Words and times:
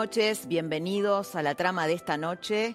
Noches, 0.00 0.48
bienvenidos 0.48 1.36
a 1.36 1.42
la 1.42 1.54
trama 1.54 1.86
de 1.86 1.92
esta 1.92 2.16
noche. 2.16 2.74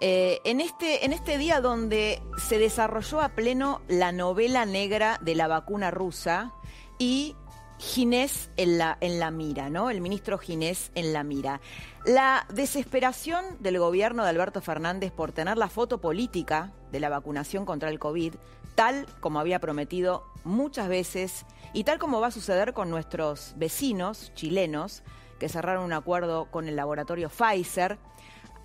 Eh, 0.00 0.40
en, 0.42 0.60
este, 0.60 1.04
en 1.04 1.12
este 1.12 1.38
día 1.38 1.60
donde 1.60 2.20
se 2.38 2.58
desarrolló 2.58 3.20
a 3.20 3.28
pleno 3.28 3.82
la 3.86 4.10
novela 4.10 4.66
negra 4.66 5.20
de 5.22 5.36
la 5.36 5.46
vacuna 5.46 5.92
rusa 5.92 6.52
y 6.98 7.36
Ginés 7.78 8.50
en 8.56 8.78
la, 8.78 8.98
en 9.00 9.20
la 9.20 9.30
mira, 9.30 9.70
¿no? 9.70 9.90
El 9.90 10.00
ministro 10.00 10.38
Ginés 10.38 10.90
en 10.96 11.12
la 11.12 11.22
mira. 11.22 11.60
La 12.04 12.48
desesperación 12.52 13.44
del 13.60 13.78
gobierno 13.78 14.24
de 14.24 14.30
Alberto 14.30 14.60
Fernández 14.60 15.12
por 15.12 15.30
tener 15.30 15.56
la 15.58 15.68
foto 15.68 16.00
política 16.00 16.72
de 16.90 16.98
la 16.98 17.10
vacunación 17.10 17.64
contra 17.64 17.90
el 17.90 18.00
COVID, 18.00 18.34
tal 18.74 19.06
como 19.20 19.38
había 19.38 19.60
prometido 19.60 20.24
muchas 20.42 20.88
veces 20.88 21.46
y 21.72 21.84
tal 21.84 22.00
como 22.00 22.20
va 22.20 22.26
a 22.26 22.32
suceder 22.32 22.72
con 22.72 22.90
nuestros 22.90 23.54
vecinos 23.56 24.32
chilenos, 24.34 25.04
que 25.38 25.48
cerraron 25.48 25.84
un 25.84 25.92
acuerdo 25.92 26.46
con 26.50 26.68
el 26.68 26.76
laboratorio 26.76 27.28
Pfizer, 27.28 27.98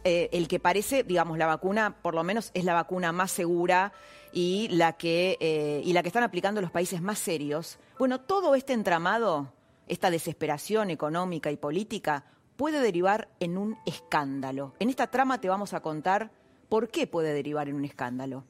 eh, 0.03 0.30
el 0.31 0.47
que 0.47 0.59
parece, 0.59 1.03
digamos, 1.03 1.38
la 1.38 1.45
vacuna, 1.45 1.97
por 2.02 2.16
lo 2.16 2.23
menos 2.23 2.52
es 2.53 2.66
la 2.66 2.73
vacuna 2.73 3.11
más 3.11 3.31
segura 3.31 3.94
y 4.33 4.67
la 4.69 4.94
que, 4.94 5.38
eh, 5.39 5.81
y 5.83 5.94
la 5.94 6.02
que 6.02 6.09
están 6.09 6.23
aplicando 6.23 6.61
los 6.61 6.72
países 6.72 7.02
más 7.02 7.19
serios. 7.19 7.78
Bueno, 8.00 8.22
todo 8.22 8.55
este 8.55 8.73
entramado, 8.73 9.53
esta 9.88 10.09
desesperación 10.09 10.89
económica 10.89 11.52
y 11.52 11.58
política, 11.58 12.25
puede 12.55 12.80
derivar 12.80 13.30
en 13.39 13.58
un 13.58 13.78
escándalo. 13.85 14.73
En 14.80 14.89
esta 14.89 15.08
trama 15.08 15.39
te 15.39 15.50
vamos 15.50 15.73
a 15.73 15.81
contar 15.81 16.31
por 16.69 16.89
qué 16.89 17.06
puede 17.06 17.33
derivar 17.33 17.69
en 17.69 17.75
un 17.75 17.85
escándalo. 17.85 18.45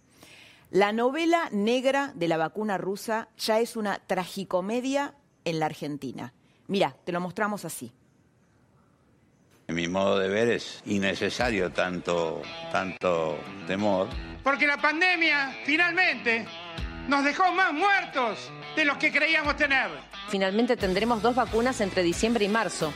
La 0.70 0.94
novela 0.94 1.50
negra 1.52 2.14
de 2.16 2.30
la 2.30 2.38
vacuna 2.38 2.78
rusa 2.78 3.28
ya 3.38 3.60
es 3.60 3.76
una 3.76 4.00
tragicomedia 4.08 5.16
en 5.44 5.60
la 5.60 5.66
Argentina. 5.66 6.34
Mira, 6.68 6.96
te 7.04 7.12
lo 7.12 7.20
mostramos 7.20 7.66
así. 7.66 7.92
En 9.72 9.76
mi 9.76 9.88
modo 9.88 10.20
de 10.20 10.28
ver 10.28 10.50
es 10.50 10.82
innecesario 10.86 11.72
tanto, 11.72 12.42
tanto 12.74 13.40
temor. 13.68 14.10
Porque 14.44 14.68
la 14.68 14.76
pandemia 14.76 15.56
finalmente 15.64 16.46
nos 17.08 17.24
dejó 17.24 17.54
más 17.54 17.72
muertos 17.72 18.52
de 18.76 18.84
los 18.84 18.98
que 18.98 19.14
creíamos 19.14 19.56
tener. 19.56 19.88
Finalmente 20.28 20.76
tendremos 20.76 21.22
dos 21.22 21.36
vacunas 21.36 21.80
entre 21.80 22.04
diciembre 22.04 22.44
y 22.44 22.50
marzo. 22.50 22.92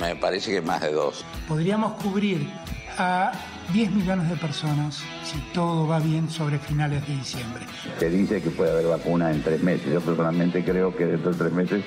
Me 0.00 0.16
parece 0.16 0.50
que 0.50 0.62
más 0.62 0.80
de 0.80 0.92
dos. 0.92 1.26
Podríamos 1.46 2.00
cubrir 2.02 2.48
a 2.96 3.32
10 3.74 3.90
millones 3.90 4.30
de 4.30 4.36
personas 4.36 5.02
si 5.24 5.38
todo 5.52 5.86
va 5.86 5.98
bien 5.98 6.30
sobre 6.30 6.58
finales 6.58 7.06
de 7.06 7.16
diciembre. 7.16 7.66
Se 7.98 8.08
dice 8.08 8.40
que 8.40 8.48
puede 8.48 8.70
haber 8.70 8.86
vacuna 8.86 9.30
en 9.30 9.42
tres 9.42 9.62
meses. 9.62 9.92
Yo 9.92 10.00
personalmente 10.00 10.64
creo 10.64 10.96
que 10.96 11.04
dentro 11.04 11.32
de 11.32 11.36
tres 11.36 11.52
meses 11.52 11.84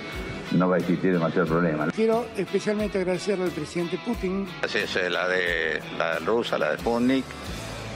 no 0.52 0.70
va 0.70 0.76
a 0.76 0.80
existir 0.80 1.14
demasiado 1.14 1.48
problema. 1.48 1.88
Quiero 1.88 2.28
especialmente 2.36 2.98
agradecerle 2.98 3.46
al 3.46 3.52
presidente 3.52 3.98
Putin. 4.06 4.48
Es 4.64 4.96
la 5.12 5.28
de 5.28 5.82
la 5.98 6.20
rusa, 6.20 6.58
la 6.58 6.72
de 6.72 6.78
Sputnik, 6.78 7.26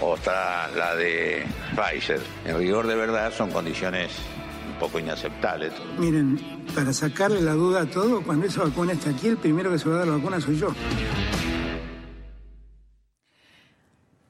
o 0.01 0.15
está 0.15 0.69
la 0.75 0.95
de 0.95 1.45
Pfizer. 1.75 2.21
En 2.45 2.57
rigor 2.57 2.87
de 2.87 2.95
verdad 2.95 3.31
son 3.33 3.51
condiciones 3.51 4.11
un 4.73 4.79
poco 4.79 4.99
inaceptables. 4.99 5.73
Miren, 5.97 6.65
para 6.75 6.91
sacarle 6.91 7.41
la 7.41 7.53
duda 7.53 7.81
a 7.81 7.85
todo, 7.85 8.21
cuando 8.23 8.47
esa 8.47 8.63
vacuna 8.63 8.93
está 8.93 9.11
aquí, 9.11 9.27
el 9.27 9.37
primero 9.37 9.71
que 9.71 9.77
se 9.77 9.87
va 9.89 9.95
a 9.95 9.99
dar 9.99 10.07
la 10.07 10.17
vacuna 10.17 10.41
soy 10.41 10.57
yo. 10.57 10.73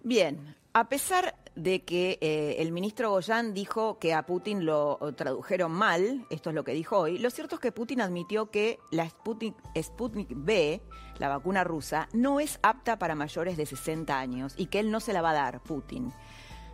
Bien, 0.04 0.56
a 0.74 0.90
pesar 0.90 1.36
de 1.62 1.84
que 1.84 2.18
eh, 2.22 2.56
el 2.60 2.72
ministro 2.72 3.12
Goyan 3.12 3.54
dijo 3.54 4.00
que 4.00 4.14
a 4.14 4.26
Putin 4.26 4.66
lo 4.66 4.98
tradujeron 5.16 5.72
mal, 5.72 6.26
esto 6.30 6.50
es 6.50 6.56
lo 6.56 6.64
que 6.64 6.74
dijo 6.74 6.98
hoy, 6.98 7.20
lo 7.20 7.30
cierto 7.30 7.56
es 7.56 7.62
que 7.62 7.72
Putin 7.72 8.02
admitió 8.02 8.50
que 8.50 8.80
la 8.90 9.08
Sputnik, 9.08 9.56
Sputnik 9.80 10.30
B, 10.34 10.82
la 11.20 11.30
vacuna 11.30 11.64
rusa, 11.64 12.10
no 12.14 12.40
es 12.40 12.60
apta 12.64 12.98
para 12.98 13.14
mayores 13.14 13.58
de 13.58 13.68
60 13.68 14.18
años 14.18 14.56
y 14.58 14.68
que 14.68 14.80
él 14.80 14.90
no 14.90 15.00
se 15.00 15.14
la 15.14 15.22
va 15.22 15.32
a 15.32 15.36
dar, 15.36 15.62
Putin. 15.62 16.12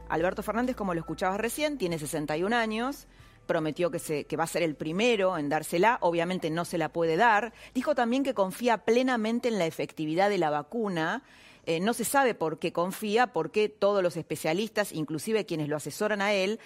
Alberto 0.07 0.41
Fernández, 0.41 0.77
como 0.77 0.93
lo 0.93 1.01
escuchabas 1.01 1.39
recién, 1.39 1.77
tiene 1.77 1.99
61 1.99 2.55
años, 2.55 3.07
prometió 3.45 3.91
que, 3.91 3.99
se, 3.99 4.25
que 4.25 4.37
va 4.37 4.45
a 4.45 4.47
ser 4.47 4.63
el 4.63 4.75
primero 4.75 5.37
en 5.37 5.49
dársela, 5.49 5.97
obviamente 6.01 6.49
no 6.49 6.63
se 6.63 6.77
la 6.77 6.93
puede 6.93 7.17
dar. 7.17 7.53
Dijo 7.73 7.93
también 7.93 8.23
que 8.23 8.33
confía 8.33 8.79
plenamente 8.79 9.49
en 9.49 9.59
la 9.59 9.65
efectividad 9.65 10.29
de 10.29 10.37
la 10.37 10.49
vacuna 10.49 11.23
eh, 11.67 11.81
no 11.81 11.93
se 11.93 12.05
sabe 12.05 12.33
por 12.33 12.59
qué 12.59 12.71
confía, 12.71 13.27
porque 13.27 13.69
todos 13.69 14.01
los 14.01 14.15
especialistas, 14.17 14.93
inclusive 14.93 15.45
quienes 15.45 15.67
lo 15.67 15.75
asesoran 15.75 16.21
a 16.21 16.33
él, 16.33 16.59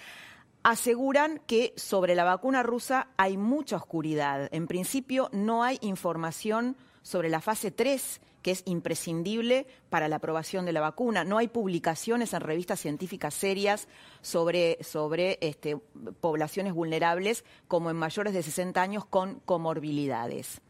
aseguran 0.62 1.40
que 1.46 1.74
sobre 1.76 2.14
la 2.14 2.22
vacuna 2.22 2.62
rusa 2.62 3.08
hay 3.16 3.36
mucha 3.36 3.76
oscuridad. 3.76 4.48
En 4.52 4.68
principio 4.68 5.28
no 5.32 5.64
hay 5.64 5.78
información 5.82 6.76
sobre 7.02 7.28
la 7.28 7.40
fase 7.40 7.72
3 7.72 8.20
que 8.42 8.50
es 8.50 8.62
imprescindible 8.64 9.66
para 9.88 10.08
la 10.08 10.16
aprobación 10.16 10.66
de 10.66 10.72
la 10.72 10.80
vacuna. 10.80 11.24
No 11.24 11.38
hay 11.38 11.48
publicaciones 11.48 12.32
en 12.32 12.40
revistas 12.40 12.80
científicas 12.80 13.34
serias 13.34 13.88
sobre, 14.20 14.78
sobre 14.82 15.38
este, 15.40 15.76
poblaciones 16.20 16.74
vulnerables 16.74 17.44
como 17.68 17.90
en 17.90 17.96
mayores 17.96 18.34
de 18.34 18.42
60 18.42 18.82
años 18.82 19.04
con 19.04 19.40
comorbilidades. 19.44 20.60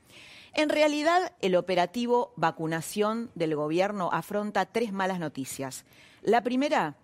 En 0.54 0.68
realidad, 0.68 1.32
el 1.40 1.56
operativo 1.56 2.32
vacunación 2.36 3.30
del 3.34 3.56
gobierno 3.56 4.10
afronta 4.12 4.66
tres 4.66 4.92
malas 4.92 5.18
noticias. 5.18 5.84
La 6.22 6.42
primera 6.42 6.96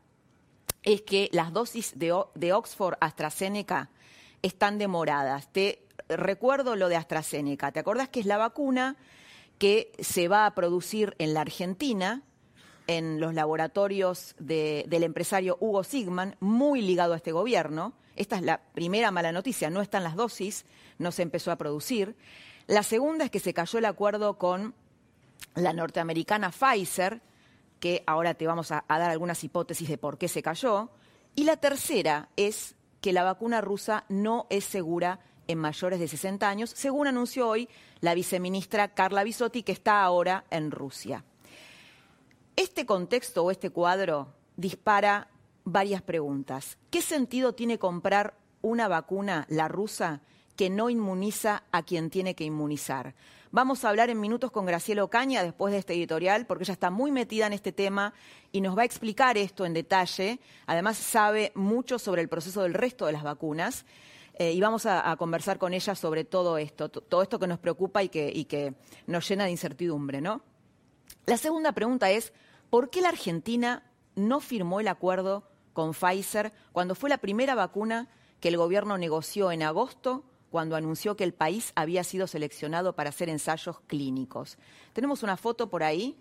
es 0.83 1.03
que 1.03 1.31
las 1.33 1.53
dosis 1.53 1.99
de, 1.99 2.53
Oxford 2.53 2.97
AstraZeneca 3.01 3.91
están 4.43 4.79
demoradas. 4.79 5.51
Te 5.51 5.83
recuerdo 6.09 6.77
lo 6.77 6.89
de 6.89 6.97
AstraZeneca. 6.97 7.73
¿Te 7.73 7.81
acordás 7.81 8.11
que 8.11 8.21
es 8.21 8.27
la 8.27 8.37
vacuna 8.37 8.97
que 9.59 9.93
se 9.99 10.29
va 10.29 10.45
a 10.45 10.55
producir 10.55 11.15
en 11.19 11.33
la 11.33 11.41
Argentina, 11.41 12.23
en 12.87 13.19
los 13.19 13.35
laboratorios 13.35 14.37
del 14.39 15.03
empresario 15.03 15.57
Hugo 15.59 15.85
Sigman, 15.85 16.37
muy 16.41 16.83
ligado 16.83 17.15
a 17.15 17.17
este 17.17 17.33
gobierno? 17.33 17.95
Esta 18.15 18.37
es 18.37 18.43
la 18.43 18.61
primera 18.75 19.11
mala 19.11 19.33
noticia. 19.33 19.71
No 19.71 19.81
están 19.81 20.05
las 20.05 20.17
dosis, 20.17 20.67
no 20.99 21.13
se 21.13 21.23
empezó 21.23 21.51
a 21.51 21.57
producir. 21.57 22.15
La 22.69 22.83
segunda 22.83 23.25
es 23.25 23.31
que 23.31 23.41
se 23.41 23.55
cayó 23.55 23.79
el 23.79 23.87
acuerdo 23.87 24.37
con 24.37 24.75
la 25.55 25.73
norteamericana 25.73 26.51
Pfizer, 26.51 27.23
que 27.81 28.05
ahora 28.07 28.35
te 28.35 28.47
vamos 28.47 28.71
a, 28.73 28.85
dar 28.87 29.11
algunas 29.11 29.43
hipótesis 29.43 29.89
de 29.89 29.97
por 29.97 30.19
qué 30.19 30.29
se 30.29 30.43
cayó. 30.43 30.91
Y 31.35 31.45
la 31.45 31.57
tercera 31.57 32.29
es 32.37 32.77
que 33.01 33.15
la 33.15 33.25
vacuna 33.25 33.63
rusa 33.63 34.05
no 34.11 34.47
es 34.51 34.65
segura 34.65 35.21
en 35.47 35.59
mayores 35.59 35.99
de 35.99 36.09
60 36.09 36.47
años, 36.47 36.71
según 36.77 37.07
anunció 37.07 37.49
hoy 37.49 37.71
la 38.01 38.13
viceministra 38.13 38.93
Carla 38.93 39.25
Bisotti, 39.25 39.63
que 39.63 39.73
está 39.73 40.03
ahora 40.03 40.45
en 40.51 40.71
Rusia. 40.71 41.25
Este 42.55 42.85
contexto 42.85 43.45
o 43.45 43.51
este 43.51 43.71
cuadro 43.71 44.35
dispara 44.57 45.29
varias 45.65 46.03
preguntas. 46.03 46.77
¿Qué 46.91 47.01
sentido 47.01 47.55
tiene 47.55 47.79
comprar 47.79 48.35
una 48.61 48.89
vacuna, 48.89 49.47
la 49.49 49.69
rusa, 49.69 50.21
que 50.59 50.71
no 50.71 50.91
inmuniza 50.91 51.63
a 51.71 51.85
quien 51.85 52.11
tiene 52.11 52.35
que 52.35 52.43
inmunizar. 52.43 53.15
Vamos 53.53 53.85
a 53.85 53.91
hablar 53.91 54.11
en 54.11 54.19
minutos 54.19 54.51
con 54.51 54.67
Graciela 54.67 55.05
Ocaña 55.05 55.45
después 55.45 55.73
de 55.73 55.79
este 55.79 55.95
editorial, 55.95 56.47
porque 56.47 56.65
ella 56.65 56.73
está 56.73 56.91
muy 56.91 57.13
metida 57.13 57.47
en 57.47 57.53
este 57.53 57.71
tema 57.71 58.13
y 58.51 58.61
nos 58.61 58.77
va 58.77 58.83
a 58.83 58.85
explicar 58.85 59.39
esto 59.39 59.65
en 59.65 59.73
detalle. 59.73 60.41
Además, 60.67 60.99
sabe 60.99 61.53
mucho 61.55 62.01
sobre 62.01 62.23
el 62.23 62.29
proceso 62.29 62.63
del 62.63 62.75
resto 62.75 63.07
de 63.07 63.13
las 63.13 63.23
vacunas. 63.23 63.87
Eh, 64.35 64.51
y 64.51 64.61
vamos 64.61 64.85
a, 64.85 65.15
conversar 65.17 65.59
con 65.59 65.75
ella 65.75 65.95
sobre 65.95 66.25
todo 66.25 66.59
esto, 66.59 66.89
todo 66.89 67.23
esto 67.23 67.39
que 67.39 67.47
nos 67.47 67.61
preocupa 67.61 68.03
y 68.03 68.09
que, 68.09 68.29
y 68.35 68.47
que 68.47 68.75
nos 69.07 69.29
llena 69.29 69.45
de 69.45 69.53
incertidumbre, 69.53 70.21
¿no? 70.21 70.43
La 71.27 71.37
segunda 71.37 71.71
pregunta 71.71 72.11
es, 72.11 72.33
¿por 72.69 72.91
qué 72.91 73.01
la 73.01 73.11
Argentina 73.11 73.85
no 74.17 74.41
firmó 74.41 74.81
el 74.81 74.89
acuerdo 74.89 75.45
con 75.73 75.93
Pfizer 75.93 76.53
cuando 76.73 76.97
fue 76.97 77.11
la 77.11 77.19
primera 77.19 77.55
vacuna 77.55 78.09
que 78.41 78.49
el 78.49 78.57
gobierno 78.57 78.99
negoció 78.99 79.53
en 79.53 79.63
agosto 79.63 80.25
cuando 80.51 80.77
anunció 80.77 81.17
que 81.17 81.25
el 81.25 81.35
país 81.35 81.73
había 81.75 82.05
sido 82.05 82.27
seleccionado 82.27 82.95
para 82.95 83.11
hacer 83.11 83.29
ensayos 83.29 83.81
clínicos. 83.87 84.59
Tenemos 84.93 85.23
una 85.23 85.37
foto 85.37 85.69
por 85.69 85.83
ahí 85.83 86.17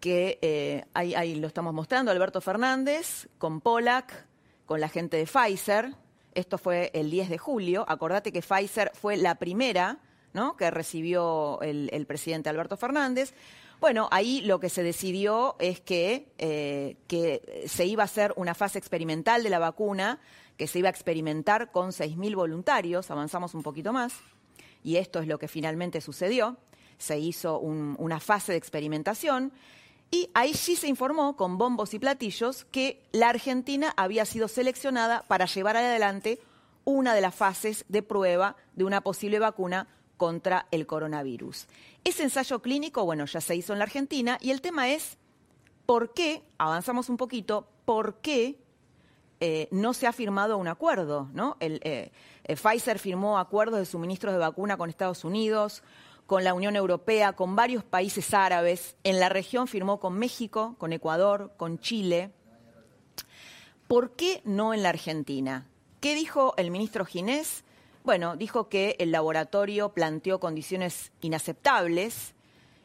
que 0.00 0.38
eh, 0.42 0.84
ahí, 0.94 1.36
lo 1.36 1.46
estamos 1.46 1.72
mostrando, 1.72 2.10
Alberto 2.10 2.40
Fernández 2.40 3.28
con 3.38 3.60
Pollack, 3.60 4.26
con 4.66 4.80
la 4.80 4.88
gente 4.88 5.16
de 5.16 5.26
Pfizer. 5.26 5.94
Esto 6.34 6.58
fue 6.58 6.90
el 6.94 7.10
10 7.10 7.28
de 7.28 7.38
julio. 7.38 7.84
Acordate 7.86 8.32
que 8.32 8.42
Pfizer 8.42 8.90
fue 8.94 9.16
la 9.16 9.36
primera 9.36 9.98
¿no? 10.32 10.56
que 10.56 10.70
recibió 10.70 11.60
el, 11.62 11.88
el 11.92 12.06
presidente 12.06 12.48
Alberto 12.48 12.76
Fernández. 12.76 13.32
Bueno, 13.82 14.06
ahí 14.12 14.42
lo 14.42 14.60
que 14.60 14.68
se 14.68 14.84
decidió 14.84 15.56
es 15.58 15.80
que, 15.80 16.32
eh, 16.38 16.98
que 17.08 17.64
se 17.66 17.84
iba 17.84 18.04
a 18.04 18.06
hacer 18.06 18.32
una 18.36 18.54
fase 18.54 18.78
experimental 18.78 19.42
de 19.42 19.50
la 19.50 19.58
vacuna, 19.58 20.20
que 20.56 20.68
se 20.68 20.78
iba 20.78 20.86
a 20.86 20.92
experimentar 20.92 21.72
con 21.72 21.90
6.000 21.90 22.36
voluntarios, 22.36 23.10
avanzamos 23.10 23.54
un 23.54 23.64
poquito 23.64 23.92
más, 23.92 24.14
y 24.84 24.98
esto 24.98 25.18
es 25.18 25.26
lo 25.26 25.40
que 25.40 25.48
finalmente 25.48 26.00
sucedió. 26.00 26.58
Se 26.96 27.18
hizo 27.18 27.58
un- 27.58 27.96
una 27.98 28.20
fase 28.20 28.52
de 28.52 28.58
experimentación 28.58 29.52
y 30.12 30.30
ahí 30.32 30.54
sí 30.54 30.76
se 30.76 30.86
informó 30.86 31.34
con 31.34 31.58
bombos 31.58 31.92
y 31.92 31.98
platillos 31.98 32.64
que 32.66 33.02
la 33.10 33.30
Argentina 33.30 33.92
había 33.96 34.26
sido 34.26 34.46
seleccionada 34.46 35.22
para 35.26 35.46
llevar 35.46 35.76
adelante 35.76 36.38
una 36.84 37.14
de 37.16 37.20
las 37.20 37.34
fases 37.34 37.84
de 37.88 38.04
prueba 38.04 38.54
de 38.76 38.84
una 38.84 39.00
posible 39.00 39.40
vacuna 39.40 39.88
contra 40.22 40.68
el 40.70 40.86
coronavirus. 40.86 41.66
Ese 42.04 42.22
ensayo 42.22 42.62
clínico, 42.62 43.04
bueno, 43.04 43.24
ya 43.24 43.40
se 43.40 43.56
hizo 43.56 43.72
en 43.72 43.80
la 43.80 43.86
Argentina 43.86 44.38
y 44.40 44.52
el 44.52 44.60
tema 44.60 44.88
es 44.88 45.18
por 45.84 46.14
qué, 46.14 46.44
avanzamos 46.58 47.08
un 47.08 47.16
poquito, 47.16 47.66
por 47.84 48.20
qué 48.20 48.56
eh, 49.40 49.66
no 49.72 49.92
se 49.92 50.06
ha 50.06 50.12
firmado 50.12 50.58
un 50.58 50.68
acuerdo, 50.68 51.28
¿no? 51.32 51.56
Eh, 51.58 52.12
eh, 52.44 52.54
Pfizer 52.54 53.00
firmó 53.00 53.36
acuerdos 53.36 53.80
de 53.80 53.84
suministros 53.84 54.32
de 54.32 54.38
vacuna 54.38 54.76
con 54.76 54.88
Estados 54.90 55.24
Unidos, 55.24 55.82
con 56.28 56.44
la 56.44 56.54
Unión 56.54 56.76
Europea, 56.76 57.32
con 57.32 57.56
varios 57.56 57.82
países 57.82 58.32
árabes. 58.32 58.94
En 59.02 59.18
la 59.18 59.28
región 59.28 59.66
firmó 59.66 59.98
con 59.98 60.16
México, 60.16 60.76
con 60.78 60.92
Ecuador, 60.92 61.52
con 61.56 61.80
Chile. 61.80 62.30
¿Por 63.88 64.12
qué 64.12 64.40
no 64.44 64.72
en 64.72 64.84
la 64.84 64.90
Argentina? 64.90 65.66
¿Qué 65.98 66.14
dijo 66.14 66.54
el 66.58 66.70
ministro 66.70 67.04
Ginés? 67.04 67.64
Bueno, 68.04 68.36
dijo 68.36 68.68
que 68.68 68.96
el 68.98 69.12
laboratorio 69.12 69.90
planteó 69.90 70.40
condiciones 70.40 71.12
inaceptables 71.20 72.34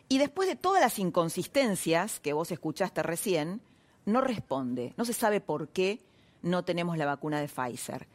y 0.09 0.19
después 0.19 0.47
de 0.47 0.55
todas 0.55 0.81
las 0.81 0.99
inconsistencias 0.99 2.19
que 2.19 2.33
vos 2.33 2.51
escuchaste 2.51 3.01
recién, 3.01 3.61
no 4.05 4.21
responde. 4.21 4.93
No 4.95 5.05
se 5.05 5.13
sabe 5.13 5.41
por 5.41 5.69
qué 5.69 5.99
no 6.43 6.63
tenemos 6.63 6.97
la 6.97 7.07
vacuna 7.07 7.41
de 7.41 7.47
Pfizer. 7.47 8.07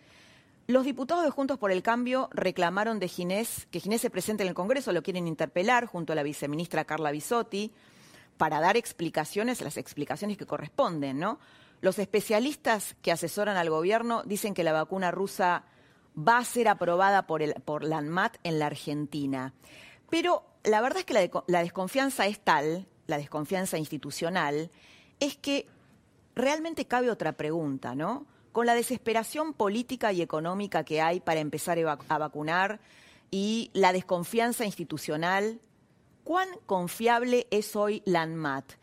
Los 0.68 0.84
diputados 0.84 1.24
de 1.24 1.30
Juntos 1.30 1.58
por 1.58 1.72
el 1.72 1.82
Cambio 1.82 2.28
reclamaron 2.32 3.00
de 3.00 3.08
Ginés 3.08 3.66
que 3.72 3.80
Ginés 3.80 4.00
se 4.00 4.10
presente 4.10 4.44
en 4.44 4.48
el 4.48 4.54
Congreso, 4.54 4.92
lo 4.92 5.02
quieren 5.02 5.26
interpelar 5.26 5.86
junto 5.86 6.12
a 6.12 6.16
la 6.16 6.22
viceministra 6.22 6.84
Carla 6.84 7.10
Bisotti 7.10 7.72
para 8.38 8.60
dar 8.60 8.76
explicaciones, 8.76 9.60
las 9.60 9.76
explicaciones 9.76 10.38
que 10.38 10.46
corresponden, 10.46 11.18
¿no? 11.18 11.40
Los 11.80 11.98
especialistas 11.98 12.94
que 13.02 13.10
asesoran 13.10 13.56
al 13.56 13.70
gobierno 13.70 14.22
dicen 14.24 14.54
que 14.54 14.62
la 14.62 14.72
vacuna 14.72 15.10
rusa 15.10 15.64
va 16.16 16.38
a 16.38 16.44
ser 16.44 16.68
aprobada 16.68 17.26
por, 17.26 17.42
el, 17.42 17.54
por 17.64 17.84
la 17.84 17.98
ANMAT 17.98 18.36
en 18.42 18.58
la 18.58 18.66
Argentina. 18.66 19.54
Pero 20.10 20.44
la 20.64 20.80
verdad 20.80 21.00
es 21.00 21.04
que 21.04 21.14
la, 21.14 21.30
la 21.46 21.62
desconfianza 21.62 22.26
es 22.26 22.40
tal, 22.40 22.86
la 23.06 23.18
desconfianza 23.18 23.78
institucional, 23.78 24.70
es 25.20 25.36
que 25.36 25.66
realmente 26.34 26.86
cabe 26.86 27.10
otra 27.10 27.32
pregunta, 27.32 27.94
¿no? 27.94 28.26
Con 28.52 28.66
la 28.66 28.74
desesperación 28.74 29.54
política 29.54 30.12
y 30.12 30.20
económica 30.20 30.84
que 30.84 31.00
hay 31.00 31.20
para 31.20 31.40
empezar 31.40 31.78
a 31.78 32.18
vacunar 32.18 32.80
y 33.30 33.70
la 33.72 33.92
desconfianza 33.92 34.66
institucional, 34.66 35.60
¿cuán 36.22 36.48
confiable 36.66 37.46
es 37.50 37.74
hoy 37.76 38.02
la 38.04 38.22
ANMAT? 38.22 38.74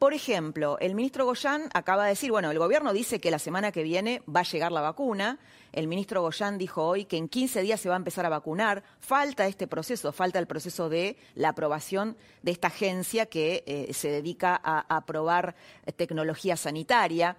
Por 0.00 0.14
ejemplo, 0.14 0.78
el 0.80 0.94
ministro 0.94 1.26
Goyán 1.26 1.68
acaba 1.74 2.04
de 2.04 2.12
decir, 2.12 2.30
bueno, 2.30 2.50
el 2.50 2.58
gobierno 2.58 2.94
dice 2.94 3.20
que 3.20 3.30
la 3.30 3.38
semana 3.38 3.70
que 3.70 3.82
viene 3.82 4.22
va 4.34 4.40
a 4.40 4.44
llegar 4.44 4.72
la 4.72 4.80
vacuna. 4.80 5.38
El 5.72 5.88
ministro 5.88 6.22
Goyán 6.22 6.56
dijo 6.56 6.86
hoy 6.86 7.04
que 7.04 7.18
en 7.18 7.28
15 7.28 7.60
días 7.60 7.82
se 7.82 7.90
va 7.90 7.96
a 7.96 7.98
empezar 7.98 8.24
a 8.24 8.30
vacunar. 8.30 8.82
Falta 8.98 9.46
este 9.46 9.66
proceso, 9.66 10.10
falta 10.12 10.38
el 10.38 10.46
proceso 10.46 10.88
de 10.88 11.18
la 11.34 11.50
aprobación 11.50 12.16
de 12.40 12.50
esta 12.50 12.68
agencia 12.68 13.26
que 13.26 13.62
eh, 13.66 13.92
se 13.92 14.10
dedica 14.10 14.58
a, 14.64 14.86
aprobar 14.88 15.54
tecnología 15.96 16.56
sanitaria. 16.56 17.36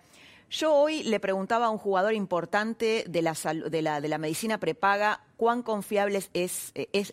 Yo 0.52 0.72
hoy 0.72 1.02
le 1.02 1.20
preguntaba 1.20 1.66
a 1.66 1.72
un 1.72 1.80
jugador 1.80 2.14
importante 2.14 3.06
de 3.10 3.22
la, 3.24 4.18
medicina 4.20 4.60
prepaga 4.60 5.24
cuán 5.36 5.64
confiable 5.64 6.20
es, 6.36 6.72
eh, 6.76 6.90
es 6.94 7.12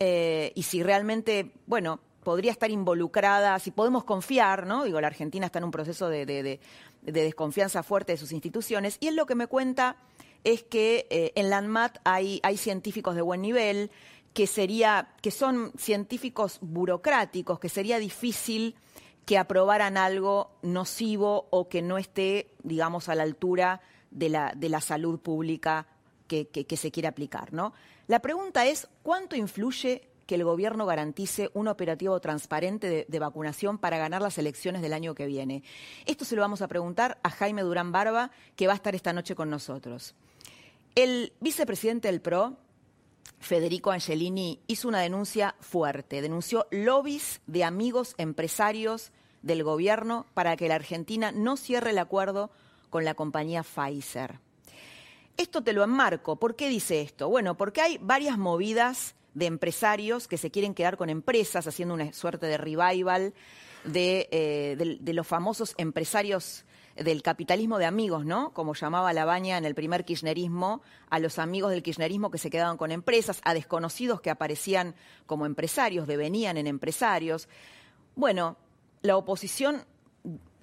eh, 0.00 0.52
y 0.54 0.62
si 0.62 0.82
realmente, 0.82 1.50
bueno, 1.66 2.00
podría 2.28 2.52
estar 2.52 2.70
involucrada, 2.70 3.58
si 3.58 3.70
podemos 3.70 4.04
confiar, 4.04 4.66
¿no? 4.66 4.84
Digo, 4.84 5.00
la 5.00 5.06
Argentina 5.06 5.46
está 5.46 5.60
en 5.60 5.64
un 5.64 5.70
proceso 5.70 6.10
de, 6.10 6.26
de- 6.26 6.42
de- 6.42 6.60
de 7.00 7.22
desconfianza 7.22 7.82
fuerte 7.82 8.12
de 8.12 8.18
sus 8.18 8.32
instituciones, 8.32 8.98
y 9.00 9.06
él 9.06 9.16
lo 9.16 9.24
que 9.24 9.34
me 9.34 9.46
cuenta 9.46 9.96
es 10.44 10.62
que 10.62 11.06
eh, 11.08 11.32
en 11.36 11.48
la 11.48 11.62
hay, 12.04 12.38
científicos 12.58 13.14
de 13.14 13.22
buen 13.22 13.40
nivel, 13.40 13.90
que, 14.34 14.46
sería, 14.46 15.08
que 15.22 15.30
son 15.30 15.72
científicos 15.78 16.58
burocráticos, 16.60 17.58
que 17.58 17.70
sería 17.70 17.98
difícil 17.98 18.74
que 19.24 19.38
aprobaran 19.38 19.96
algo 19.96 20.50
nocivo 20.60 21.46
o 21.48 21.70
que 21.70 21.80
no 21.80 21.96
esté, 21.96 22.50
digamos, 22.62 23.08
a 23.08 23.14
la 23.14 23.22
altura 23.22 23.80
de 24.10 24.28
la, 24.28 24.52
salud 24.82 25.18
pública 25.18 25.86
que- 26.26 26.48
que 26.66 26.76
se 26.76 26.90
quiere 26.90 27.08
aplicar. 27.08 27.54
¿no? 27.54 27.72
La 28.06 28.18
pregunta 28.20 28.66
es, 28.66 28.86
¿cuánto 29.02 29.34
influye 29.34 30.02
que 30.28 30.34
el 30.34 30.44
gobierno 30.44 30.84
garantice 30.84 31.50
un 31.54 31.68
operativo 31.68 32.20
transparente 32.20 33.06
de, 33.08 33.18
vacunación 33.18 33.78
para 33.78 33.96
ganar 33.96 34.20
las 34.20 34.36
elecciones 34.36 34.82
del 34.82 34.92
año 34.92 35.14
que 35.14 35.24
viene? 35.24 35.62
Esto 36.04 36.26
se 36.26 36.36
lo 36.36 36.42
vamos 36.42 36.60
a 36.60 36.68
preguntar 36.68 37.18
a 37.22 37.30
Jaime 37.30 37.62
Durán 37.62 37.92
Barba, 37.92 38.30
que 38.54 38.66
va 38.66 38.74
a 38.74 38.76
estar 38.76 38.94
esta 38.94 39.14
noche 39.14 39.34
con 39.34 39.48
nosotros. 39.48 40.14
El 40.94 41.32
vicepresidente 41.40 42.08
del 42.08 42.20
PRO, 42.20 42.58
Federico 43.40 43.90
Angelini, 43.90 44.60
hizo 44.66 44.86
una 44.88 45.00
denuncia 45.00 45.54
fuerte. 45.60 46.20
Denunció 46.20 46.66
lobbies 46.70 47.40
de 47.46 47.64
amigos 47.64 48.14
empresarios 48.18 49.12
del 49.40 49.64
gobierno 49.64 50.26
para 50.34 50.58
que 50.58 50.68
la 50.68 50.74
Argentina 50.74 51.32
no 51.32 51.56
cierre 51.56 51.92
el 51.92 51.98
acuerdo 51.98 52.50
con 52.90 53.06
la 53.06 53.14
compañía 53.14 53.62
Pfizer. 53.62 54.40
Esto 55.38 55.62
te 55.62 55.72
lo 55.72 55.84
enmarco. 55.84 56.36
¿Por 56.36 56.54
qué 56.54 56.68
dice 56.68 57.00
esto? 57.00 57.30
Bueno, 57.30 57.56
porque 57.56 57.80
hay 57.80 57.96
varias 57.96 58.36
movidas 58.36 59.14
de 59.34 59.46
empresarios 59.46 60.26
que 60.28 60.38
se 60.38 60.50
quieren 60.50 60.74
quedar 60.74 60.96
con 60.96 61.10
empresas, 61.10 61.66
haciendo 61.66 61.94
una 61.94 62.12
suerte 62.12 62.46
de 62.46 62.56
revival 62.56 63.34
de, 63.84 64.28
eh, 64.32 64.76
de- 65.00 65.12
los 65.12 65.26
famosos 65.26 65.74
empresarios 65.78 66.64
del 66.96 67.22
capitalismo 67.22 67.78
de 67.78 67.86
amigos, 67.86 68.24
¿no? 68.24 68.52
Como 68.52 68.74
llamaba 68.74 69.12
Labaña 69.12 69.56
en 69.56 69.64
el 69.64 69.76
primer 69.76 70.04
kirchnerismo, 70.04 70.82
a 71.10 71.20
los 71.20 71.38
amigos 71.38 71.70
del 71.70 71.84
kirchnerismo 71.84 72.30
que 72.32 72.38
se 72.38 72.50
quedaban 72.50 72.76
con 72.76 72.90
empresas, 72.90 73.40
a 73.44 73.54
desconocidos 73.54 74.20
que 74.20 74.30
aparecían 74.30 74.96
como 75.26 75.46
empresarios, 75.46 76.08
devenían 76.08 76.56
en 76.56 76.66
empresarios. 76.66 77.48
Bueno, 78.16 78.56
la 79.02 79.16
oposición 79.16 79.84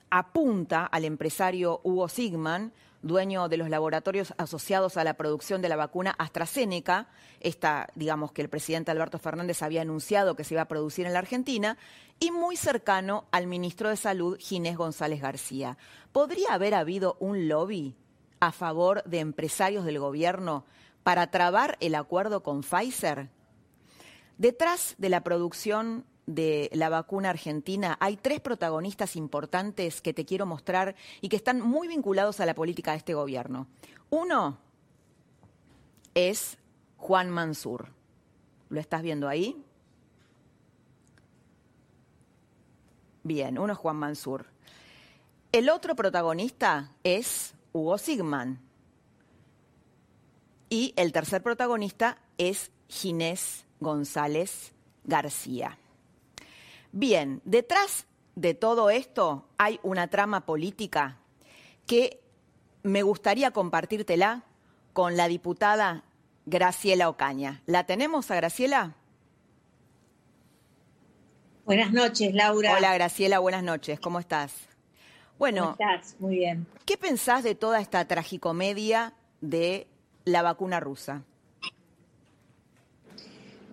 apunta 0.10 0.86
al 0.86 1.05
empresario 1.05 1.79
Hugo 1.84 2.10
Sigman, 2.10 2.74
dueño 3.05 3.47
de 3.50 3.57
los 3.57 3.69
laboratorios 3.69 4.33
asociados 4.38 4.97
a 4.97 5.03
la 5.03 5.13
producción 5.13 5.62
de 5.62 5.69
la 5.69 5.75
vacuna 5.75 6.15
AstraZeneca, 6.17 7.07
esta, 7.39 7.88
digamos, 7.93 8.31
que 8.31 8.41
el 8.41 8.50
presidente 8.50 8.89
Alberto 8.89 9.19
Fernández 9.19 9.62
había 9.62 9.83
anunciado 9.83 10.35
que 10.35 10.43
se 10.43 10.55
iba 10.55 10.63
a 10.63 10.67
producir 10.67 11.05
en 11.05 11.13
la 11.13 11.19
Argentina, 11.19 11.77
y 12.19 12.31
muy 12.31 12.55
cercano 12.57 13.25
al 13.31 13.45
ministro 13.45 13.89
de 13.89 13.97
Salud, 13.97 14.38
Ginés 14.39 14.75
González 14.75 15.21
García. 15.21 15.77
¿Podría 16.12 16.53
haber 16.53 16.74
habido 16.74 17.15
un 17.19 17.47
lobby 17.47 17.95
a 18.39 18.51
favor 18.51 19.03
de 19.03 19.19
empresarios 19.19 19.85
del 19.85 20.00
gobierno 20.00 20.65
para 21.03 21.29
trabar 21.29 21.77
el 21.81 21.93
acuerdo 21.93 22.41
con 22.41 22.62
Pfizer? 22.62 23.29
Detrás 24.39 24.95
de 24.97 25.09
la 25.09 25.21
producción 25.21 26.05
de 26.25 26.70
la 26.74 26.89
vacuna 26.89 27.29
argentina 27.29 27.98
hay 28.00 28.17
tres 28.17 28.39
protagonistas 28.39 29.15
importantes 29.15 30.01
que 30.01 30.13
te 30.13 30.25
quiero 30.25 30.46
mostrar 30.46 30.96
y 31.22 31.29
que 31.29 31.36
están 31.36 31.62
muy 31.62 31.88
vinculados 31.88 32.39
a 32.39 32.46
la 32.46 32.55
política 32.55 32.91
de 32.91 32.98
este 32.98 33.13
gobierno. 33.13 33.67
Uno 34.10 34.58
es 36.13 36.58
Juan 36.98 37.29
Mansur. 37.29 37.89
¿Lo 38.70 38.79
estás 38.79 39.03
viendo 39.03 39.27
ahí? 39.27 39.63
Bien, 43.24 43.60
uno 43.60 43.74
es 43.74 43.79
Juan 43.79 43.98
Mansur. 43.98 44.48
El 45.51 45.70
otro 45.70 45.96
protagonista 45.96 46.91
es 47.03 47.53
Hugo 47.74 47.98
Sigman. 47.98 48.60
Y 50.70 50.94
el 50.96 51.12
tercer 51.12 51.41
protagonista 51.44 52.17
es 52.38 52.72
Ginés 52.89 53.65
González 53.79 54.74
García. 55.03 55.77
Bien, 56.97 57.41
detrás 57.43 58.07
de 58.35 58.53
todo 58.53 58.89
esto 58.89 59.49
hay 59.57 59.81
una 59.83 60.07
trama 60.07 60.45
política 60.45 61.17
que 61.85 62.21
me 62.83 63.03
gustaría 63.03 63.51
compartírtela 63.51 64.43
con 64.93 65.17
la 65.17 65.27
diputada 65.27 66.05
Graciela 66.45 67.09
Ocaña. 67.09 67.61
¿La 67.65 67.85
tenemos 67.85 68.31
a 68.31 68.35
Graciela? 68.35 68.95
Buenas 71.65 71.91
noches, 71.91 72.33
Laura. 72.33 72.77
Hola 72.77 72.93
Graciela, 72.93 73.39
buenas 73.39 73.63
noches, 73.63 73.99
¿cómo 73.99 74.21
estás? 74.21 74.53
Bueno, 75.37 75.75
¿Cómo 75.77 75.91
estás? 75.91 76.15
Muy 76.19 76.35
bien. 76.37 76.65
¿qué 76.85 76.95
pensás 76.95 77.43
de 77.43 77.55
toda 77.55 77.81
esta 77.81 78.07
tragicomedia 78.07 79.15
de 79.41 79.87
la 80.23 80.43
vacuna 80.43 80.79
rusa? 80.79 81.23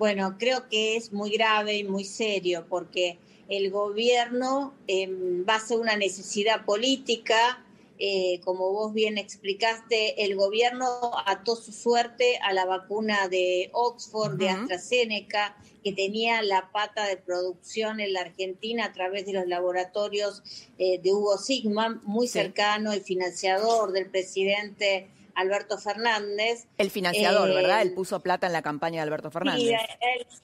Bueno, 0.03 0.35
creo 0.37 0.69
que 0.69 0.97
es 0.97 1.13
muy 1.13 1.31
grave 1.31 1.77
y 1.77 1.85
muy 1.85 2.03
serio 2.03 2.67
porque 2.69 3.21
el 3.49 3.71
gobierno, 3.71 4.75
en 4.89 5.47
base 5.47 5.75
a 5.75 5.79
una 5.79 5.95
necesidad 5.97 6.65
política, 6.65 7.65
eh, 8.01 8.41
como 8.45 8.73
vos 8.73 8.93
bien 8.93 9.17
explicaste, 9.17 10.25
el 10.25 10.35
gobierno 10.35 10.89
ató 11.25 11.55
su 11.55 11.71
suerte 11.71 12.37
a 12.39 12.53
la 12.53 12.65
vacuna 12.65 13.29
de 13.29 13.71
Oxford, 13.75 14.39
de 14.39 14.49
AstraZeneca, 14.49 15.57
que 15.85 15.93
tenía 15.93 16.43
la 16.43 16.73
pata 16.73 17.07
de 17.07 17.17
producción 17.17 18.01
en 18.01 18.13
la 18.13 18.23
Argentina 18.23 18.87
a 18.87 18.93
través 18.93 19.25
de 19.25 19.35
los 19.35 19.47
laboratorios 19.47 20.43
eh, 20.79 20.99
de 20.99 21.13
Hugo 21.13 21.39
Sigman, 21.39 22.01
muy 22.03 22.27
cercano 22.27 22.93
y 22.93 22.99
financiador 22.99 23.93
del 23.93 24.11
presidente 24.11 25.07
Alberto 25.35 25.79
Fernández. 25.79 26.67
El 26.79 26.91
financiador, 26.91 27.49
¿verdad? 27.53 27.83
Él 27.83 27.89
eh, 27.89 27.95
puso 27.95 28.21
plata 28.21 28.47
en 28.47 28.53
la 28.53 28.63
campaña 28.63 28.97
de 28.97 29.03
Alberto 29.03 29.31
Fernández. 29.31 29.63
Sí, 29.63 29.75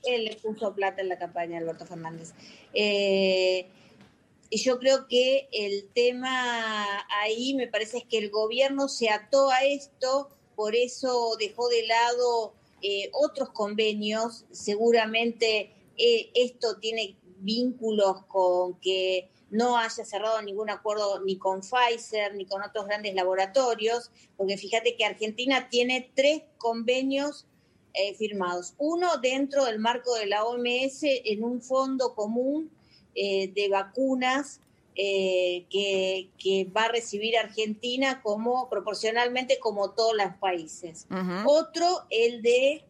él, 0.04 0.36
puso 0.42 0.74
plata 0.74 1.00
en 1.00 1.08
la 1.08 1.18
campaña 1.18 1.58
de 1.58 1.64
Alberto 1.64 1.86
Fernández. 1.86 2.32
Eh, 2.74 3.66
y 4.50 4.58
yo 4.58 4.78
creo 4.78 5.06
que 5.08 5.48
el 5.52 5.88
tema 5.94 6.86
ahí 7.20 7.54
me 7.54 7.68
parece 7.68 7.98
es 7.98 8.04
que 8.04 8.18
el 8.18 8.30
gobierno 8.30 8.88
se 8.88 9.10
ató 9.10 9.50
a 9.50 9.64
esto, 9.64 10.30
por 10.56 10.74
eso 10.74 11.36
dejó 11.38 11.68
de 11.68 11.86
lado 11.86 12.54
eh, 12.82 13.10
otros 13.12 13.50
convenios. 13.50 14.46
Seguramente 14.50 15.72
esto 15.96 16.78
tiene 16.78 17.16
vínculos 17.40 18.24
con 18.26 18.78
que 18.80 19.28
no 19.50 19.78
haya 19.78 20.04
cerrado 20.04 20.42
ningún 20.42 20.70
acuerdo 20.70 21.20
ni 21.24 21.38
con 21.38 21.60
Pfizer 21.60 22.34
ni 22.34 22.44
con 22.44 22.62
otros 22.62 22.86
grandes 22.86 23.14
laboratorios, 23.14 24.10
porque 24.36 24.56
fíjate 24.56 24.96
que 24.96 25.04
Argentina 25.04 25.68
tiene 25.68 26.10
tres 26.14 26.42
convenios 26.58 27.46
eh, 27.94 28.14
firmados. 28.14 28.74
Uno 28.78 29.16
dentro 29.16 29.64
del 29.64 29.78
marco 29.78 30.14
de 30.14 30.26
la 30.26 30.44
OMS 30.44 31.02
en 31.02 31.42
un 31.42 31.62
fondo 31.62 32.14
común 32.14 32.70
eh, 33.14 33.50
de 33.54 33.68
vacunas 33.68 34.60
eh, 34.94 35.64
que, 35.70 36.68
va 36.76 36.84
a 36.84 36.88
recibir 36.88 37.36
Argentina 37.38 38.20
como 38.22 38.68
proporcionalmente 38.68 39.58
como 39.58 39.90
todos 39.92 40.14
los 40.14 40.34
países. 40.34 41.06
Otro, 41.46 42.04
el 42.10 42.42
de 42.42 42.84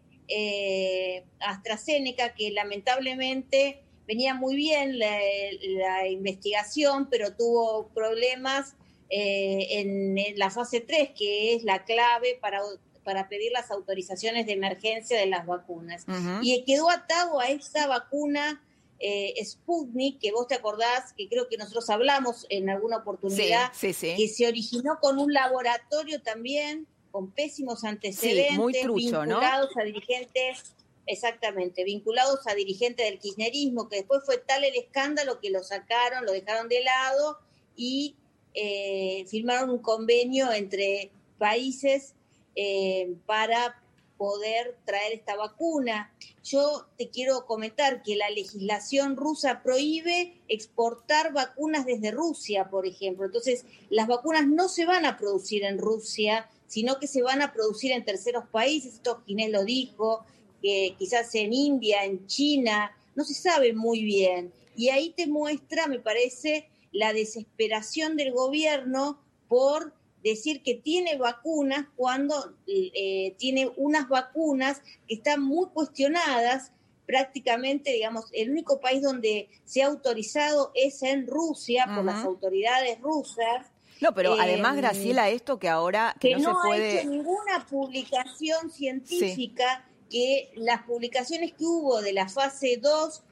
AstraZeneca, 1.41 2.35
que 2.35 2.51
lamentablemente 2.51 3.83
venía 4.09 4.35
muy 4.35 4.57
bien 4.57 4.99
la, 4.99 6.09
investigación, 6.09 7.09
pero 7.11 7.37
tuvo 7.37 7.89
problemas 7.95 8.75
eh, 9.11 9.67
en, 9.71 10.17
la 10.37 10.51
fase 10.51 10.81
3, 10.81 11.11
que 11.17 11.55
es 11.55 11.63
la 11.63 11.85
clave 11.85 12.39
para, 12.41 12.61
para 13.05 13.29
pedir 13.29 13.53
las 13.53 13.71
autorizaciones 13.71 14.47
de 14.47 14.53
emergencia 14.55 15.19
de 15.19 15.27
las 15.27 15.47
vacunas. 15.47 16.07
Y 16.43 16.65
quedó 16.65 16.91
atado 16.91 17.39
a 17.39 17.51
esta 17.51 17.87
vacuna 17.87 18.65
eh, 18.99 19.35
Sputnik, 19.45 20.19
que 20.19 20.33
vos 20.33 20.49
te 20.49 20.55
acordás, 20.55 21.13
que 21.13 21.29
creo 21.29 21.47
que 21.49 21.59
nosotros 21.59 21.91
hablamos 21.91 22.47
en 22.49 22.71
alguna 22.71 22.97
oportunidad, 22.97 23.71
que 23.79 23.93
se 23.93 24.47
originó 24.47 24.99
con 25.01 25.19
un 25.19 25.35
laboratorio 25.35 26.23
también 26.23 26.87
con 27.11 27.31
pésimos 27.31 27.85
antecedentes, 27.85 28.57
muy 28.57 28.73
vinculados 28.73 29.71
a 29.77 29.85
dirigentes 29.85 30.75
Exactamente, 31.11 31.85
vinculados 31.85 32.47
a 32.47 32.55
dirigentes 32.55 33.07
del 33.07 33.19
kirchnerismo, 33.19 33.89
que 33.89 33.97
después 33.97 34.21
fue 34.27 34.37
tal 34.37 34.63
el 34.63 34.77
escándalo 34.77 35.41
que 35.41 35.49
lo 35.49 35.63
sacaron, 35.63 36.27
lo 36.27 36.33
dejaron 36.33 36.69
de 36.69 36.83
lado 36.83 37.39
y 37.75 38.15
eh, 38.53 39.25
firmaron 39.27 39.71
un 39.71 39.79
convenio 39.79 40.53
entre 40.53 41.11
países 41.39 42.13
eh, 42.57 43.15
para 43.25 43.83
poder 44.19 44.77
traer 44.85 45.15
esta 45.15 45.35
vacuna. 45.35 46.13
Yo 46.45 46.87
te 46.99 47.09
quiero 47.09 47.47
comentar 47.47 48.03
que 48.03 48.15
la 48.15 48.29
legislación 48.29 49.17
rusa 49.17 49.63
prohíbe 49.63 50.43
exportar 50.47 51.33
vacunas 51.33 51.87
desde 51.87 52.11
Rusia, 52.11 52.69
por 52.69 52.87
ejemplo. 52.87 53.25
Entonces, 53.25 53.65
las 53.89 54.09
vacunas 54.09 54.47
no 54.47 54.69
se 54.69 54.85
van 54.85 55.07
a 55.07 55.17
producir 55.17 55.65
en 55.65 55.79
Rusia, 55.79 56.51
sino 56.67 56.99
que 56.99 57.07
se 57.07 57.23
van 57.23 57.41
a 57.41 57.55
producir 57.55 57.93
en 57.93 58.05
terceros 58.05 58.45
países. 58.51 58.95
Esto 58.95 59.23
Ginés 59.25 59.51
lo 59.51 59.65
dijo, 59.65 60.27
que 60.63 60.95
quizás 60.99 61.35
en 61.35 61.53
India, 61.53 62.05
en 62.05 62.27
China, 62.27 62.93
no 63.15 63.25
se 63.25 63.35
sabe 63.35 63.73
muy 63.73 64.05
bien. 64.05 64.53
Y 64.77 64.91
ahí 64.91 65.11
te 65.17 65.27
muestra, 65.27 65.89
me 65.89 65.99
parece, 65.99 66.69
la 66.93 67.13
desesperación 67.13 68.17
del 68.17 68.33
gobierno 68.33 69.19
por 69.49 69.93
decir 70.23 70.63
que 70.63 70.75
tiene 70.75 71.17
vacunas 71.17 71.87
cuando 71.97 72.55
eh, 72.67 73.35
tiene 73.39 73.71
unas 73.77 74.09
vacunas 74.09 74.83
que 75.07 75.15
están 75.15 75.43
muy 75.43 75.69
cuestionadas. 75.69 76.73
Prácticamente, 77.07 77.91
digamos, 77.91 78.27
el 78.33 78.51
único 78.51 78.81
país 78.81 79.01
donde 79.01 79.49
se 79.65 79.83
ha 79.83 79.87
autorizado 79.87 80.73
es 80.75 81.03
en 81.03 81.27
Rusia 81.27 81.87
por 81.95 82.05
las 82.05 82.23
autoridades 82.23 83.01
rusas. 83.01 83.67
No, 84.03 84.15
pero 84.15 84.35
además, 84.39 84.75
em, 84.75 84.83
Graciela, 84.83 85.31
esto 85.31 85.59
que 85.59 85.71
ahora 85.71 86.15
que, 86.21 86.37
no, 86.37 86.51
se 86.51 86.69
puede... 86.69 86.99
ha 86.99 87.01
hecho 87.01 87.09
ninguna 87.09 87.67
publicación 87.69 88.71
científica 88.71 89.89
que 90.09 90.51
las 90.55 90.83
publicaciones 90.83 91.53
que 91.53 91.65
hubo 91.65 92.01
de 92.01 92.13
la 92.13 92.29
fase 92.29 92.79
2 92.81 93.23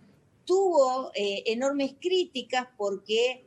tuvo 0.46 1.10
eh, 1.14 1.42
enormes 1.46 1.94
críticas 2.00 2.68
porque 2.78 3.44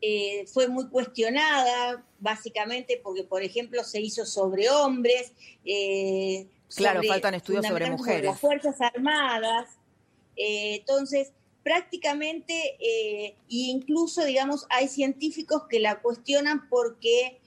eh, 0.00 0.46
fue 0.46 0.68
muy 0.68 0.88
cuestionada, 0.88 2.04
básicamente 2.20 3.00
porque, 3.02 3.24
por 3.24 3.42
ejemplo, 3.42 3.82
se 3.84 4.00
hizo 4.00 4.24
sobre 4.24 4.70
hombres. 4.70 5.32
Eh, 5.64 6.46
claro, 6.74 7.02
faltan 7.02 7.34
estudios 7.34 7.66
sobre 7.66 7.90
mujeres. 7.90 8.24
las 8.24 8.40
Fuerzas 8.40 8.80
Armadas. 8.80 9.68
entonces, 10.36 11.32
prácticamente, 11.62 12.76
e 12.78 13.34
incluso, 13.48 14.24
digamos, 14.24 14.66
hay 14.70 14.86
científicos 14.86 15.64
que 15.68 15.80
la 15.80 16.00
cuestionan 16.00 16.68
porque, 16.68 17.40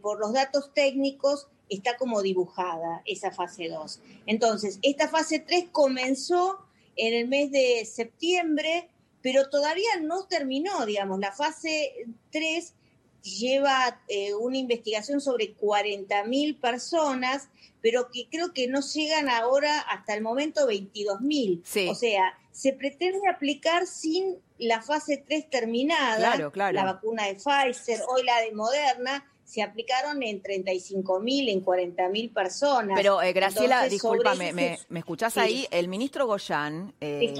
por 0.00 0.18
los 0.18 0.32
datos 0.32 0.72
técnicos, 0.72 1.48
está 1.68 1.96
como 1.96 2.22
dibujada 2.22 3.02
esa 3.04 3.30
fase 3.30 3.68
2. 3.68 4.00
Entonces, 4.26 4.78
esta 4.82 5.08
fase 5.08 5.38
3 5.40 5.66
comenzó 5.72 6.58
en 6.96 7.14
el 7.14 7.28
mes 7.28 7.50
de 7.50 7.84
septiembre, 7.84 8.88
pero 9.22 9.48
todavía 9.48 10.00
no 10.02 10.26
terminó, 10.26 10.84
digamos, 10.86 11.18
la 11.20 11.32
fase 11.32 12.06
3 12.30 12.74
lleva 13.22 14.00
eh, 14.08 14.34
una 14.34 14.58
investigación 14.58 15.20
sobre 15.20 15.56
40.000 15.56 16.60
personas, 16.60 17.48
pero 17.80 18.10
que 18.10 18.28
creo 18.30 18.52
que 18.52 18.68
no 18.68 18.80
llegan 18.80 19.28
ahora 19.28 19.80
hasta 19.80 20.14
el 20.14 20.22
momento 20.22 20.68
22.000. 20.68 21.62
Sí. 21.64 21.88
O 21.88 21.94
sea, 21.94 22.34
se 22.52 22.72
pretende 22.72 23.28
aplicar 23.28 23.86
sin 23.86 24.36
la 24.58 24.82
fase 24.82 25.22
3 25.24 25.50
terminada, 25.50 26.16
claro, 26.16 26.50
claro. 26.50 26.74
la 26.74 26.84
vacuna 26.84 27.26
de 27.26 27.34
Pfizer, 27.34 28.00
hoy 28.08 28.24
la 28.24 28.40
de 28.40 28.52
Moderna, 28.52 29.24
se 29.48 29.62
aplicaron 29.62 30.22
en 30.22 30.42
35 30.42 31.20
mil, 31.20 31.48
en 31.48 31.62
40 31.62 32.10
mil 32.10 32.28
personas. 32.28 32.94
Pero, 32.94 33.22
eh, 33.22 33.32
Graciela, 33.32 33.88
discúlpame, 33.88 34.52
me, 34.52 34.78
¿me, 34.90 34.98
escuchás 34.98 35.38
ahí? 35.38 35.66
El 35.70 35.88
ministro 35.88 36.26
Goyán, 36.26 36.92
eh, 37.00 37.34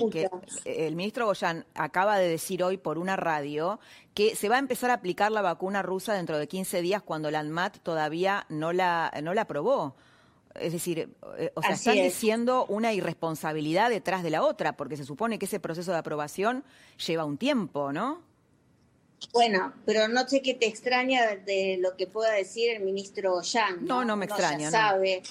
el 0.65 0.97
ministro 0.97 1.27
Goyán 1.27 1.67
acaba 1.75 2.19
de 2.19 2.27
decir 2.27 2.63
hoy 2.63 2.79
por 2.79 2.97
una 2.97 3.17
radio 3.17 3.79
que 4.15 4.35
se 4.37 4.49
va 4.49 4.57
a 4.57 4.59
empezar 4.59 4.91
a 4.91 4.95
aplicar 4.95 5.31
la 5.31 5.43
vacuna 5.43 5.83
rusa 5.83 6.15
dentro 6.15 6.39
de 6.39 6.49
15 6.49 6.81
días 6.81 7.03
cuando 7.03 7.31
la 7.31 7.41
ANMAT 7.41 7.77
todavía 7.83 8.47
no 8.49 8.73
la, 8.73 9.13
no 9.23 9.35
la 9.35 9.43
aprobó. 9.43 9.95
Es 10.55 10.73
decir, 10.73 11.15
eh, 11.37 11.53
o 11.55 11.61
sea, 11.61 11.73
están 11.73 11.97
diciendo 11.97 12.65
una 12.71 12.95
irresponsabilidad 12.95 13.91
detrás 13.91 14.23
de 14.23 14.31
la 14.31 14.43
otra, 14.43 14.79
porque 14.79 14.97
se 14.97 15.05
supone 15.05 15.39
que 15.39 15.45
ese 15.45 15.61
proceso 15.61 15.93
de 15.93 15.99
aprobación 15.99 16.65
lleva 17.07 17.27
un 17.27 17.37
tiempo, 17.37 17.93
¿no? 17.93 18.27
Bueno, 19.33 19.73
pero 19.85 20.09
no 20.09 20.27
sé 20.29 20.43
qué 20.43 20.55
te 20.55 20.67
extraña 20.67 21.37
de 21.37 21.79
lo 21.81 21.97
que 21.97 22.07
pueda 22.07 22.33
decir 22.33 22.71
el 22.71 22.83
ministro 22.83 23.43
Yang. 23.43 23.85
No, 23.85 24.05
no, 24.05 24.17
me 24.17 24.27
extraña. 24.27 24.67
No 24.67 24.71
sabe 24.71 25.23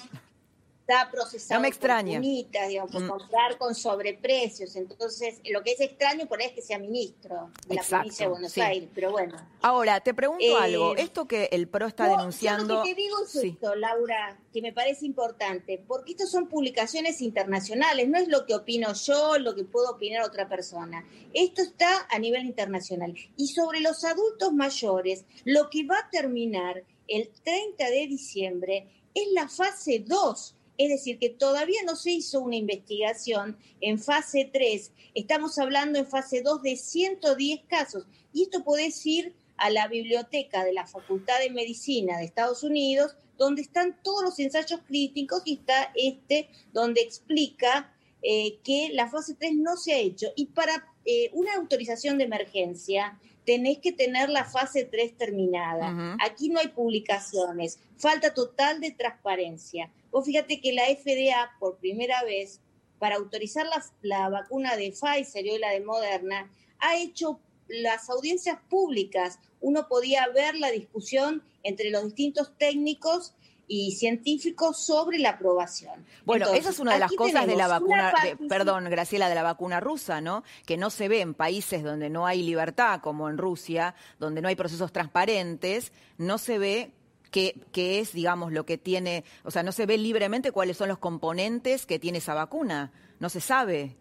está 0.88 1.10
procesado 1.10 1.58
no 1.58 1.62
me 1.62 1.68
extraña. 1.68 2.18
digamos, 2.18 2.94
mm. 2.94 3.08
comprar 3.08 3.58
con 3.58 3.74
sobreprecios. 3.74 4.74
Entonces, 4.74 5.40
lo 5.50 5.62
que 5.62 5.72
es 5.72 5.80
extraño 5.80 6.26
por 6.26 6.40
ahí 6.40 6.46
es 6.46 6.52
que 6.52 6.62
sea 6.62 6.78
ministro 6.78 7.50
de 7.66 7.74
la 7.74 7.82
provincia 7.82 8.24
de 8.24 8.30
Buenos 8.30 8.56
Aires, 8.56 8.88
pero 8.94 9.10
bueno. 9.12 9.36
Ahora, 9.60 10.00
te 10.00 10.14
pregunto 10.14 10.44
eh, 10.44 10.56
algo. 10.58 10.96
Esto 10.96 11.28
que 11.28 11.50
el 11.52 11.68
PRO 11.68 11.86
está 11.86 12.08
denunciando... 12.08 12.76
lo 12.76 12.82
que 12.82 12.94
te 12.94 13.02
digo 13.02 13.16
es 13.22 13.36
esto, 13.36 13.74
Laura, 13.74 14.38
que 14.52 14.62
me 14.62 14.72
parece 14.72 15.04
importante, 15.04 15.82
porque 15.86 16.12
estas 16.12 16.30
son 16.30 16.48
publicaciones 16.48 17.20
internacionales, 17.20 18.08
no 18.08 18.18
es 18.18 18.28
lo 18.28 18.46
que 18.46 18.54
opino 18.54 18.94
yo, 18.94 19.38
lo 19.38 19.54
que 19.54 19.64
puedo 19.64 19.90
opinar 19.90 20.22
otra 20.22 20.48
persona. 20.48 21.04
Esto 21.34 21.60
está 21.60 22.06
a 22.08 22.18
nivel 22.18 22.46
internacional. 22.46 23.14
Y 23.36 23.48
sobre 23.48 23.80
los 23.80 24.04
adultos 24.04 24.54
mayores, 24.54 25.26
lo 25.44 25.68
que 25.68 25.84
va 25.84 25.98
a 25.98 26.10
terminar 26.10 26.82
el 27.06 27.28
30 27.42 27.84
de 27.90 28.06
diciembre 28.06 28.88
es 29.14 29.32
la 29.32 29.48
fase 29.48 30.02
2 30.06 30.54
es 30.78 30.88
decir, 30.88 31.18
que 31.18 31.28
todavía 31.28 31.80
no 31.84 31.96
se 31.96 32.12
hizo 32.12 32.40
una 32.40 32.56
investigación 32.56 33.58
en 33.80 33.98
fase 33.98 34.48
3, 34.50 34.92
estamos 35.14 35.58
hablando 35.58 35.98
en 35.98 36.06
fase 36.06 36.40
2 36.42 36.62
de 36.62 36.76
110 36.76 37.60
casos. 37.68 38.06
Y 38.32 38.44
esto 38.44 38.64
puede 38.64 38.88
ir 39.04 39.34
a 39.56 39.70
la 39.70 39.88
biblioteca 39.88 40.64
de 40.64 40.72
la 40.72 40.86
Facultad 40.86 41.40
de 41.40 41.50
Medicina 41.50 42.18
de 42.18 42.24
Estados 42.24 42.62
Unidos 42.62 43.16
donde 43.38 43.62
están 43.62 43.96
todos 44.02 44.22
los 44.22 44.38
ensayos 44.40 44.80
críticos 44.86 45.42
y 45.44 45.54
está 45.54 45.92
este 45.94 46.48
donde 46.72 47.00
explica 47.00 47.94
eh, 48.20 48.58
que 48.64 48.90
la 48.92 49.08
fase 49.08 49.34
3 49.38 49.54
no 49.54 49.76
se 49.76 49.94
ha 49.94 49.98
hecho. 49.98 50.26
Y 50.36 50.46
para 50.46 50.92
eh, 51.04 51.30
una 51.32 51.54
autorización 51.54 52.18
de 52.18 52.24
emergencia 52.24 53.18
tenés 53.46 53.78
que 53.78 53.92
tener 53.92 54.28
la 54.28 54.44
fase 54.44 54.84
3 54.84 55.16
terminada. 55.16 56.16
Aquí 56.22 56.50
no 56.50 56.58
hay 56.58 56.68
publicaciones, 56.68 57.78
falta 57.96 58.34
total 58.34 58.80
de 58.80 58.90
transparencia. 58.90 59.90
Vos 60.10 60.24
fíjate 60.24 60.60
que 60.60 60.72
la 60.72 60.84
FDA, 60.84 61.50
por 61.58 61.78
primera 61.78 62.22
vez, 62.24 62.60
para 62.98 63.16
autorizar 63.16 63.66
la, 63.66 63.84
la 64.02 64.28
vacuna 64.28 64.76
de 64.76 64.92
Pfizer 64.92 65.46
y 65.46 65.58
la 65.58 65.70
de 65.70 65.80
Moderna, 65.80 66.50
ha 66.78 66.96
hecho 66.96 67.40
las 67.68 68.08
audiencias 68.10 68.58
públicas. 68.68 69.38
Uno 69.60 69.88
podía 69.88 70.26
ver 70.28 70.56
la 70.56 70.70
discusión 70.70 71.42
entre 71.62 71.90
los 71.90 72.04
distintos 72.04 72.52
técnicos 72.56 73.34
y 73.68 73.92
científicos 73.92 74.84
sobre 74.84 75.18
la 75.18 75.30
aprobación. 75.30 76.04
Bueno, 76.24 76.48
esa 76.54 76.70
es 76.70 76.78
una 76.78 76.94
de 76.94 77.00
las 77.00 77.12
cosas 77.12 77.46
de 77.46 77.54
la 77.54 77.68
vacuna, 77.68 78.12
perdón, 78.48 78.84
Graciela, 78.86 79.28
de 79.28 79.34
la 79.34 79.42
vacuna 79.42 79.78
rusa, 79.78 80.22
¿no? 80.22 80.42
Que 80.66 80.78
no 80.78 80.88
se 80.88 81.08
ve 81.08 81.20
en 81.20 81.34
países 81.34 81.84
donde 81.84 82.08
no 82.08 82.26
hay 82.26 82.42
libertad, 82.42 83.00
como 83.02 83.28
en 83.28 83.36
Rusia, 83.36 83.94
donde 84.18 84.40
no 84.40 84.48
hay 84.48 84.56
procesos 84.56 84.90
transparentes, 84.90 85.92
no 86.16 86.38
se 86.38 86.58
ve 86.58 86.92
qué, 87.30 87.60
qué 87.72 88.00
es, 88.00 88.12
digamos, 88.12 88.52
lo 88.52 88.64
que 88.66 88.78
tiene, 88.78 89.24
o 89.44 89.50
sea, 89.50 89.62
no 89.62 89.72
se 89.72 89.86
ve 89.86 89.98
libremente 89.98 90.52
cuáles 90.52 90.76
son 90.76 90.88
los 90.88 90.98
componentes 90.98 91.86
que 91.86 91.98
tiene 91.98 92.18
esa 92.18 92.34
vacuna, 92.34 92.92
no 93.20 93.28
se 93.28 93.40
sabe. 93.40 93.96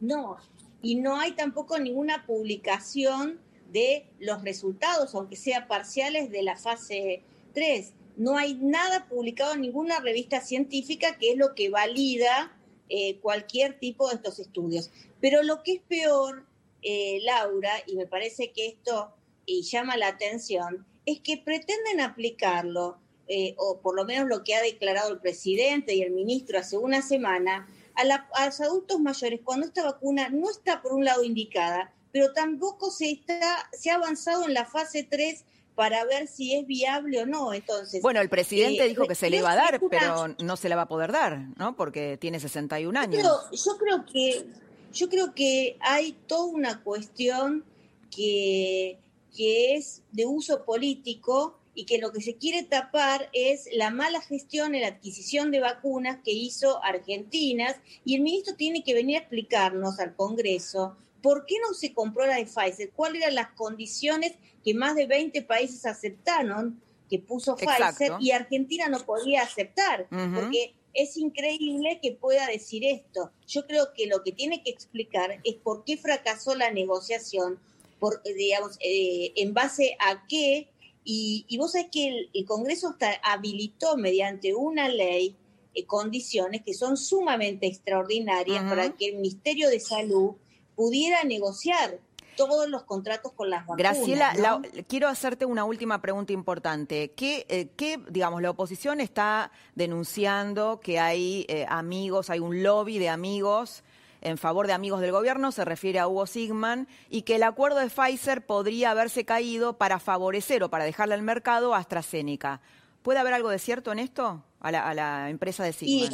No, 0.00 0.38
y 0.82 0.96
no 0.96 1.18
hay 1.18 1.32
tampoco 1.32 1.78
ninguna 1.78 2.26
publicación 2.26 3.38
de 3.72 4.06
los 4.18 4.42
resultados, 4.42 5.14
aunque 5.14 5.36
sea 5.36 5.68
parciales, 5.68 6.30
de 6.30 6.42
la 6.42 6.56
fase 6.56 7.22
3. 7.54 7.92
No 8.16 8.36
hay 8.36 8.54
nada 8.54 9.06
publicado 9.08 9.54
en 9.54 9.62
ninguna 9.62 10.00
revista 10.00 10.40
científica 10.40 11.18
que 11.18 11.32
es 11.32 11.36
lo 11.36 11.54
que 11.54 11.70
valida 11.70 12.52
eh, 12.88 13.18
cualquier 13.20 13.78
tipo 13.78 14.08
de 14.08 14.16
estos 14.16 14.38
estudios. 14.38 14.90
Pero 15.20 15.42
lo 15.42 15.62
que 15.62 15.74
es 15.74 15.80
peor, 15.82 16.46
eh, 16.82 17.20
Laura, 17.22 17.72
y 17.86 17.96
me 17.96 18.06
parece 18.06 18.50
que 18.50 18.66
esto 18.66 19.12
y 19.46 19.62
llama 19.62 19.96
la 19.96 20.08
atención, 20.08 20.86
es 21.12 21.20
que 21.20 21.36
pretenden 21.36 22.00
aplicarlo, 22.00 22.98
eh, 23.28 23.54
o 23.58 23.78
por 23.80 23.94
lo 23.94 24.04
menos 24.04 24.28
lo 24.28 24.42
que 24.42 24.54
ha 24.54 24.62
declarado 24.62 25.12
el 25.12 25.20
presidente 25.20 25.94
y 25.94 26.02
el 26.02 26.10
ministro 26.10 26.58
hace 26.58 26.76
una 26.76 27.02
semana, 27.02 27.68
a, 27.94 28.46
los 28.46 28.60
adultos 28.60 28.98
mayores 29.00 29.40
cuando 29.44 29.66
esta 29.66 29.84
vacuna 29.84 30.28
no 30.30 30.50
está 30.50 30.82
por 30.82 30.92
un 30.92 31.04
lado 31.04 31.22
indicada, 31.22 31.92
pero 32.12 32.32
tampoco 32.32 32.90
se, 32.90 33.10
está, 33.10 33.68
se 33.72 33.90
ha 33.90 33.96
avanzado 33.96 34.46
en 34.46 34.54
la 34.54 34.64
fase 34.64 35.06
3 35.08 35.44
para 35.74 36.04
ver 36.04 36.26
si 36.26 36.54
es 36.54 36.66
viable 36.66 37.22
o 37.22 37.26
no. 37.26 37.52
Entonces, 37.52 38.02
bueno, 38.02 38.20
el 38.20 38.28
presidente 38.28 38.84
eh, 38.84 38.88
dijo 38.88 39.06
que 39.06 39.14
se 39.14 39.30
le 39.30 39.38
iba 39.38 39.52
a 39.52 39.56
dar, 39.56 39.80
pero 39.88 40.28
no 40.38 40.56
se 40.56 40.68
la 40.68 40.76
va 40.76 40.82
a 40.82 40.88
poder 40.88 41.12
dar, 41.12 41.48
¿no? 41.56 41.76
Porque 41.76 42.16
tiene 42.18 42.40
61 42.40 42.98
años. 42.98 43.22
yo 43.22 43.78
creo 43.78 44.04
que 44.04 44.46
yo 44.92 45.08
creo 45.08 45.34
que 45.34 45.76
hay 45.80 46.12
toda 46.26 46.46
una 46.46 46.82
cuestión 46.82 47.64
que, 48.10 48.98
que 49.36 49.74
es 49.74 50.02
de 50.12 50.26
uso 50.26 50.64
político 50.64 51.58
y 51.74 51.84
que 51.84 51.98
lo 51.98 52.12
que 52.12 52.20
se 52.20 52.36
quiere 52.36 52.62
tapar 52.62 53.28
es 53.32 53.68
la 53.72 53.90
mala 53.90 54.20
gestión 54.20 54.74
en 54.74 54.82
la 54.82 54.88
adquisición 54.88 55.50
de 55.50 55.60
vacunas 55.60 56.18
que 56.24 56.32
hizo 56.32 56.82
Argentina. 56.82 57.74
Y 58.04 58.16
el 58.16 58.22
ministro 58.22 58.56
tiene 58.56 58.82
que 58.82 58.94
venir 58.94 59.16
a 59.16 59.20
explicarnos 59.20 59.98
al 60.00 60.14
Congreso 60.16 60.96
por 61.22 61.46
qué 61.46 61.56
no 61.66 61.74
se 61.74 61.92
compró 61.92 62.26
la 62.26 62.36
de 62.36 62.46
Pfizer, 62.46 62.90
cuáles 62.90 63.22
eran 63.22 63.34
las 63.34 63.50
condiciones 63.52 64.34
que 64.64 64.74
más 64.74 64.94
de 64.94 65.06
20 65.06 65.42
países 65.42 65.86
aceptaron 65.86 66.80
que 67.08 67.18
puso 67.18 67.56
Pfizer 67.56 68.12
y 68.20 68.30
Argentina 68.30 68.88
no 68.88 69.04
podía 69.04 69.42
aceptar, 69.42 70.06
porque 70.08 70.74
es 70.94 71.16
increíble 71.16 71.98
que 72.00 72.12
pueda 72.12 72.46
decir 72.46 72.84
esto. 72.84 73.32
Yo 73.46 73.66
creo 73.66 73.92
que 73.94 74.06
lo 74.06 74.22
que 74.22 74.32
tiene 74.32 74.62
que 74.62 74.70
explicar 74.70 75.40
es 75.44 75.56
por 75.56 75.84
qué 75.84 75.96
fracasó 75.96 76.54
la 76.54 76.70
negociación, 76.70 77.58
por, 78.00 78.22
digamos, 78.24 78.76
eh, 78.80 79.32
en 79.36 79.54
base 79.54 79.96
a 80.00 80.26
qué 80.26 80.68
y, 81.04 81.56
vos 81.58 81.72
sabés 81.72 81.88
que 81.90 82.28
el, 82.32 82.44
Congreso 82.44 82.94
habilitó 83.22 83.96
mediante 83.96 84.54
una 84.54 84.88
ley 84.88 85.36
eh, 85.74 85.84
condiciones 85.86 86.62
que 86.62 86.74
son 86.74 86.96
sumamente 86.96 87.66
extraordinarias 87.66 88.62
para 88.64 88.90
que 88.90 89.08
el 89.08 89.16
Ministerio 89.16 89.70
de 89.70 89.80
Salud 89.80 90.34
pudiera 90.76 91.24
negociar 91.24 91.98
todos 92.36 92.68
los 92.68 92.84
contratos 92.84 93.32
con 93.32 93.50
las 93.50 93.66
vacunas. 93.66 93.96
Graciela, 93.96 94.62
quiero 94.88 95.08
hacerte 95.08 95.44
una 95.44 95.64
última 95.64 96.00
pregunta 96.00 96.32
importante. 96.32 97.12
¿Qué, 97.12 97.46
eh, 97.48 97.98
digamos, 98.08 98.40
la 98.40 98.50
oposición 98.50 99.00
está 99.00 99.50
denunciando 99.74 100.80
que 100.80 100.98
hay 100.98 101.44
eh, 101.48 101.66
amigos, 101.68 102.30
hay 102.30 102.38
un 102.38 102.62
lobby 102.62 102.98
de 102.98 103.08
amigos 103.08 103.82
en 104.20 104.38
favor 104.38 104.66
de 104.66 104.72
amigos 104.72 105.00
del 105.00 105.12
gobierno, 105.12 105.52
se 105.52 105.64
refiere 105.64 105.98
a 105.98 106.08
Hugo 106.08 106.26
Sigman, 106.26 106.88
y 107.08 107.22
que 107.22 107.36
el 107.36 107.42
acuerdo 107.42 107.78
de 107.78 107.88
Pfizer 107.88 108.44
podría 108.44 108.90
haberse 108.90 109.24
caído 109.24 109.78
para 109.78 109.98
favorecer 109.98 110.62
o 110.62 110.70
para 110.70 110.84
dejarle 110.84 111.14
al 111.14 111.22
mercado 111.22 111.74
a 111.74 111.78
AstraZeneca. 111.78 112.60
¿Puede 113.02 113.18
haber 113.18 113.34
algo 113.34 113.48
de 113.48 113.58
cierto 113.58 113.92
en 113.92 113.98
esto 113.98 114.44
a 114.60 114.70
la, 114.70 115.30
empresa 115.30 115.64
de 115.64 115.72
Sigman? 115.72 116.10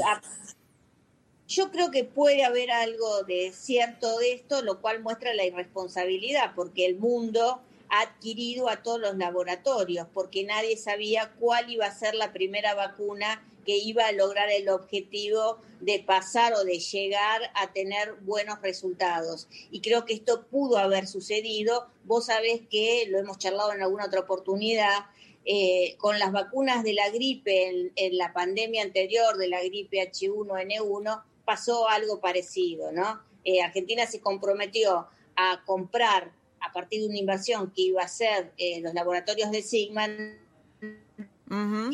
yo 1.49 1.71
creo 1.71 1.91
que 1.91 2.05
puede 2.05 2.45
haber 2.45 2.71
algo 2.71 3.23
de 3.23 3.53
cierto 3.53 4.19
de 4.19 4.33
esto, 4.33 4.63
lo 4.63 4.81
cual 4.81 5.03
muestra 5.03 5.33
la 5.35 5.45
irresponsabilidad, 5.45 6.55
porque 6.55 6.87
el 6.87 6.97
mundo 6.97 7.63
adquirido 7.89 8.69
a 8.69 8.83
todos 8.83 9.01
los 9.01 9.17
laboratorios, 9.17 10.07
porque 10.13 10.45
nadie 10.45 10.77
sabía 10.77 11.33
cuál 11.39 11.71
iba 11.71 11.87
a 11.87 11.95
ser 11.95 12.15
la 12.15 12.33
primera 12.33 12.75
vacuna 12.75 13.43
que 13.67 13.77
iba 13.77 14.07
a 14.07 14.13
lograr 14.13 14.49
el 14.49 14.69
objetivo 14.69 15.59
de 15.81 15.99
pasar 15.99 16.55
o 16.55 16.65
de 16.65 16.79
llegar 16.79 17.51
a 17.55 17.73
tener 17.73 18.15
buenos 18.23 18.63
resultados. 18.63 19.49
Y 19.71 19.81
creo 19.81 20.05
que 20.05 20.15
esto 20.15 20.47
pudo 20.47 20.79
haber 20.79 21.07
sucedido. 21.09 21.89
Vos 22.05 22.27
sabés 22.27 22.63
que 22.71 23.07
lo 23.09 23.19
hemos 23.19 23.39
charlado 23.39 23.73
en 23.73 23.83
alguna 23.83 24.07
otra 24.07 24.21
oportunidad. 24.21 25.07
Eh, 25.49 25.95
con 25.99 26.19
las 26.19 26.33
vacunas 26.33 26.83
de 26.83 26.93
la 26.93 27.09
gripe 27.11 27.93
en, 27.95 28.19
la 28.19 28.33
pandemia 28.33 28.83
anterior 28.83 29.37
de 29.37 29.47
la 29.47 29.63
gripe 29.63 29.99
H1N1 29.99 31.23
pasó 31.45 31.89
algo 31.89 32.21
parecido, 32.21 32.91
¿no? 32.91 33.21
Eh, 33.45 33.63
Argentina 33.63 34.07
se 34.07 34.21
comprometió 34.21 35.07
a 35.37 35.63
comprar 35.65 36.33
a 36.61 36.73
partir 36.73 37.01
de 37.01 37.09
una 37.09 37.19
inversión 37.19 37.71
que 37.71 37.83
iba 37.83 38.03
a 38.03 38.07
hacer 38.07 38.53
eh, 38.57 38.81
los 38.81 38.95
laboratorios 38.95 39.51
de 39.51 39.63
Sigman. 39.63 40.39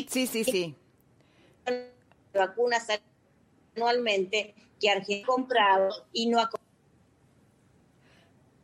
Sí, 0.09 0.27
sí, 0.27 0.44
sí 0.44 0.77
vacunas 2.38 2.87
anualmente 3.77 4.55
que 4.81 4.90
Argentina 4.90 5.22
ha 5.25 5.27
comprado 5.27 5.90
y 6.12 6.29
no 6.29 6.40
ha 6.40 6.51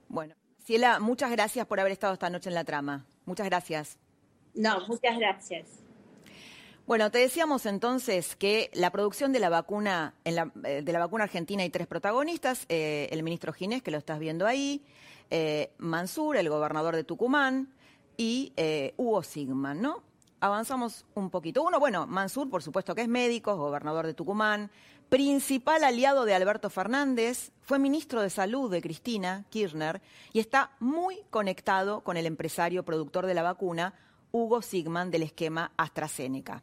Bueno, 0.08 0.34
Ciela, 0.64 0.98
muchas 1.00 1.30
gracias 1.30 1.66
por 1.66 1.80
haber 1.80 1.92
estado 1.92 2.14
esta 2.14 2.30
noche 2.30 2.48
en 2.48 2.54
la 2.54 2.64
trama. 2.64 3.06
Muchas 3.24 3.46
gracias. 3.46 3.98
No, 4.54 4.86
muchas 4.88 5.18
gracias. 5.18 5.66
Bueno, 6.88 7.10
te 7.10 7.18
decíamos 7.18 7.66
entonces 7.66 8.34
que 8.34 8.70
la 8.72 8.90
producción 8.90 9.30
de 9.30 9.40
la 9.40 9.50
vacuna, 9.50 10.14
eh, 10.24 10.80
de 10.82 10.90
la 10.94 10.98
vacuna 10.98 11.24
argentina 11.24 11.62
hay 11.62 11.68
tres 11.68 11.86
protagonistas, 11.86 12.64
eh, 12.70 13.10
el 13.12 13.22
ministro 13.22 13.52
Ginés, 13.52 13.82
que 13.82 13.90
lo 13.90 13.98
estás 13.98 14.18
viendo 14.18 14.46
ahí, 14.46 14.82
eh, 15.28 15.70
Mansur, 15.76 16.38
el 16.38 16.48
gobernador 16.48 16.96
de 16.96 17.04
Tucumán, 17.04 17.68
y 18.16 18.54
Hugo 18.96 19.22
Sigman, 19.22 19.82
¿no? 19.82 20.02
avanzamos 20.40 21.04
un 21.14 21.28
poquito. 21.28 21.62
Uno, 21.62 21.78
bueno, 21.78 22.06
Mansur, 22.06 22.48
por 22.48 22.62
supuesto 22.62 22.94
que 22.94 23.02
es 23.02 23.08
médico, 23.08 23.54
gobernador 23.54 24.06
de 24.06 24.14
Tucumán, 24.14 24.70
principal 25.10 25.84
aliado 25.84 26.24
de 26.24 26.34
Alberto 26.34 26.70
Fernández, 26.70 27.52
fue 27.60 27.78
ministro 27.78 28.22
de 28.22 28.30
Salud 28.30 28.70
de 28.70 28.80
Cristina 28.80 29.44
Kirchner 29.50 30.00
y 30.32 30.38
está 30.40 30.70
muy 30.80 31.18
conectado 31.28 32.00
con 32.00 32.16
el 32.16 32.24
empresario 32.24 32.82
productor 32.82 33.26
de 33.26 33.34
la 33.34 33.42
vacuna, 33.42 33.92
Hugo 34.32 34.62
Sigman, 34.62 35.10
del 35.10 35.24
esquema 35.24 35.72
AstraZeneca. 35.76 36.62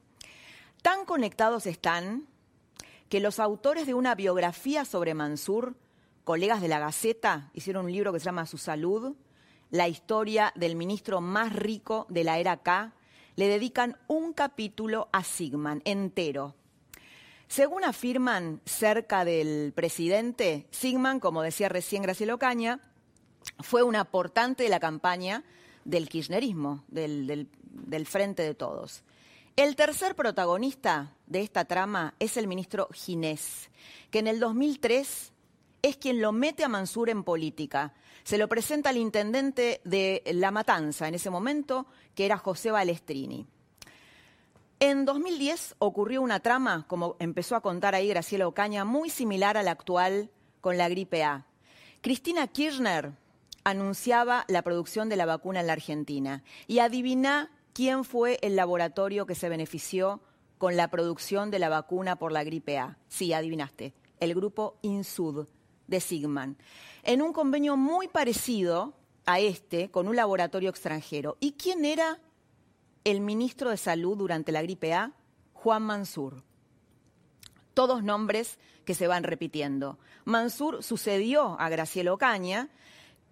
Tan 0.86 1.06
conectados 1.06 1.66
están 1.66 2.28
que 3.10 3.20
los 3.20 3.40
autores 3.40 3.88
de 3.88 3.96
una 3.96 4.14
biografía 4.14 4.86
sobre 4.86 5.16
Mansur, 5.16 5.76
colegas 6.24 6.62
de 6.62 6.68
la 6.68 6.78
Gaceta, 6.78 7.50
hicieron 7.56 7.86
un 7.86 7.92
libro 7.92 8.14
que 8.14 8.20
se 8.20 8.26
llama 8.26 8.46
Su 8.46 8.60
Salud, 8.60 9.16
la 9.72 9.88
historia 9.88 10.54
del 10.54 10.76
ministro 10.76 11.22
más 11.22 11.54
rico 11.54 12.06
de 12.10 12.24
la 12.24 12.38
era 12.38 12.58
K, 12.58 12.94
le 13.36 13.48
dedican 13.48 13.98
un 14.06 14.34
capítulo 14.34 15.10
a 15.12 15.24
Sigman 15.24 15.82
entero. 15.86 16.54
Según 17.48 17.84
afirman 17.84 18.62
cerca 18.66 19.26
del 19.26 19.74
presidente, 19.74 20.68
Sigman, 20.70 21.20
como 21.20 21.42
decía 21.42 21.68
recién 21.68 22.04
Graciela 22.04 22.36
Ocaña, 22.36 22.80
fue 23.60 23.82
un 23.82 23.96
aportante 23.96 24.62
de 24.62 24.70
la 24.70 24.80
campaña 24.80 25.46
del 25.84 26.08
kirchnerismo, 26.08 26.84
del, 26.90 27.50
del 27.64 28.06
Frente 28.06 28.44
de 28.44 28.54
Todos. 28.54 29.04
El 29.56 29.78
tercer 29.78 30.16
protagonista 30.16 31.14
de 31.28 31.40
esta 31.40 31.64
trama 31.64 32.14
es 32.20 32.36
el 32.36 32.46
ministro 32.46 32.90
Ginés, 32.92 33.70
que 34.12 34.20
en 34.20 34.28
el 34.28 34.42
2003 34.42 35.32
es 35.82 35.96
quien 35.96 36.22
lo 36.22 36.34
mete 36.34 36.66
a 36.66 36.68
Mansur 36.68 37.10
en 37.10 37.24
política. 37.24 37.94
Se 38.26 38.38
lo 38.38 38.50
presenta 38.50 38.90
al 38.90 38.98
intendente 38.98 39.80
de 39.86 40.24
La 40.34 40.52
Matanza 40.52 41.08
en 41.08 41.16
ese 41.16 41.30
momento, 41.30 41.86
que 42.16 42.26
era 42.26 42.38
José 42.38 42.70
Balestrini. 42.70 43.48
En 44.82 45.06
2010 45.06 45.76
ocurrió 45.80 46.22
una 46.22 46.42
trama, 46.42 46.84
como 46.90 47.16
empezó 47.20 47.56
a 47.56 47.62
contar 47.62 47.96
ahí 47.96 48.10
Graciela 48.10 48.50
Ocaña, 48.50 48.84
muy 48.84 49.10
similar 49.10 49.56
a 49.56 49.64
la 49.64 49.72
actual 49.72 50.32
con 50.60 50.78
la 50.78 50.90
gripe 50.90 51.24
A. 51.24 51.46
Cristina 52.02 52.48
Kirchner 52.48 53.14
anunciaba 53.64 54.44
la 54.50 54.64
producción 54.64 55.08
de 55.08 55.16
la 55.16 55.26
vacuna 55.26 55.62
en 55.62 55.68
la 55.68 55.74
Argentina. 55.74 56.44
Y 56.68 56.80
adivina 56.80 57.52
quién 57.76 58.06
fue 58.06 58.40
el 58.42 58.56
laboratorio 58.56 59.26
que 59.26 59.36
se 59.36 59.50
benefició 59.50 60.22
con 60.58 60.78
la 60.78 60.90
producción 60.90 61.52
de 61.52 61.60
la 61.60 61.68
vacuna 61.68 62.16
por 62.16 62.32
la 62.32 62.46
gripe 62.46 62.78
A. 62.78 62.98
Sí, 63.10 63.34
adivinaste, 63.34 63.94
el 64.22 64.34
grupo 64.34 64.80
Insud 64.82 65.50
de 65.86 66.00
Sigman. 66.00 66.58
En 67.04 67.22
un 67.22 67.34
convenio 67.34 67.76
muy 67.76 68.08
parecido 68.08 68.94
a 69.26 69.42
este, 69.42 69.92
con 69.92 70.08
un 70.08 70.16
laboratorio 70.16 70.70
extranjero. 70.70 71.36
¿Y 71.42 71.52
quién 71.52 71.84
era 71.84 72.22
el 73.04 73.20
ministro 73.20 73.72
de 73.72 73.78
Salud 73.78 74.18
durante 74.18 74.54
la 74.54 74.62
gripe 74.62 74.94
A, 74.94 75.12
Juan 75.54 75.84
Mansur. 75.84 76.44
Todos 77.74 78.04
nombres 78.04 78.58
que 78.86 78.96
se 78.96 79.08
van 79.08 79.24
repitiendo. 79.24 80.00
Mansur 80.24 80.82
sucedió 80.82 81.60
a 81.60 81.68
Graciela 81.68 82.14
Ocaña, 82.14 82.70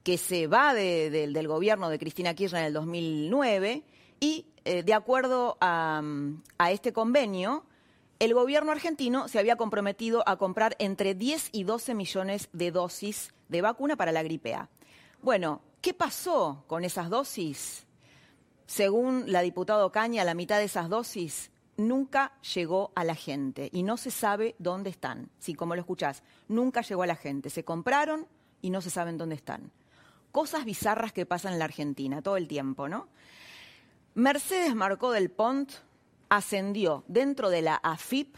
que 0.03 0.17
se 0.17 0.47
va 0.47 0.73
del 0.73 1.47
gobierno 1.47 1.89
de 1.89 1.97
Cristina 1.97 2.33
Kirchner 2.33 2.61
en 2.61 2.67
el 2.67 2.73
2009 2.73 3.83
y, 4.23 4.45
eh, 4.63 4.83
de 4.83 4.93
acuerdo 4.93 5.57
a, 5.59 6.01
a 6.57 6.71
este 6.71 6.93
convenio, 6.93 7.65
el 8.19 8.33
gobierno 8.33 8.71
argentino 8.71 9.27
se 9.27 9.37
había 9.37 9.57
comprometido 9.57 10.23
a 10.25 10.37
comprar 10.37 10.77
entre 10.79 11.13
10 11.13 11.49
y 11.51 11.65
12 11.65 11.93
millones 11.93 12.47
de 12.53 12.71
dosis 12.71 13.33
de 13.49 13.61
vacuna 13.61 13.97
para 13.97 14.13
la 14.13 14.23
gripe 14.23 14.53
A. 14.53 14.69
Bueno, 15.21 15.59
¿qué 15.81 15.93
pasó 15.93 16.63
con 16.67 16.85
esas 16.85 17.09
dosis? 17.09 17.85
Según 18.65 19.25
la 19.27 19.41
diputada 19.41 19.85
Ocaña, 19.85 20.23
la 20.23 20.35
mitad 20.35 20.59
de 20.59 20.65
esas 20.65 20.87
dosis 20.87 21.51
nunca 21.75 22.31
llegó 22.55 22.93
a 22.95 23.03
la 23.03 23.15
gente 23.15 23.67
y 23.73 23.83
no 23.83 23.97
se 23.97 24.09
sabe 24.09 24.55
dónde 24.57 24.89
están. 24.89 25.31
Sí, 25.37 25.53
como 25.53 25.75
lo 25.75 25.81
escuchás, 25.81 26.23
nunca 26.47 26.79
llegó 26.79 27.03
a 27.03 27.07
la 27.07 27.17
gente. 27.17 27.49
Se 27.49 27.65
compraron 27.65 28.25
y 28.61 28.69
no 28.69 28.79
se 28.79 28.89
saben 28.89 29.17
dónde 29.17 29.35
están. 29.35 29.73
Cosas 30.31 30.63
bizarras 30.63 31.11
que 31.11 31.25
pasan 31.25 31.51
en 31.51 31.59
la 31.59 31.65
Argentina 31.65 32.21
todo 32.21 32.37
el 32.37 32.47
tiempo, 32.47 32.87
¿no? 32.87 33.09
Mercedes 34.15 34.75
Marcó 34.75 35.11
del 35.11 35.31
Pont 35.31 35.71
ascendió 36.29 37.03
dentro 37.07 37.49
de 37.49 37.63
la 37.63 37.75
AFIP 37.77 38.35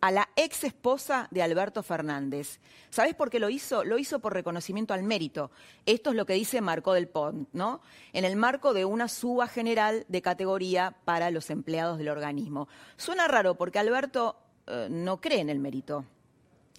a 0.00 0.10
la 0.10 0.30
ex 0.36 0.64
esposa 0.64 1.28
de 1.30 1.42
Alberto 1.42 1.82
Fernández. 1.82 2.60
¿Sabes 2.88 3.14
por 3.14 3.28
qué 3.28 3.38
lo 3.38 3.50
hizo? 3.50 3.84
Lo 3.84 3.98
hizo 3.98 4.20
por 4.20 4.32
reconocimiento 4.32 4.94
al 4.94 5.02
mérito. 5.02 5.50
Esto 5.84 6.10
es 6.10 6.16
lo 6.16 6.24
que 6.24 6.32
dice 6.32 6.62
Marco 6.62 6.94
del 6.94 7.08
Pont, 7.08 7.46
¿no? 7.52 7.82
En 8.14 8.24
el 8.24 8.36
marco 8.36 8.72
de 8.72 8.86
una 8.86 9.06
suba 9.06 9.48
general 9.48 10.06
de 10.08 10.22
categoría 10.22 10.96
para 11.04 11.30
los 11.30 11.50
empleados 11.50 11.98
del 11.98 12.08
organismo. 12.08 12.66
Suena 12.96 13.28
raro 13.28 13.56
porque 13.56 13.78
Alberto 13.78 14.36
eh, 14.66 14.88
no 14.90 15.20
cree 15.20 15.40
en 15.40 15.50
el 15.50 15.58
mérito. 15.58 16.06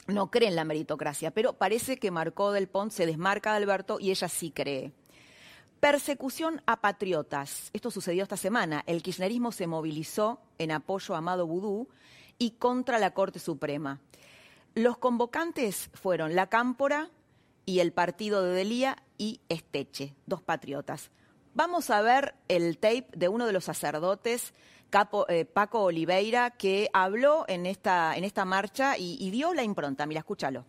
No 0.07 0.31
cree 0.31 0.49
en 0.49 0.55
la 0.55 0.65
meritocracia, 0.65 1.29
pero 1.29 1.53
parece 1.53 1.97
que 1.97 2.09
Marco 2.09 2.51
del 2.51 2.67
Pont 2.67 2.91
se 2.91 3.05
desmarca 3.05 3.51
de 3.51 3.57
Alberto 3.57 3.99
y 3.99 4.09
ella 4.09 4.27
sí 4.27 4.49
cree. 4.49 4.91
Persecución 5.79 6.61
a 6.65 6.81
patriotas. 6.81 7.69
Esto 7.71 7.89
sucedió 7.89 8.23
esta 8.23 8.35
semana. 8.35 8.83
El 8.85 9.01
kirchnerismo 9.01 9.53
se 9.53 9.65
movilizó 9.65 10.41
en 10.57 10.71
apoyo 10.71 11.15
a 11.15 11.19
Amado 11.19 11.47
Vudú 11.47 11.87
y 12.37 12.51
contra 12.51 12.99
la 12.99 13.11
Corte 13.13 13.39
Suprema. 13.39 14.01
Los 14.75 14.97
convocantes 14.97 15.89
fueron 15.93 16.35
La 16.35 16.47
Cámpora 16.47 17.09
y 17.65 17.79
el 17.79 17.93
partido 17.93 18.43
de 18.43 18.53
Delía 18.53 18.97
y 19.17 19.39
Esteche, 19.47 20.15
dos 20.25 20.41
patriotas. 20.41 21.11
Vamos 21.53 21.89
a 21.89 22.01
ver 22.01 22.35
el 22.49 22.77
tape 22.77 23.07
de 23.15 23.29
uno 23.29 23.45
de 23.45 23.53
los 23.53 23.63
sacerdotes, 23.63 24.53
eh, 25.29 25.45
Paco 25.45 25.83
Oliveira, 25.83 26.51
que 26.51 26.89
habló 26.93 27.45
en 27.47 27.65
esta, 27.65 28.17
en 28.17 28.25
esta 28.25 28.43
marcha 28.43 28.97
y, 28.97 29.29
dio 29.31 29.53
la 29.53 29.63
impronta. 29.63 30.05
Mira, 30.05 30.19
escúchalo. 30.19 30.65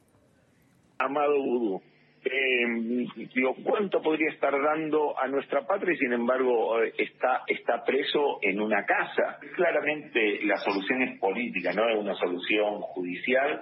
Amado 0.98 1.42
Vudú, 1.42 1.82
eh, 2.22 3.06
digo, 3.34 3.56
¿cuánto 3.62 4.02
podría 4.02 4.30
estar 4.30 4.52
dando 4.52 5.18
a 5.18 5.26
nuestra 5.26 5.66
patria 5.66 5.94
y 5.94 5.96
sin 5.96 6.12
embargo 6.12 6.82
eh, 6.82 6.92
está, 6.98 7.42
está 7.46 7.82
preso 7.82 8.38
en 8.42 8.60
una 8.60 8.84
casa? 8.84 9.38
Claramente 9.54 10.40
la 10.44 10.58
solución 10.58 11.02
es 11.02 11.18
política, 11.18 11.72
no 11.72 11.88
es 11.88 11.96
una 11.96 12.14
solución 12.14 12.80
judicial. 12.80 13.60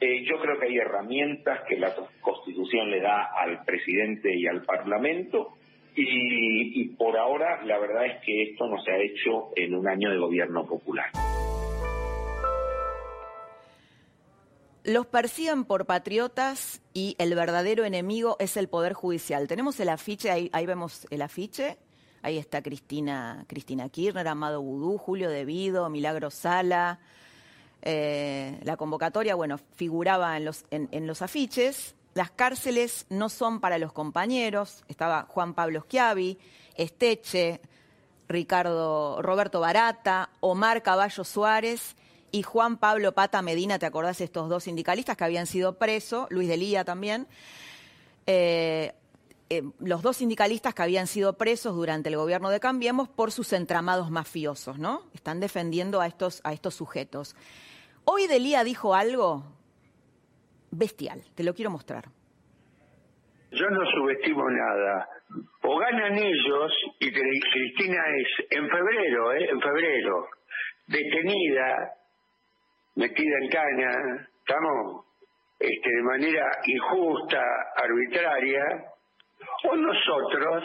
Eh, 0.00 0.24
yo 0.24 0.40
creo 0.40 0.58
que 0.58 0.66
hay 0.66 0.78
herramientas 0.78 1.60
que 1.68 1.76
la 1.76 1.94
Constitución 2.20 2.90
le 2.90 3.00
da 3.00 3.28
al 3.36 3.64
presidente 3.64 4.34
y 4.34 4.46
al 4.46 4.62
Parlamento 4.62 5.54
y, 5.94 6.80
y 6.82 6.88
por 6.96 7.18
ahora 7.18 7.62
la 7.64 7.78
verdad 7.78 8.06
es 8.06 8.24
que 8.24 8.42
esto 8.44 8.68
no 8.68 8.80
se 8.82 8.92
ha 8.92 8.96
hecho 8.96 9.50
en 9.56 9.74
un 9.74 9.86
año 9.86 10.10
de 10.10 10.18
gobierno 10.18 10.64
popular. 10.66 11.10
Los 14.88 15.04
persiguen 15.04 15.66
por 15.66 15.84
patriotas 15.84 16.80
y 16.94 17.14
el 17.18 17.34
verdadero 17.34 17.84
enemigo 17.84 18.36
es 18.38 18.56
el 18.56 18.70
Poder 18.70 18.94
Judicial. 18.94 19.46
Tenemos 19.46 19.78
el 19.80 19.90
afiche, 19.90 20.30
ahí, 20.30 20.66
vemos 20.66 21.06
el 21.10 21.20
afiche. 21.20 21.76
Ahí 22.22 22.38
está 22.38 22.62
Cristina, 22.62 23.44
Cristina 23.48 23.90
Kirchner, 23.90 24.26
Amado 24.26 24.62
Vudú, 24.62 24.96
Julio 24.96 25.28
Devido, 25.28 25.90
Milagro 25.90 26.30
Sala. 26.30 27.00
Eh, 27.82 28.58
la 28.62 28.78
convocatoria, 28.78 29.34
bueno, 29.34 29.58
figuraba 29.76 30.38
en 30.38 30.46
los, 30.46 30.64
en, 30.70 31.06
los 31.06 31.20
afiches. 31.20 31.94
Las 32.14 32.30
cárceles 32.30 33.04
no 33.10 33.28
son 33.28 33.60
para 33.60 33.76
los 33.76 33.92
compañeros. 33.92 34.84
Estaba 34.88 35.26
Juan 35.28 35.52
Pablo 35.52 35.82
Schiavi, 35.82 36.38
Esteche, 36.76 37.60
Ricardo, 38.26 39.20
Roberto 39.20 39.60
Barata, 39.60 40.30
Omar 40.40 40.82
Caballo 40.82 41.24
Suárez 41.24 41.94
y 42.30 42.42
Juan 42.42 42.78
Pablo 42.78 43.12
Pata 43.12 43.42
Medina, 43.42 43.78
¿te 43.78 43.86
acordás? 43.86 44.20
Estos 44.20 44.48
dos 44.48 44.64
sindicalistas 44.64 45.16
que 45.16 45.24
habían 45.24 45.46
sido 45.46 45.78
presos, 45.78 46.26
Luis 46.30 46.48
Delía 46.48 46.84
también. 46.84 47.26
Eh, 48.26 48.92
eh, 49.50 49.62
los 49.80 50.02
dos 50.02 50.18
sindicalistas 50.18 50.74
que 50.74 50.82
habían 50.82 51.06
sido 51.06 51.38
presos 51.38 51.74
durante 51.74 52.10
el 52.10 52.16
gobierno 52.16 52.50
de 52.50 52.60
Cambiemos 52.60 53.08
por 53.08 53.32
sus 53.32 53.54
entramados 53.54 54.10
mafiosos, 54.10 54.78
¿no? 54.78 55.02
Están 55.14 55.40
defendiendo 55.40 56.02
a 56.02 56.06
estos, 56.06 56.42
a 56.44 56.52
estos 56.52 56.74
sujetos. 56.74 57.34
Hoy 58.04 58.26
Delía 58.26 58.62
dijo 58.64 58.94
algo 58.94 59.44
bestial, 60.70 61.22
te 61.34 61.44
lo 61.44 61.54
quiero 61.54 61.70
mostrar. 61.70 62.04
Yo 63.50 63.70
no 63.70 63.90
subestimo 63.90 64.50
nada. 64.50 65.08
O 65.62 65.78
ganan 65.78 66.18
ellos, 66.18 66.72
y 67.00 67.10
Cristina 67.10 68.02
es 68.18 68.46
en 68.50 68.68
febrero, 68.68 69.32
¿eh? 69.32 69.48
en 69.50 69.60
febrero, 69.60 70.28
detenida 70.86 71.97
metida 72.98 73.36
en 73.40 73.48
caña, 73.48 74.28
estamos 74.40 75.06
este, 75.56 75.88
de 75.88 76.02
manera 76.02 76.44
injusta, 76.64 77.40
arbitraria, 77.76 78.62
o 79.70 79.76
nosotros 79.76 80.64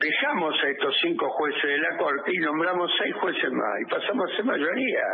dejamos 0.00 0.54
a 0.64 0.68
estos 0.70 0.94
cinco 1.00 1.30
jueces 1.30 1.62
de 1.62 1.78
la 1.78 1.96
Corte 1.98 2.32
y 2.34 2.38
nombramos 2.38 2.90
seis 3.00 3.14
jueces 3.20 3.52
más 3.52 3.80
y 3.80 3.84
pasamos 3.84 4.28
a 4.28 4.36
ser 4.36 4.44
mayoría. 4.44 5.04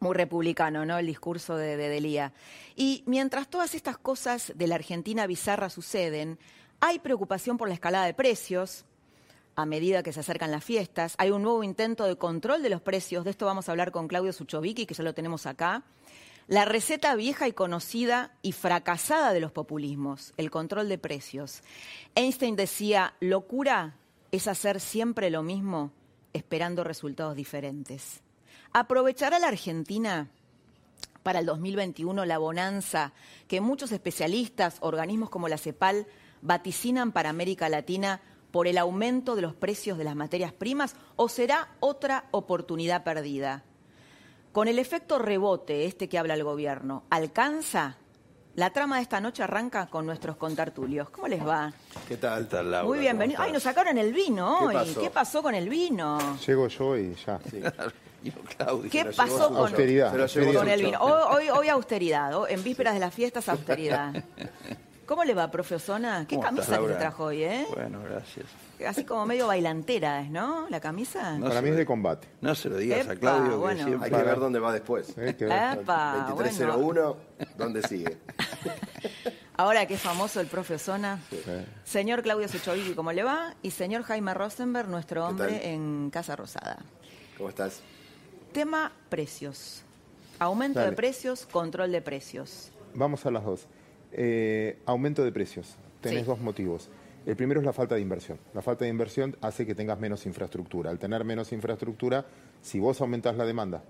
Muy 0.00 0.14
republicano, 0.14 0.86
¿no? 0.86 0.96
El 0.96 1.06
discurso 1.06 1.56
de, 1.56 1.76
de 1.76 1.88
Delía. 1.90 2.32
Y 2.76 3.04
mientras 3.06 3.50
todas 3.50 3.74
estas 3.74 3.98
cosas 3.98 4.56
de 4.56 4.66
la 4.68 4.76
Argentina 4.76 5.26
bizarra 5.26 5.68
suceden, 5.68 6.38
hay 6.80 6.98
preocupación 6.98 7.58
por 7.58 7.68
la 7.68 7.74
escalada 7.74 8.06
de 8.06 8.14
precios, 8.14 8.86
a 9.56 9.66
medida 9.66 10.02
que 10.02 10.12
se 10.12 10.20
acercan 10.20 10.50
las 10.50 10.62
fiestas. 10.62 11.14
Hay 11.18 11.30
un 11.30 11.42
nuevo 11.42 11.64
intento 11.64 12.04
de 12.04 12.16
control 12.16 12.62
de 12.62 12.68
los 12.68 12.82
precios. 12.82 13.24
De 13.24 13.30
esto 13.30 13.46
vamos 13.46 13.68
a 13.68 13.72
hablar 13.72 13.90
con 13.90 14.06
Claudio 14.06 14.32
Suchovicki, 14.32 14.86
que 14.86 14.94
ya 14.94 15.02
lo 15.02 15.14
tenemos 15.14 15.46
acá. 15.46 15.82
La 16.46 16.64
receta 16.64 17.16
vieja 17.16 17.48
y 17.48 17.52
conocida 17.52 18.36
y 18.42 18.52
fracasada 18.52 19.32
de 19.32 19.40
los 19.40 19.50
populismos, 19.50 20.32
el 20.36 20.50
control 20.50 20.88
de 20.88 20.98
precios. 20.98 21.62
Einstein 22.14 22.54
decía, 22.54 23.14
locura 23.18 23.96
es 24.30 24.46
hacer 24.46 24.78
siempre 24.78 25.30
lo 25.30 25.42
mismo 25.42 25.90
esperando 26.32 26.84
resultados 26.84 27.34
diferentes. 27.34 28.20
¿Aprovechará 28.72 29.38
la 29.38 29.48
Argentina 29.48 30.28
para 31.22 31.40
el 31.40 31.46
2021 31.46 32.24
la 32.26 32.38
bonanza 32.38 33.12
que 33.48 33.60
muchos 33.60 33.90
especialistas, 33.90 34.76
organismos 34.80 35.30
como 35.30 35.48
la 35.48 35.58
CEPAL, 35.58 36.06
vaticinan 36.42 37.10
para 37.10 37.30
América 37.30 37.68
Latina 37.68 38.20
por 38.56 38.68
el 38.68 38.78
aumento 38.78 39.36
de 39.36 39.42
los 39.42 39.54
precios 39.54 39.98
de 39.98 40.04
las 40.04 40.16
materias 40.16 40.50
primas 40.50 40.96
o 41.16 41.28
será 41.28 41.68
otra 41.78 42.24
oportunidad 42.30 43.04
perdida? 43.04 43.64
Con 44.50 44.66
el 44.66 44.78
efecto 44.78 45.18
rebote, 45.18 45.84
este 45.84 46.08
que 46.08 46.16
habla 46.16 46.32
el 46.32 46.42
gobierno, 46.42 47.04
¿alcanza? 47.10 47.98
La 48.54 48.70
trama 48.70 48.96
de 48.96 49.02
esta 49.02 49.20
noche 49.20 49.42
arranca 49.42 49.88
con 49.88 50.06
nuestros 50.06 50.38
contartulios. 50.38 51.10
¿Cómo 51.10 51.28
les 51.28 51.46
va? 51.46 51.70
¿Qué 52.08 52.16
tal, 52.16 52.48
tal 52.48 52.70
Laura? 52.70 52.88
Muy 52.88 52.98
bienvenido. 52.98 53.42
Ay, 53.42 53.52
nos 53.52 53.62
sacaron 53.62 53.98
el 53.98 54.14
vino 54.14 54.60
hoy. 54.60 54.74
¿Qué 54.98 55.10
pasó, 55.10 55.42
con 55.42 55.54
el 55.54 55.68
vino? 55.68 56.38
Llego 56.46 56.68
yo 56.68 56.96
y 56.96 57.14
ya. 57.14 57.38
¿Qué 58.90 59.04
pasó 59.14 59.48
con, 59.48 59.58
austeridad, 59.58 60.16
con 60.54 60.66
el 60.66 60.82
vino? 60.82 60.98
Hoy, 61.02 61.50
hoy, 61.50 61.68
austeridad, 61.68 62.32
en 62.48 62.64
vísperas 62.64 62.94
de 62.94 63.00
las 63.00 63.12
fiestas 63.12 63.50
austeridad. 63.50 64.14
¿Cómo 65.06 65.22
le 65.22 65.34
va, 65.34 65.50
profe 65.52 65.76
Osona? 65.76 66.26
¿Qué 66.26 66.34
¿Cómo 66.34 66.48
camisa 66.48 66.62
estás, 66.64 66.80
que 66.80 66.92
se 66.92 66.98
trajo 66.98 67.24
hoy, 67.24 67.44
eh? 67.44 67.64
Bueno, 67.72 68.02
gracias. 68.02 68.46
Así 68.86 69.04
como 69.04 69.24
medio 69.24 69.46
bailantera, 69.46 70.20
¿es, 70.20 70.30
¿no? 70.30 70.66
La 70.68 70.80
camisa. 70.80 71.38
No 71.38 71.46
Para 71.46 71.62
mí 71.62 71.68
es 71.68 71.76
de 71.76 71.86
combate. 71.86 72.28
No 72.40 72.56
se 72.56 72.68
lo 72.68 72.76
digas 72.76 73.02
Epa, 73.02 73.12
a 73.12 73.16
Claudio, 73.16 73.50
que 73.50 73.56
bueno. 73.56 73.84
siempre... 73.84 74.04
Hay 74.04 74.22
que 74.22 74.28
ver 74.28 74.40
dónde 74.40 74.58
va 74.58 74.72
después. 74.72 75.10
Epa, 75.16 76.26
2301, 76.28 77.16
¿dónde 77.56 77.82
sigue? 77.82 78.18
Ahora 79.56 79.86
que 79.86 79.94
es 79.94 80.00
famoso 80.00 80.40
el 80.40 80.48
profe 80.48 80.74
Osona. 80.74 81.20
Señor 81.84 82.22
Claudio 82.22 82.48
Sechovicki, 82.48 82.94
¿cómo 82.94 83.12
le 83.12 83.22
va? 83.22 83.54
Y 83.62 83.70
señor 83.70 84.02
Jaime 84.02 84.34
Rosenberg, 84.34 84.88
nuestro 84.88 85.22
¿Qué 85.22 85.30
hombre 85.30 85.72
en 85.72 86.10
Casa 86.10 86.34
Rosada. 86.34 86.78
¿Cómo 87.38 87.48
estás? 87.48 87.80
Tema 88.52 88.92
precios. 89.08 89.82
Aumento 90.40 90.80
Dale. 90.80 90.90
de 90.90 90.96
precios, 90.96 91.46
control 91.46 91.92
de 91.92 92.02
precios. 92.02 92.70
Vamos 92.94 93.24
a 93.24 93.30
las 93.30 93.44
dos. 93.44 93.66
Eh, 94.18 94.78
aumento 94.86 95.22
de 95.24 95.30
precios. 95.30 95.76
Tenés 96.00 96.20
Sí. 96.20 96.26
dos 96.26 96.40
motivos. 96.40 96.88
El 97.26 97.36
primero 97.36 97.60
es 97.60 97.66
la 97.66 97.72
falta 97.74 97.96
de 97.96 98.00
inversión. 98.00 98.38
La 98.54 98.62
falta 98.62 98.84
de 98.86 98.90
inversión 98.90 99.36
hace 99.42 99.66
que 99.66 99.74
tengas 99.74 99.98
menos 100.00 100.24
infraestructura. 100.24 100.90
Al 100.90 100.98
tener 100.98 101.22
menos 101.24 101.52
infraestructura, 101.52 102.24
si 102.62 102.78
vos 102.80 102.98
aumentás 103.02 103.36
la 103.36 103.44
demanda, 103.44 103.82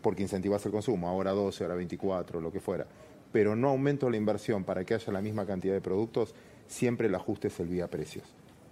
porque 0.00 0.22
incentivás 0.22 0.64
el 0.64 0.72
consumo, 0.72 1.08
ahora 1.08 1.32
12, 1.32 1.64
ahora 1.64 1.74
24, 1.76 2.40
lo 2.40 2.50
que 2.50 2.60
fuera, 2.60 2.86
pero 3.32 3.54
no 3.56 3.68
aumento 3.70 4.08
la 4.08 4.16
inversión 4.16 4.64
para 4.64 4.84
que 4.84 4.94
haya 4.94 5.12
la 5.12 5.20
misma 5.20 5.44
cantidad 5.44 5.74
de 5.74 5.80
productos, 5.80 6.34
siempre 6.66 7.08
el 7.08 7.14
ajuste 7.14 7.48
es 7.48 7.60
el 7.60 7.68
vía 7.68 7.88
precios. 7.88 8.24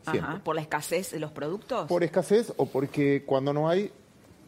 Ajá. 0.06 0.40
¿Por 0.42 0.54
la 0.56 0.62
escasez 0.62 1.10
de 1.10 1.18
los 1.20 1.30
productos? 1.32 1.86
Por 1.88 2.04
escasez 2.04 2.52
o 2.56 2.66
porque 2.66 3.22
cuando 3.26 3.52
no 3.52 3.68
hay, 3.68 3.90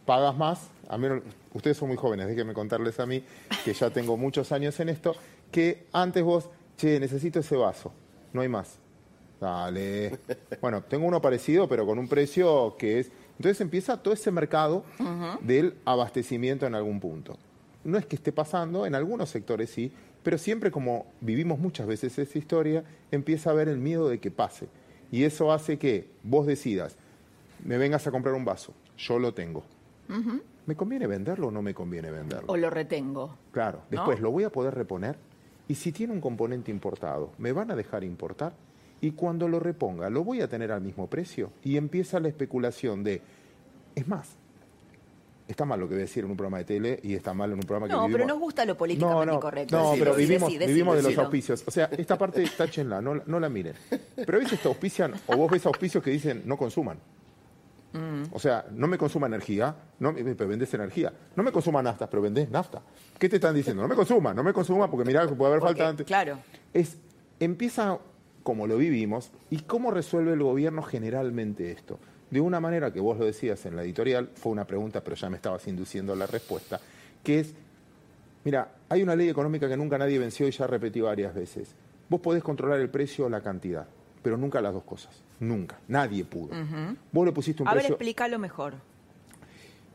pagas 0.07 0.37
más. 0.37 0.69
A 0.89 0.99
mí, 0.99 1.09
no- 1.09 1.23
ustedes 1.55 1.77
son 1.77 1.89
muy 1.89 1.97
jóvenes, 1.97 2.27
déjenme 2.29 2.53
contarles 2.55 3.01
a 3.01 3.07
mí, 3.07 3.25
que 3.65 3.73
ya 3.73 3.91
tengo 3.91 4.17
muchos 4.17 4.53
años 4.53 4.79
en 4.81 4.89
esto, 4.91 5.15
que 5.55 5.87
antes 5.93 6.25
vos, 6.25 6.51
che, 6.77 6.99
necesito 6.99 7.39
ese 7.39 7.55
vaso, 7.55 7.93
no 8.33 8.41
hay 8.41 8.49
más. 8.49 8.77
Dale. 9.41 10.19
Bueno, 10.61 10.83
tengo 10.83 11.07
uno 11.07 11.21
parecido, 11.21 11.69
pero 11.69 11.87
con 11.87 11.97
un 11.99 12.09
precio 12.09 12.75
que 12.77 12.99
es... 12.99 13.13
Entonces 13.39 13.61
empieza 13.61 14.03
todo 14.03 14.15
ese 14.15 14.33
mercado 14.33 14.85
del 15.43 15.75
abastecimiento 15.85 16.67
en 16.67 16.75
algún 16.75 16.99
punto. 16.99 17.37
No 17.85 17.99
es 17.99 18.07
que 18.07 18.17
esté 18.17 18.33
pasando, 18.33 18.85
en 18.85 18.97
algunos 18.97 19.31
sectores 19.31 19.71
sí, 19.71 19.93
pero 20.25 20.39
siempre 20.39 20.73
como 20.73 21.07
vivimos 21.21 21.61
muchas 21.61 21.87
veces 21.87 22.19
esa 22.19 22.39
historia, 22.39 22.83
empieza 23.13 23.51
a 23.51 23.53
haber 23.53 23.69
el 23.69 23.79
miedo 23.79 24.09
de 24.09 24.19
que 24.19 24.33
pase. 24.33 24.67
Y 25.13 25.23
eso 25.23 25.53
hace 25.53 25.79
que 25.79 26.09
vos 26.25 26.47
decidas, 26.47 26.97
me 27.65 27.79
vengas 27.79 28.07
a 28.09 28.11
comprar 28.11 28.35
un 28.35 28.45
vaso, 28.45 28.73
yo 28.99 29.21
lo 29.21 29.35
tengo. 29.35 29.63
¿Me 30.67 30.75
conviene 30.75 31.07
venderlo 31.07 31.49
o 31.49 31.51
no 31.53 31.63
me 31.63 31.75
conviene 31.75 32.11
venderlo? 32.11 32.51
O 32.51 32.57
lo 32.57 32.71
retengo. 32.71 33.37
Claro, 33.53 33.83
¿No? 33.91 33.99
después 33.99 34.21
lo 34.21 34.33
voy 34.33 34.45
a 34.45 34.51
poder 34.51 34.75
reponer 34.75 35.17
y 35.69 35.75
si 35.75 35.93
tiene 35.93 36.13
un 36.13 36.21
componente 36.21 36.71
importado, 36.71 37.33
¿me 37.39 37.53
van 37.53 37.71
a 37.71 37.77
dejar 37.77 38.05
importar? 38.05 38.53
Y 39.01 39.13
cuando 39.13 39.49
lo 39.49 39.61
reponga, 39.61 40.11
¿lo 40.11 40.25
voy 40.25 40.41
a 40.41 40.49
tener 40.49 40.73
al 40.73 40.81
mismo 40.81 41.09
precio? 41.09 41.51
Y 41.63 41.77
empieza 41.77 42.21
la 42.21 42.29
especulación 42.29 43.03
de, 43.03 43.21
es 43.95 44.09
más, 44.09 44.37
está 45.49 45.65
mal 45.65 45.81
lo 45.81 45.89
que 45.89 45.95
voy 45.95 46.03
a 46.03 46.07
decir 46.07 46.25
en 46.25 46.31
un 46.31 46.37
programa 46.37 46.59
de 46.59 46.65
tele 46.65 47.01
y 47.03 47.15
está 47.15 47.35
mal 47.35 47.51
en 47.51 47.57
un 47.57 47.63
programa 47.63 47.87
que 47.87 47.93
No, 47.93 48.03
vivimos... 48.03 48.19
pero 48.19 48.29
nos 48.29 48.39
gusta 48.39 48.65
lo 48.65 48.77
políticamente 48.77 49.27
no, 49.27 49.33
no, 49.33 49.35
incorrecto. 49.35 49.77
No, 49.77 49.93
pero 49.99 50.15
vivimos, 50.15 50.51
vivimos 50.59 50.97
de 50.97 51.03
los 51.03 51.19
auspicios. 51.19 51.65
O 51.67 51.71
sea, 51.71 51.91
esta 51.97 52.17
parte 52.17 52.45
táchenla, 52.57 53.01
no, 53.01 53.23
no 53.27 53.41
la 53.41 53.49
miren. 53.49 53.75
Pero 54.17 54.39
a 54.39 54.41
veces 54.41 54.61
te 54.61 54.69
auspician, 54.69 55.15
o 55.27 55.37
vos 55.37 55.51
ves 55.51 55.65
auspicios 55.67 56.03
que 56.03 56.11
dicen 56.11 56.43
no 56.45 56.57
consuman. 56.57 56.99
Mm. 57.95 58.25
O 58.35 58.39
sea, 58.39 58.67
no 58.73 58.87
me 58.89 58.99
consuma 58.99 59.27
energía, 59.29 59.75
no, 60.01 60.13
me- 60.13 60.23
pero 60.35 60.49
vendés 60.49 60.75
energía. 60.75 61.13
No 61.37 61.43
me 61.43 61.53
consuma 61.53 61.83
nafta, 61.83 62.11
pero 62.11 62.23
vendés 62.23 62.51
nafta. 62.51 62.83
¿Qué 63.19 63.29
te 63.29 63.37
están 63.37 63.55
diciendo? 63.55 63.83
No 63.83 63.89
me 63.89 63.95
consuma, 63.95 64.35
no 64.35 64.43
me 64.43 64.53
consuma 64.53 64.91
porque 64.91 65.07
mirá 65.07 65.27
que 65.27 65.35
puede 65.35 65.53
haber 65.53 65.61
Porque, 65.61 65.75
falta 65.77 65.89
antes. 65.91 66.07
Claro. 66.07 66.39
Es, 66.73 66.99
empieza 67.41 67.99
como 68.43 68.67
lo 68.67 68.77
vivimos 68.77 69.31
y 69.49 69.61
cómo 69.61 69.91
resuelve 69.91 70.33
el 70.33 70.43
gobierno 70.43 70.83
generalmente 70.83 71.71
esto. 71.71 71.99
De 72.31 72.41
una 72.41 72.59
manera 72.59 72.93
que 72.93 72.99
vos 73.01 73.17
lo 73.17 73.25
decías 73.25 73.65
en 73.65 73.77
la 73.77 73.85
editorial, 73.85 74.29
fue 74.35 74.51
una 74.53 74.67
pregunta, 74.67 75.03
pero 75.03 75.15
ya 75.15 75.31
me 75.31 75.37
estabas 75.37 75.67
induciendo 75.69 76.13
a 76.13 76.17
la 76.17 76.27
respuesta, 76.27 76.81
que 77.23 77.39
es, 77.41 77.55
mira, 78.45 78.73
hay 78.89 79.03
una 79.03 79.15
ley 79.15 79.29
económica 79.29 79.69
que 79.69 79.77
nunca 79.77 79.97
nadie 79.99 80.19
venció 80.19 80.49
y 80.49 80.51
ya 80.51 80.67
repetí 80.67 81.01
varias 81.01 81.33
veces. 81.33 81.75
Vos 82.09 82.21
podés 82.21 82.43
controlar 82.43 82.81
el 82.81 82.91
precio 82.91 83.27
o 83.27 83.29
la 83.29 83.41
cantidad, 83.41 83.87
pero 84.25 84.37
nunca 84.39 84.61
las 84.61 84.73
dos 84.73 84.83
cosas. 84.83 85.13
Nunca. 85.39 85.79
Nadie 85.87 86.25
pudo. 86.25 86.49
Vos 87.13 87.27
le 87.27 87.33
pusiste 87.33 87.63
un 87.63 87.69
A 87.69 87.73
ver, 87.75 87.83
precio... 87.83 87.95
explícalo 87.95 88.39
mejor. 88.39 88.75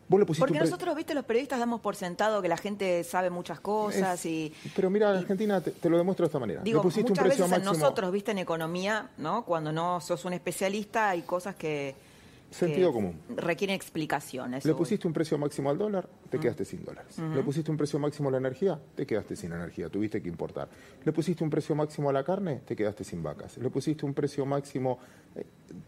vos 0.07 0.19
le 0.19 0.25
pusiste 0.25 0.41
Porque 0.41 0.53
un 0.53 0.59
pre- 0.59 0.69
nosotros, 0.69 0.95
viste, 0.95 1.13
los 1.15 1.25
periodistas 1.25 1.57
damos 1.59 1.81
por 1.81 1.95
sentado 1.95 2.41
que 2.41 2.47
la 2.47 2.57
gente 2.57 3.03
sabe 3.03 3.29
muchas 3.31 3.59
cosas 3.59 4.23
y... 4.25 4.53
Pero 4.75 4.89
mira, 4.91 5.17
Argentina 5.17 5.59
te, 5.61 5.71
te 5.71 5.89
lo 5.89 5.97
demuestro 5.97 6.25
de 6.25 6.27
esta 6.27 6.39
manera. 6.39 6.61
Digo, 6.61 6.79
le 6.79 6.83
pusiste 6.83 7.05
un 7.07 7.09
muchas 7.13 7.25
precio 7.25 7.45
veces 7.45 7.57
máximo... 7.65 7.73
nosotros, 7.83 8.11
viste, 8.11 8.31
en 8.31 8.37
economía, 8.37 9.09
¿no? 9.17 9.43
Cuando 9.45 9.71
no 9.71 9.99
sos 9.99 10.23
un 10.25 10.33
especialista 10.33 11.09
hay 11.09 11.23
cosas 11.23 11.55
que... 11.55 11.95
Sentido 12.51 12.91
común. 12.91 13.19
Requieren 13.35 13.75
explicaciones. 13.75 14.65
Le 14.65 14.73
pusiste 14.73 15.07
un 15.07 15.13
precio 15.13 15.37
máximo 15.37 15.69
al 15.69 15.77
dólar, 15.77 16.09
te 16.29 16.39
quedaste 16.39 16.65
sin 16.65 16.83
dólares. 16.83 17.17
Le 17.19 17.43
pusiste 17.43 17.69
un 17.69 17.77
precio 17.77 17.99
máximo 17.99 18.29
a 18.29 18.31
la 18.31 18.37
energía, 18.39 18.79
te 18.95 19.05
quedaste 19.05 19.35
sin 19.35 19.51
energía, 19.53 19.89
tuviste 19.89 20.21
que 20.21 20.29
importar. 20.29 20.67
Le 21.03 21.11
pusiste 21.11 21.43
un 21.43 21.49
precio 21.49 21.75
máximo 21.75 22.09
a 22.09 22.13
la 22.13 22.23
carne, 22.23 22.61
te 22.65 22.75
quedaste 22.75 23.03
sin 23.03 23.21
vacas. 23.21 23.57
Le 23.57 23.69
pusiste 23.69 24.05
un 24.05 24.13
precio 24.13 24.45
máximo, 24.45 24.99
eh, 25.35 25.45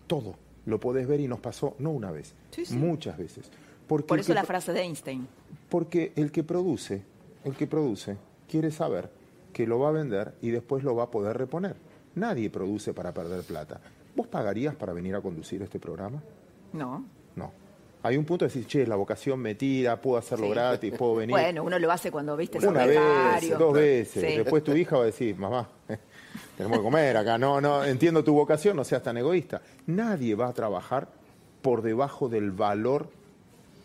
todo. 0.07 0.35
Lo 0.65 0.79
podés 0.79 1.07
ver 1.07 1.19
y 1.19 1.27
nos 1.27 1.39
pasó 1.39 1.75
no 1.79 1.89
una 1.89 2.11
vez, 2.11 2.35
Sí, 2.51 2.65
sí. 2.65 2.75
muchas 2.75 3.17
veces. 3.17 3.49
Porque 3.87 4.07
Por 4.07 4.19
eso 4.19 4.27
que 4.27 4.35
la 4.35 4.43
frase 4.43 4.71
de 4.71 4.81
Einstein. 4.81 5.27
Porque 5.69 6.13
el 6.15 6.31
que 6.31 6.43
produce, 6.43 7.01
el 7.43 7.55
que 7.55 7.65
produce, 7.65 8.17
quiere 8.47 8.69
saber 8.71 9.09
que 9.51 9.65
lo 9.65 9.79
va 9.79 9.89
a 9.89 9.91
vender 9.91 10.35
y 10.41 10.51
después 10.51 10.83
lo 10.83 10.95
va 10.95 11.05
a 11.05 11.11
poder 11.11 11.37
reponer. 11.37 11.75
Nadie 12.13 12.49
produce 12.49 12.93
para 12.93 13.13
perder 13.13 13.41
plata. 13.43 13.81
¿Vos 14.15 14.27
pagarías 14.27 14.75
para 14.75 14.93
venir 14.93 15.15
a 15.15 15.21
conducir 15.21 15.61
este 15.61 15.79
programa? 15.79 16.21
No. 16.73 17.05
No. 17.35 17.51
Hay 18.03 18.17
un 18.17 18.25
punto 18.25 18.45
de 18.45 18.49
decir, 18.49 18.65
che, 18.65 18.87
la 18.87 18.95
vocación 18.95 19.39
me 19.39 19.55
tira, 19.55 20.01
puedo 20.01 20.17
hacerlo 20.17 20.47
Sí. 20.47 20.51
gratis, 20.51 20.93
puedo 20.97 21.15
venir. 21.15 21.31
Bueno, 21.35 21.63
uno 21.63 21.77
lo 21.77 21.91
hace 21.91 22.11
cuando, 22.11 22.35
viste, 22.35 22.57
Una 22.65 22.85
vez, 22.85 22.99
dos 23.57 23.73
veces. 23.73 24.25
Sí. 24.31 24.37
Después 24.37 24.63
tu 24.63 24.73
hija 24.75 24.97
va 24.97 25.03
a 25.03 25.05
decir, 25.05 25.35
mamá, 25.37 25.69
tenemos 26.57 26.79
que 26.79 26.83
comer 26.83 27.17
acá. 27.17 27.37
No, 27.37 27.61
no, 27.61 27.83
entiendo 27.83 28.23
tu 28.23 28.33
vocación, 28.33 28.75
no 28.75 28.83
seas 28.83 29.03
tan 29.03 29.17
egoísta. 29.17 29.61
Nadie 29.87 30.33
va 30.35 30.47
a 30.47 30.53
trabajar 30.53 31.09
por 31.61 31.81
debajo 31.83 32.27
del 32.27 32.51
valor 32.51 33.09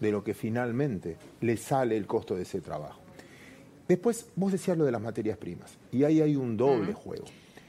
de 0.00 0.12
lo 0.12 0.24
que 0.24 0.34
finalmente 0.34 1.16
le 1.40 1.56
sale 1.56 1.96
el 1.96 2.06
costo 2.06 2.36
de 2.36 2.42
ese 2.42 2.60
trabajo. 2.60 3.00
Después, 3.88 4.28
vos 4.34 4.50
decías 4.52 4.76
lo 4.76 4.84
de 4.84 4.92
las 4.92 5.00
materias 5.00 5.38
primas. 5.38 5.76
Y 5.92 6.04
ahí 6.04 6.20
hay 6.20 6.36
un 6.36 6.56
doble 6.56 6.92
juego. 6.92 7.24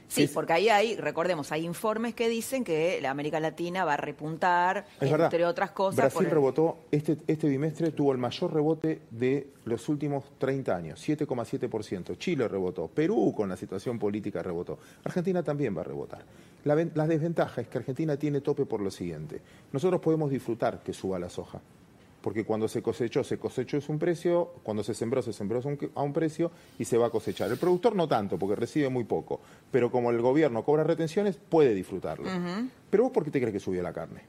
Sí, 0.08 0.22
Es- 0.22 0.30
porque 0.30 0.54
ahí 0.54 0.68
hay, 0.70 0.96
recordemos, 0.96 1.52
hay 1.52 1.66
informes 1.66 2.14
que 2.14 2.28
dicen 2.30 2.64
que 2.64 2.98
la 3.02 3.10
América 3.10 3.38
Latina 3.40 3.84
va 3.84 3.92
a 3.94 3.96
repuntar, 3.98 4.86
Es 5.00 5.02
entre 5.10 5.18
verdad. 5.38 5.50
otras 5.50 5.70
cosas. 5.72 5.96
Brasil 5.96 6.24
el- 6.24 6.30
rebotó, 6.30 6.78
este, 6.90 7.18
este 7.26 7.46
bimestre 7.46 7.90
tuvo 7.92 8.12
el 8.12 8.18
mayor 8.18 8.52
rebote 8.54 9.02
de 9.10 9.48
los 9.66 9.86
últimos 9.90 10.24
30 10.38 10.74
años, 10.74 10.98
7,7%. 10.98 12.14
Chile 12.14 12.48
rebotó, 12.48 12.88
Perú 12.88 13.34
con 13.36 13.50
la 13.50 13.56
situación 13.56 13.98
política 13.98 14.42
rebotó. 14.42 14.78
Argentina 15.04 15.42
también 15.42 15.76
va 15.76 15.82
a 15.82 15.84
rebotar. 15.84 16.24
La, 16.64 16.74
la 16.94 17.06
desventaja 17.06 17.60
es 17.60 17.68
que 17.68 17.78
Argentina 17.78 18.16
tiene 18.16 18.40
tope 18.40 18.64
por 18.64 18.80
lo 18.80 18.90
siguiente. 18.90 19.40
Nosotros 19.72 20.00
podemos 20.00 20.30
disfrutar 20.30 20.82
que 20.82 20.92
suba 20.94 21.18
la 21.18 21.28
soja. 21.28 21.60
Porque 22.20 22.44
cuando 22.44 22.66
se 22.68 22.82
cosechó, 22.82 23.22
se 23.22 23.38
cosechó 23.38 23.76
es 23.76 23.88
un 23.88 23.98
precio, 23.98 24.54
cuando 24.62 24.82
se 24.82 24.94
sembró, 24.94 25.22
se 25.22 25.32
sembró 25.32 25.62
a 25.94 26.02
un 26.02 26.12
precio 26.12 26.50
y 26.78 26.84
se 26.84 26.98
va 26.98 27.06
a 27.06 27.10
cosechar. 27.10 27.50
El 27.50 27.58
productor 27.58 27.94
no 27.94 28.08
tanto, 28.08 28.38
porque 28.38 28.56
recibe 28.56 28.88
muy 28.88 29.04
poco. 29.04 29.40
Pero 29.70 29.90
como 29.90 30.10
el 30.10 30.20
gobierno 30.20 30.64
cobra 30.64 30.84
retenciones, 30.84 31.36
puede 31.36 31.74
disfrutarlo. 31.74 32.28
Pero 32.90 33.04
vos, 33.04 33.12
¿por 33.12 33.24
qué 33.24 33.30
te 33.30 33.40
crees 33.40 33.52
que 33.52 33.60
subió 33.60 33.82
la 33.82 33.92
carne? 33.92 34.22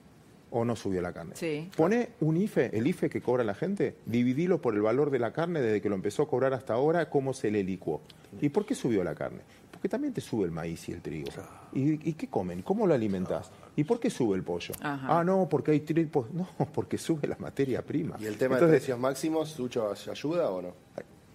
¿O 0.52 0.66
no 0.66 0.76
subió 0.76 1.02
la 1.02 1.14
carne? 1.14 1.36
Sí. 1.36 1.70
Pone 1.76 2.10
un 2.22 2.38
IFE, 2.38 2.76
el 2.76 2.88
IFE 2.88 3.10
que 3.10 3.22
cobra 3.22 3.44
la 3.44 3.54
gente, 3.54 3.96
dividilo 4.06 4.60
por 4.60 4.74
el 4.74 4.82
valor 4.82 5.12
de 5.12 5.20
la 5.20 5.32
carne 5.32 5.62
desde 5.62 5.80
que 5.80 5.90
lo 5.90 5.96
empezó 5.96 6.24
a 6.24 6.28
cobrar 6.28 6.54
hasta 6.54 6.74
ahora, 6.74 7.10
cómo 7.10 7.34
se 7.34 7.52
le 7.52 7.64
licuó. 7.64 8.02
¿Y 8.42 8.50
por 8.50 8.66
qué 8.66 8.74
subió 8.74 9.04
la 9.04 9.14
carne? 9.14 9.42
Porque 9.80 9.88
también 9.88 10.14
te 10.14 10.20
sube 10.20 10.44
el 10.44 10.52
maíz 10.52 10.90
y 10.90 10.92
el 10.92 11.02
trigo. 11.02 11.30
¿Y, 11.72 12.10
y 12.10 12.14
qué 12.14 12.28
comen? 12.28 12.64
¿Cómo 12.64 12.86
lo 12.86 12.94
alimentás? 12.94 13.50
¿Y 13.78 13.86
por 13.86 13.98
qué 13.98 14.10
sube 14.10 14.36
el 14.36 14.44
pollo? 14.44 14.74
Ajá. 14.82 15.20
Ah, 15.20 15.24
no, 15.24 15.48
porque 15.48 15.72
hay 15.72 15.80
tripos. 15.80 16.30
No, 16.34 16.46
porque 16.74 16.98
sube 16.98 17.26
la 17.30 17.38
materia 17.40 17.82
prima. 17.82 18.18
¿Y 18.20 18.26
el 18.26 18.38
tema 18.38 18.56
de 18.56 18.62
Entonces, 18.62 18.80
precios 18.82 19.00
máximos, 19.00 19.50
Sucho, 19.52 19.90
ayuda 20.12 20.50
o 20.52 20.62
no? 20.62 20.74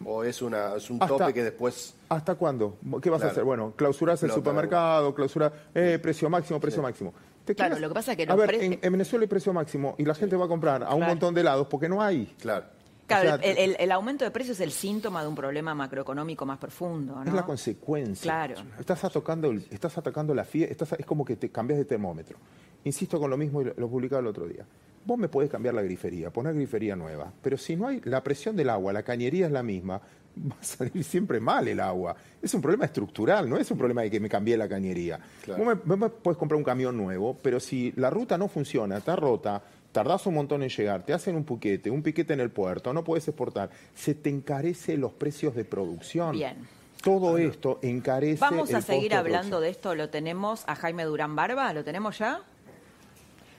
¿O 0.04 0.22
es, 0.24 0.42
una, 0.42 0.74
es 0.76 0.90
un 0.90 1.02
Hasta- 1.02 1.16
tope 1.16 1.32
que 1.32 1.42
después... 1.42 1.94
¿Hasta 2.10 2.34
cuándo? 2.34 2.76
¿Qué 3.00 3.08
vas 3.08 3.22
a 3.22 3.28
hacer? 3.28 3.44
Bueno, 3.44 3.72
clausurás 3.74 4.22
el 4.24 4.30
supermercado, 4.32 5.14
clausura, 5.14 5.50
eh, 5.74 5.98
precio 6.02 6.28
máximo, 6.28 6.60
precio 6.60 6.82
máximo. 6.82 7.14
Te 7.46 7.54
Claro, 7.54 7.70
quedas- 7.76 7.80
lo 7.80 7.88
que 7.88 7.94
pasa 7.94 8.10
es 8.12 8.16
que 8.18 8.22
A 8.24 8.26
los 8.26 8.36
ver, 8.36 8.46
pre- 8.48 8.64
en, 8.66 8.78
en 8.82 8.92
Venezuela 8.92 9.22
hay 9.22 9.28
precio 9.28 9.54
máximo 9.54 9.94
y 9.96 10.04
la 10.04 10.14
gente 10.14 10.36
va 10.36 10.44
a 10.44 10.48
comprar 10.48 10.82
a 10.82 10.90
un 10.90 10.96
Claro. 10.98 11.12
montón 11.12 11.32
de 11.34 11.40
helados 11.40 11.66
porque 11.68 11.88
no 11.88 12.02
hay. 12.02 12.26
Claro. 12.38 12.66
Claro, 13.06 13.34
O 13.34 13.38
sea, 13.38 13.50
el, 13.52 13.58
el- 13.58 13.76
el 13.78 13.92
aumento 13.92 14.24
de 14.24 14.30
precios 14.30 14.56
es 14.58 14.60
el 14.62 14.70
síntoma 14.72 15.22
de 15.22 15.28
un 15.28 15.34
problema 15.34 15.74
macroeconómico 15.74 16.46
más 16.46 16.58
profundo, 16.58 17.14
¿no? 17.16 17.24
Es 17.24 17.32
la 17.32 17.44
consecuencia. 17.44 18.22
Claro. 18.22 18.54
Estás 18.78 19.04
atacando, 19.04 19.50
el- 19.50 19.66
estás 19.70 19.98
atacando 19.98 20.34
la 20.34 20.44
FIE, 20.44 20.70
estás, 20.70 20.92
es 20.94 21.04
como 21.06 21.24
que 21.24 21.36
te 21.36 21.50
cambias 21.50 21.78
de 21.78 21.84
termómetro. 21.84 22.38
Insisto 22.84 23.18
con 23.18 23.30
lo 23.30 23.36
mismo 23.36 23.62
y 23.62 23.64
lo, 23.64 23.88
publicaba 23.88 24.20
el 24.20 24.26
otro 24.26 24.46
día. 24.46 24.64
Vos 25.06 25.18
me 25.18 25.28
podés 25.28 25.50
cambiar 25.50 25.74
la 25.74 25.82
grifería, 25.82 26.30
poner 26.30 26.54
grifería 26.54 26.96
nueva, 26.96 27.30
pero 27.42 27.58
si 27.58 27.76
no 27.76 27.88
hay 27.88 28.00
la 28.04 28.22
presión 28.22 28.56
del 28.56 28.70
agua, 28.70 28.92
la 28.92 29.02
cañería 29.02 29.46
es 29.46 29.52
la 29.52 29.62
misma, 29.62 30.00
va 30.50 30.56
a 30.58 30.64
salir 30.64 31.04
siempre 31.04 31.40
mal 31.40 31.68
el 31.68 31.80
agua. 31.80 32.16
Es 32.40 32.54
un 32.54 32.62
problema 32.62 32.86
estructural, 32.86 33.48
no 33.48 33.58
es 33.58 33.70
un 33.70 33.76
problema 33.78 34.00
de 34.02 34.10
que 34.10 34.18
me 34.20 34.28
cambié 34.30 34.56
la 34.56 34.66
cañería. 34.68 35.18
Claro. 35.42 35.62
Vos, 35.62 35.74
me, 35.76 35.80
vos 35.84 35.98
me 35.98 36.08
podés 36.08 36.38
comprar 36.38 36.56
un 36.56 36.64
camión 36.64 36.96
nuevo, 36.96 37.36
pero 37.42 37.60
si 37.60 37.92
la 37.96 38.08
ruta 38.08 38.38
no 38.38 38.48
funciona, 38.48 38.96
está 38.96 39.14
rota, 39.14 39.62
tardás 39.94 40.26
un 40.26 40.34
montón 40.34 40.64
en 40.64 40.70
llegar, 40.70 41.04
te 41.04 41.12
hacen 41.12 41.36
un 41.36 41.44
piquete, 41.44 41.88
un 41.88 42.02
piquete 42.02 42.32
en 42.32 42.40
el 42.40 42.50
puerto, 42.50 42.92
no 42.92 43.04
puedes 43.04 43.28
exportar, 43.28 43.70
se 43.94 44.16
te 44.16 44.28
encarece 44.28 44.96
los 44.96 45.12
precios 45.12 45.54
de 45.54 45.64
producción. 45.64 46.32
Bien. 46.32 46.68
Todo 47.00 47.38
esto 47.38 47.78
encarece. 47.80 48.40
Vamos 48.40 48.74
a 48.74 48.78
el 48.78 48.82
seguir 48.82 49.12
de 49.12 49.18
hablando 49.18 49.60
de 49.60 49.68
esto, 49.68 49.94
lo 49.94 50.10
tenemos 50.10 50.64
a 50.66 50.74
Jaime 50.74 51.04
Durán 51.04 51.36
Barba, 51.36 51.72
¿lo 51.72 51.84
tenemos 51.84 52.18
ya? 52.18 52.42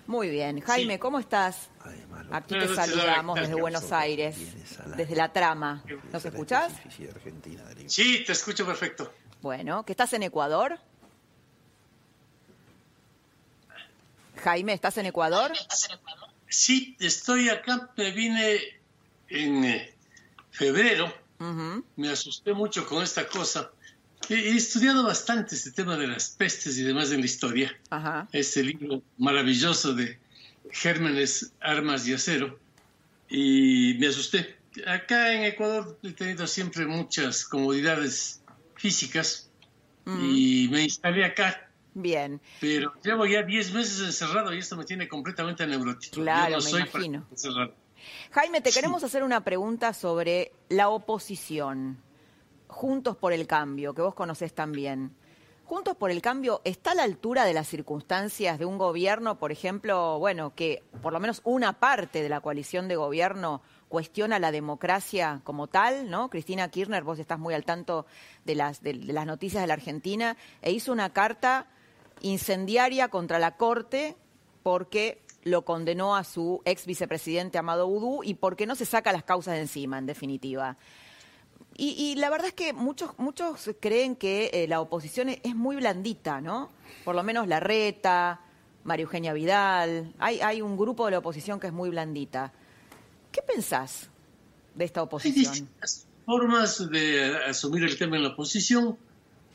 Muy 0.07 0.29
bien. 0.29 0.59
Jaime, 0.59 0.99
¿cómo 0.99 1.19
estás? 1.19 1.69
Aquí 2.31 2.59
te 2.59 2.67
saludamos 2.67 3.39
desde 3.39 3.55
Buenos 3.55 3.91
Aires, 3.93 4.35
desde 4.97 5.15
la 5.15 5.31
trama. 5.31 5.83
¿Nos 6.11 6.25
escuchás? 6.25 6.73
Sí, 7.87 8.23
te 8.25 8.33
escucho 8.33 8.65
perfecto. 8.65 9.09
Bueno, 9.41 9.85
¿que 9.85 9.93
estás 9.93 10.11
en 10.11 10.23
Ecuador? 10.23 10.79
Jaime, 14.43 14.73
¿estás 14.73 14.97
en 14.97 15.05
Ecuador? 15.05 15.51
Sí, 16.55 16.95
estoy 17.01 17.49
acá, 17.49 17.91
me 17.97 18.11
vine 18.11 18.59
en 19.27 19.65
eh, 19.65 19.93
febrero, 20.51 21.13
me 21.97 22.09
asusté 22.09 22.53
mucho 22.53 22.87
con 22.87 23.03
esta 23.03 23.27
cosa. 23.27 23.71
He, 24.29 24.55
estudiado 24.55 25.03
bastante 25.03 25.53
este 25.53 25.71
tema 25.71 25.97
de 25.97 26.07
las 26.07 26.29
pestes 26.29 26.77
y 26.77 26.83
demás 26.83 27.11
en 27.11 27.19
la 27.19 27.25
historia. 27.25 27.77
Ajá. 27.89 28.29
Este 28.31 28.63
libro 28.63 29.03
maravilloso 29.17 29.93
de 29.93 30.17
Gérmenes, 30.71 31.51
Armas 31.59 32.07
y 32.07 32.13
Acero. 32.13 32.57
Y 33.29 33.97
me 33.99 34.07
asusté. 34.07 34.55
Acá 34.87 35.33
en 35.33 35.43
Ecuador 35.43 35.99
he 36.03 36.13
tenido 36.13 36.47
siempre 36.47 36.85
muchas 36.85 37.43
comodidades 37.43 38.41
físicas 38.77 39.49
y 40.05 40.69
me 40.71 40.83
instalé 40.83 41.25
acá. 41.25 41.64
Bien. 41.95 42.41
Pero 42.59 42.93
llevo 43.01 43.25
ya 43.25 43.41
10 43.41 43.73
meses 43.73 44.01
encerrado 44.05 44.53
y 44.53 44.59
esto 44.59 44.75
me 44.75 44.83
tiene 44.83 45.07
completamente 45.07 45.65
neurótico. 45.65 46.13
Claro, 46.21 46.51
Yo 46.51 46.57
no 46.57 46.63
me 46.63 46.69
soy 46.69 46.81
imagino. 46.81 47.25
encerrado. 47.31 47.73
Jaime, 48.31 48.59
te 48.61 48.71
queremos 48.71 49.03
hacer 49.03 49.23
una 49.23 49.43
pregunta 49.45 49.93
sobre 49.93 50.51
la 50.69 50.89
oposición. 50.89 51.97
Juntos 52.67 53.15
por 53.15 53.31
el 53.31 53.47
Cambio, 53.47 53.93
que 53.93 54.01
vos 54.01 54.13
conocés 54.13 54.53
también. 54.53 55.15
Juntos 55.63 55.95
por 55.95 56.11
el 56.11 56.21
Cambio 56.21 56.61
está 56.65 56.91
a 56.91 56.95
la 56.95 57.03
altura 57.03 57.45
de 57.45 57.53
las 57.53 57.67
circunstancias 57.67 58.59
de 58.59 58.65
un 58.65 58.77
gobierno, 58.77 59.39
por 59.39 59.51
ejemplo, 59.53 60.19
bueno, 60.19 60.53
que 60.53 60.83
por 61.01 61.13
lo 61.13 61.19
menos 61.21 61.41
una 61.45 61.79
parte 61.79 62.21
de 62.21 62.29
la 62.29 62.41
coalición 62.41 62.87
de 62.87 62.97
gobierno 62.97 63.61
cuestiona 63.87 64.37
la 64.37 64.51
democracia 64.51 65.39
como 65.43 65.67
tal, 65.67 66.09
¿no? 66.09 66.29
Cristina 66.29 66.69
Kirchner, 66.69 67.03
vos 67.03 67.17
estás 67.19 67.39
muy 67.39 67.53
al 67.53 67.63
tanto 67.63 68.05
de 68.43 68.55
las, 68.55 68.83
de, 68.83 68.93
de 68.93 69.13
las 69.13 69.25
noticias 69.25 69.63
de 69.63 69.67
la 69.67 69.73
Argentina, 69.75 70.35
e 70.61 70.71
hizo 70.71 70.91
una 70.91 71.11
carta 71.13 71.67
incendiaria 72.21 73.09
contra 73.09 73.39
la 73.39 73.57
Corte 73.57 74.15
porque 74.63 75.21
lo 75.43 75.63
condenó 75.63 76.15
a 76.15 76.23
su 76.23 76.61
ex 76.65 76.85
vicepresidente 76.85 77.57
Amado 77.57 77.87
Udú 77.87 78.23
y 78.23 78.33
porque 78.33 78.65
no 78.65 78.75
se 78.75 78.85
saca 78.85 79.11
las 79.11 79.23
causas 79.23 79.53
de 79.53 79.61
encima, 79.61 79.97
en 79.97 80.07
definitiva. 80.07 80.77
Y, 81.77 81.89
y 81.91 82.15
la 82.15 82.29
verdad 82.29 82.47
es 82.47 82.53
que 82.53 82.73
muchos, 82.73 83.11
muchos 83.17 83.69
creen 83.79 84.15
que 84.15 84.49
eh, 84.53 84.67
la 84.67 84.79
oposición 84.81 85.29
es, 85.29 85.39
es 85.43 85.55
muy 85.55 85.75
blandita, 85.75 86.41
¿no? 86.41 86.71
Por 87.03 87.15
lo 87.15 87.21
menos 87.23 87.47
la 87.47 87.59
Reta, 87.59 88.41
María 88.85 89.03
Eugenia 89.03 89.33
Vidal, 89.33 90.13
hay, 90.19 90.39
hay 90.41 90.61
un 90.61 90.77
grupo 90.77 91.05
de 91.05 91.11
la 91.11 91.17
oposición 91.19 91.59
que 91.59 91.67
es 91.67 91.73
muy 91.73 91.89
blandita. 91.89 92.53
¿Qué 93.31 93.41
pensás 93.41 94.09
de 94.73 94.85
esta 94.85 95.01
Hay 95.01 95.05
oposición? 95.05 95.51
distintas 95.51 96.07
formas 96.25 96.89
de 96.89 97.35
asumir 97.45 97.83
el 97.83 97.97
tema 97.97 98.15
en 98.15 98.23
la 98.23 98.29
oposición. 98.29 98.97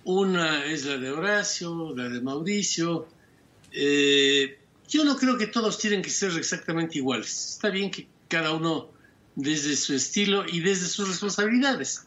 Una 0.05 0.65
es 0.65 0.85
la 0.87 0.97
de 0.97 1.11
Horacio, 1.11 1.95
la 1.95 2.09
de 2.09 2.21
Mauricio. 2.21 3.07
Eh, 3.73 4.59
yo 4.89 5.05
no 5.05 5.17
creo 5.17 5.37
que 5.37 5.47
todos 5.47 5.79
tienen 5.79 6.03
que 6.03 6.11
ser 6.11 6.33
exactamente 6.37 6.99
iguales. 6.99 7.53
Está 7.55 7.71
bien 7.71 7.91
que 7.91 8.09
cada 8.29 8.53
uno 8.53 8.91
desde 9.37 9.77
su 9.77 9.95
estilo 9.95 10.45
y 10.47 10.61
desde 10.61 10.87
sus 10.87 11.09
responsabilidades. 11.09 12.07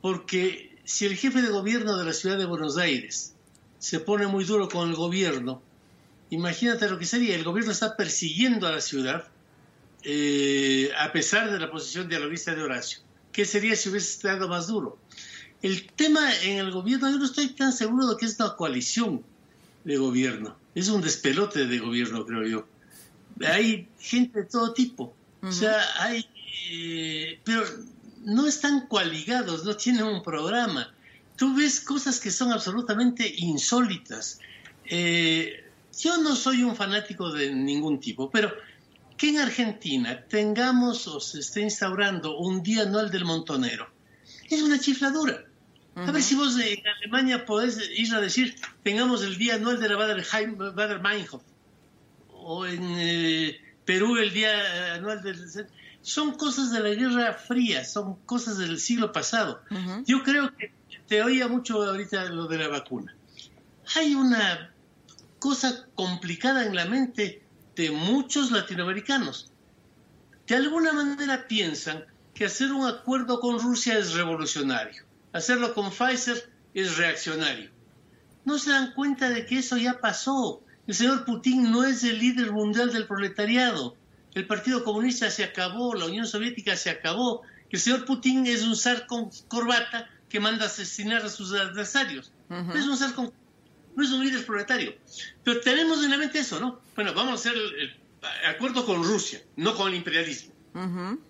Porque 0.00 0.76
si 0.84 1.06
el 1.06 1.16
jefe 1.16 1.42
de 1.42 1.48
gobierno 1.48 1.96
de 1.96 2.04
la 2.04 2.12
ciudad 2.12 2.38
de 2.38 2.44
Buenos 2.44 2.76
Aires 2.76 3.34
se 3.78 4.00
pone 4.00 4.26
muy 4.26 4.44
duro 4.44 4.68
con 4.68 4.88
el 4.88 4.94
gobierno, 4.94 5.62
imagínate 6.30 6.88
lo 6.88 6.98
que 6.98 7.06
sería. 7.06 7.34
El 7.34 7.44
gobierno 7.44 7.72
está 7.72 7.96
persiguiendo 7.96 8.66
a 8.66 8.72
la 8.72 8.80
ciudad 8.80 9.28
eh, 10.04 10.90
a 10.98 11.12
pesar 11.12 11.50
de 11.50 11.58
la 11.58 11.70
posición 11.70 12.08
dialoguista 12.08 12.54
de 12.54 12.62
Horacio. 12.62 13.00
¿Qué 13.32 13.44
sería 13.44 13.76
si 13.76 13.88
hubiese 13.88 14.10
estado 14.10 14.48
más 14.48 14.66
duro? 14.66 14.98
El 15.62 15.86
tema 15.92 16.34
en 16.42 16.58
el 16.58 16.72
gobierno, 16.72 17.10
yo 17.10 17.18
no 17.18 17.24
estoy 17.24 17.48
tan 17.50 17.72
seguro 17.72 18.08
de 18.08 18.16
que 18.16 18.26
es 18.26 18.38
una 18.38 18.56
coalición 18.56 19.22
de 19.84 19.96
gobierno. 19.96 20.56
Es 20.74 20.88
un 20.88 21.00
despelote 21.00 21.66
de 21.66 21.78
gobierno, 21.78 22.26
creo 22.26 22.46
yo. 22.46 22.66
Hay 23.46 23.88
gente 23.98 24.40
de 24.40 24.46
todo 24.46 24.72
tipo. 24.72 25.14
O 25.42 25.52
sea, 25.52 25.80
hay... 25.98 26.26
eh, 26.70 27.40
pero 27.44 27.64
no 28.24 28.46
están 28.46 28.86
coaligados, 28.86 29.64
no 29.64 29.76
tienen 29.76 30.04
un 30.04 30.22
programa. 30.22 30.92
Tú 31.36 31.54
ves 31.54 31.80
cosas 31.80 32.20
que 32.20 32.30
son 32.30 32.52
absolutamente 32.52 33.32
insólitas. 33.38 34.38
Eh, 34.84 35.64
yo 35.98 36.18
no 36.18 36.36
soy 36.36 36.62
un 36.62 36.76
fanático 36.76 37.32
de 37.32 37.52
ningún 37.54 38.00
tipo, 38.00 38.30
pero 38.30 38.52
que 39.16 39.30
en 39.30 39.38
Argentina 39.38 40.24
tengamos 40.28 41.06
o 41.06 41.20
se 41.20 41.40
esté 41.40 41.60
instaurando 41.60 42.38
un 42.38 42.62
día 42.62 42.82
anual 42.82 43.10
del 43.10 43.24
montonero 43.24 43.92
es 44.54 44.62
una 44.62 44.78
chifladura. 44.78 45.44
A 45.94 46.10
ver 46.10 46.22
si 46.22 46.34
vos 46.34 46.58
en 46.58 46.86
Alemania 46.86 47.44
podés 47.44 47.78
ir 47.96 48.14
a 48.14 48.20
decir, 48.20 48.56
tengamos 48.82 49.22
el 49.22 49.36
día 49.36 49.56
anual 49.56 49.78
de 49.78 49.88
la 49.88 49.96
Bader-Meinhof, 49.96 51.42
o 52.28 52.66
en 52.66 52.82
eh, 52.96 53.60
Perú 53.84 54.16
el 54.16 54.32
día 54.32 54.94
anual 54.94 55.22
del... 55.22 55.38
Son 56.00 56.32
cosas 56.32 56.72
de 56.72 56.80
la 56.80 56.88
Guerra 56.88 57.34
Fría, 57.34 57.84
son 57.84 58.16
cosas 58.26 58.58
del 58.58 58.78
siglo 58.80 59.12
pasado. 59.12 59.62
Yo 60.04 60.24
creo 60.24 60.50
que 60.56 60.72
te 61.06 61.22
oía 61.22 61.46
mucho 61.46 61.80
ahorita 61.82 62.24
lo 62.24 62.46
de 62.46 62.58
la 62.58 62.68
vacuna. 62.68 63.14
Hay 63.94 64.14
una 64.14 64.72
cosa 65.38 65.86
complicada 65.94 66.66
en 66.66 66.74
la 66.74 66.86
mente 66.86 67.42
de 67.76 67.90
muchos 67.90 68.50
latinoamericanos. 68.50 69.52
De 70.46 70.56
alguna 70.56 70.92
manera 70.92 71.46
piensan 71.46 72.04
que 72.34 72.46
hacer 72.46 72.72
un 72.72 72.86
acuerdo 72.86 73.40
con 73.40 73.60
Rusia 73.60 73.98
es 73.98 74.14
revolucionario, 74.14 75.01
hacerlo 75.32 75.74
con 75.74 75.90
Pfizer 75.90 76.50
es 76.74 76.96
reaccionario. 76.96 77.70
No 78.44 78.58
se 78.58 78.70
dan 78.70 78.92
cuenta 78.92 79.30
de 79.30 79.46
que 79.46 79.58
eso 79.58 79.76
ya 79.76 80.00
pasó. 80.00 80.62
El 80.86 80.94
señor 80.94 81.24
Putin 81.24 81.70
no 81.70 81.84
es 81.84 82.02
el 82.04 82.18
líder 82.18 82.50
mundial 82.52 82.92
del 82.92 83.06
proletariado. 83.06 83.96
El 84.34 84.46
Partido 84.46 84.82
Comunista 84.82 85.30
se 85.30 85.44
acabó, 85.44 85.94
la 85.94 86.06
Unión 86.06 86.26
Soviética 86.26 86.76
se 86.76 86.90
acabó. 86.90 87.42
El 87.70 87.78
señor 87.78 88.04
Putin 88.04 88.46
es 88.46 88.62
un 88.62 88.76
zar 88.76 89.06
con 89.06 89.30
corbata 89.48 90.08
que 90.28 90.40
manda 90.40 90.64
a 90.64 90.68
asesinar 90.68 91.24
a 91.24 91.28
sus 91.28 91.52
adversarios. 91.52 92.32
No 92.48 92.74
es 92.74 92.86
un 92.86 92.96
zar 92.96 93.14
con 93.14 93.32
no 93.94 94.02
es 94.02 94.10
un 94.10 94.24
líder 94.24 94.44
proletario. 94.46 94.94
Pero 95.44 95.60
tenemos 95.60 96.02
en 96.02 96.10
la 96.10 96.16
mente 96.16 96.38
eso, 96.38 96.58
¿no? 96.58 96.80
Bueno, 96.94 97.12
vamos 97.14 97.32
a 97.32 97.34
hacer 97.34 97.52
el, 97.54 97.74
el 97.80 97.96
acuerdo 98.46 98.86
con 98.86 99.04
Rusia, 99.04 99.42
no 99.56 99.74
con 99.74 99.88
el 99.88 99.94
imperialismo. 99.96 100.52
Ujú. 100.74 101.20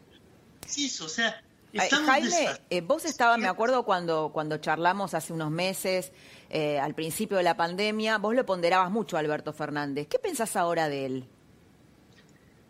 Sí, 0.66 0.86
eso, 0.86 1.06
o 1.06 1.08
sea, 1.08 1.42
estamos 1.72 2.08
Jaime, 2.08 2.48
eh, 2.70 2.80
vos 2.80 3.04
estabas, 3.04 3.38
me 3.38 3.48
acuerdo 3.48 3.84
cuando, 3.84 4.30
cuando 4.32 4.58
charlamos 4.58 5.14
hace 5.14 5.32
unos 5.32 5.50
meses, 5.50 6.12
eh, 6.50 6.78
al 6.78 6.94
principio 6.94 7.36
de 7.36 7.42
la 7.42 7.56
pandemia, 7.56 8.18
vos 8.18 8.34
lo 8.34 8.44
ponderabas 8.44 8.90
mucho 8.90 9.16
a 9.16 9.20
Alberto 9.20 9.52
Fernández. 9.52 10.06
¿Qué 10.08 10.18
pensás 10.18 10.56
ahora 10.56 10.88
de 10.88 11.06
él? 11.06 11.24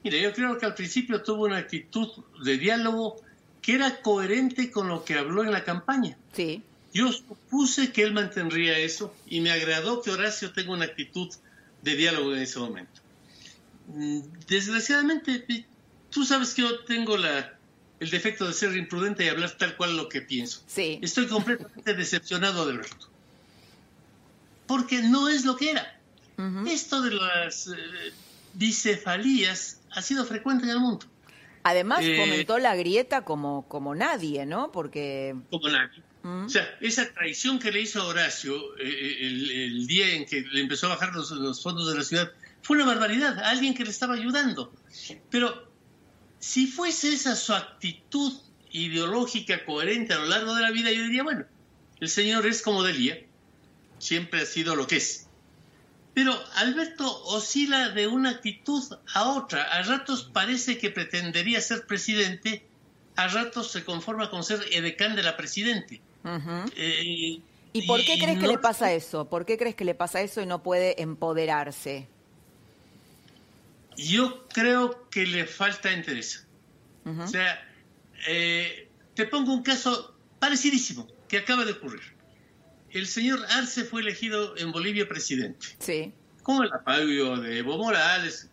Mira, 0.05 0.19
yo 0.19 0.33
creo 0.33 0.59
que 0.59 0.67
al 0.67 0.75
principio 0.75 1.23
tuvo 1.23 1.45
una 1.45 1.59
actitud 1.59 2.09
de 2.45 2.59
diálogo 2.59 3.17
que 3.61 3.75
era 3.75 4.03
coherente 4.03 4.71
con 4.71 4.89
lo 4.89 5.05
que 5.05 5.15
habló 5.15 5.45
en 5.45 5.53
la 5.53 5.65
campaña. 5.65 6.19
Sí. 6.33 6.63
Yo 6.93 7.11
supuse 7.13 7.93
que 7.93 8.03
él 8.03 8.13
mantendría 8.13 8.79
eso 8.79 9.15
y 9.27 9.41
me 9.41 9.51
agradó 9.51 10.03
que 10.03 10.11
Horacio 10.11 10.53
tenga 10.53 10.73
una 10.73 10.85
actitud 10.85 11.29
de 11.83 11.97
diálogo 11.97 12.35
en 12.35 12.43
ese 12.43 12.59
momento. 12.59 13.01
Mm, 13.87 14.21
Desgraciadamente, 14.47 15.45
eh, 15.49 15.65
tú 16.11 16.25
sabes 16.25 16.55
que 16.55 16.63
yo 16.63 16.85
tengo 16.85 17.17
la, 17.17 17.57
el 18.03 18.11
defecto 18.11 18.47
de 18.49 18.53
ser 18.53 18.77
imprudente 18.77 19.25
y 19.25 19.29
hablar 19.29 19.53
tal 19.53 19.77
cual 19.77 19.97
lo 19.97 20.09
que 20.09 20.23
pienso. 20.23 20.61
Sí. 20.67 20.99
Estoy 21.03 21.29
completamente 21.29 21.95
decepcionado 22.05 22.67
de 22.67 22.73
Alberto. 22.73 23.09
Porque 24.67 25.03
no 25.03 25.29
es 25.29 25.45
lo 25.45 25.57
que 25.57 25.71
era. 25.71 25.99
Esto 26.67 27.03
de 27.03 27.13
las 27.15 27.69
eh, 27.69 28.13
bicefalías 28.55 29.79
ha 29.93 30.03
sido 30.03 30.25
frecuente 30.25 30.65
en 30.65 30.71
el 30.71 30.81
mundo. 30.81 31.07
Además, 31.63 32.01
Eh, 32.03 32.17
fomentó 32.17 32.59
la 32.59 32.75
grieta 32.75 33.25
como, 33.25 33.69
como 33.69 33.95
nadie, 33.95 34.45
¿no? 34.47 34.73
Porque... 34.73 35.37
como 35.51 35.69
nadie. 35.69 36.03
Mm. 36.25 36.47
O 36.47 36.49
sea, 36.49 36.67
esa 36.81 37.13
traición 37.13 37.61
que 37.61 37.71
le 37.71 37.83
hizo 37.83 38.03
a 38.03 38.07
Horacio 38.07 38.77
eh, 38.79 39.19
el, 39.21 39.51
el 39.51 39.87
día 39.87 40.13
en 40.15 40.27
que 40.27 40.41
le 40.41 40.61
empezó 40.61 40.87
a 40.87 40.91
bajar 40.97 41.15
los, 41.15 41.31
los 41.31 41.63
fondos 41.63 41.89
de 41.93 41.99
la 41.99 42.03
ciudad 42.05 42.33
fue 42.63 42.77
una 42.79 42.87
barbaridad, 42.87 43.39
a 43.39 43.51
alguien 43.51 43.75
que 43.75 43.85
le 43.85 43.91
estaba 43.91 44.15
ayudando. 44.15 44.73
Pero 45.31 45.72
si 46.43 46.67
fuese 46.67 47.13
esa 47.13 47.37
su 47.37 47.55
actitud 47.55 48.33
ideológica 48.73 49.65
coherente 49.65 50.13
a 50.13 50.19
lo 50.19 50.27
largo 50.27 50.57
de 50.57 50.63
la 50.63 50.73
vida, 50.73 50.91
yo 50.91 51.05
diría, 51.05 51.23
bueno, 51.23 51.45
el 52.01 52.09
señor 52.09 52.45
es 52.49 52.63
como 52.63 52.83
Delia, 52.83 53.17
siempre 53.99 54.41
ha 54.41 54.45
sido 54.45 54.75
lo 54.75 54.89
que 54.89 54.97
es. 54.97 55.29
Pero 56.15 56.35
Alberto 56.57 57.23
oscila 57.27 57.91
de 57.91 58.09
una 58.09 58.31
actitud 58.31 58.83
a 59.15 59.29
otra. 59.31 59.63
A 59.63 59.83
ratos 59.85 60.29
parece 60.33 60.79
que 60.79 60.91
pretendería 60.91 61.61
ser 61.61 61.87
presidente, 61.87 62.67
a 63.15 63.29
ratos 63.29 63.71
se 63.71 63.85
conforma 63.85 64.29
con 64.29 64.43
ser 64.43 64.65
edecán 64.73 65.15
de 65.15 65.23
la 65.23 65.37
presidente. 65.37 66.01
Eh, 66.77 67.41
¿Y 67.73 67.87
por 67.87 68.05
qué 68.05 68.17
y 68.17 68.21
crees 68.21 68.41
que 68.41 68.49
le 68.49 68.59
pasa 68.59 68.93
eso? 68.93 69.29
¿Por 69.29 69.47
qué 69.47 69.57
crees 69.57 69.77
que 69.77 69.85
le 69.85 69.95
pasa 69.95 70.21
eso 70.21 70.43
y 70.43 70.47
no 70.47 70.61
puede 70.65 71.01
empoderarse? 71.01 72.09
Yo 73.97 74.47
creo 74.49 75.09
que 75.11 75.27
le 75.27 75.47
falta 75.47 75.93
interés. 75.93 76.47
Ujú. 77.05 77.23
O 77.23 77.29
sea, 77.29 77.63
eh, 78.27 78.89
te 79.15 79.27
pongo 79.27 79.53
un 79.53 79.63
caso 79.63 80.15
parecidísimo 80.39 81.07
que 81.29 81.39
acaba 81.39 81.65
de 81.65 81.73
ocurrir. 81.73 82.03
El 82.91 83.07
señor 83.07 83.45
Arce 83.51 83.85
fue 83.85 84.03
elegido 84.03 84.57
en 84.57 84.71
Bolivia 84.71 85.09
presidente. 85.09 85.67
Sí. 85.79 86.13
Con 86.43 86.65
el 86.65 86.73
apoyo 86.73 87.37
de 87.37 87.59
Evo 87.59 87.79
Morales. 87.79 88.51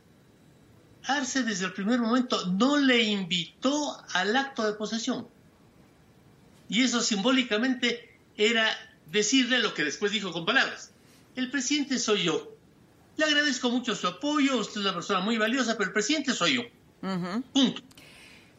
Arce 1.03 1.43
desde 1.43 1.65
el 1.65 1.73
primer 1.73 1.99
momento 1.99 2.45
no 2.47 2.77
le 2.77 3.03
invitó 3.03 3.97
al 4.13 4.35
acto 4.35 4.65
de 4.65 4.73
posesión. 4.73 5.27
Y 6.69 6.83
eso 6.83 7.01
simbólicamente 7.01 8.17
era 8.37 8.69
decirle 9.07 9.59
lo 9.59 9.73
que 9.73 9.83
después 9.83 10.11
dijo 10.11 10.31
con 10.31 10.45
palabras. 10.45 10.91
El 11.35 11.49
presidente 11.49 11.97
soy 11.99 12.23
yo. 12.23 12.55
Le 13.19 13.25
agradezco 13.25 13.69
mucho 13.69 13.95
su 13.95 14.07
apoyo, 14.07 14.59
usted 14.59 14.79
es 14.79 14.85
una 14.85 14.93
persona 14.93 15.19
muy 15.19 15.37
valiosa, 15.37 15.73
pero 15.77 15.89
el 15.89 15.93
presidente 15.93 16.31
soy 16.31 16.55
yo. 16.55 16.61
Punto. 17.51 17.81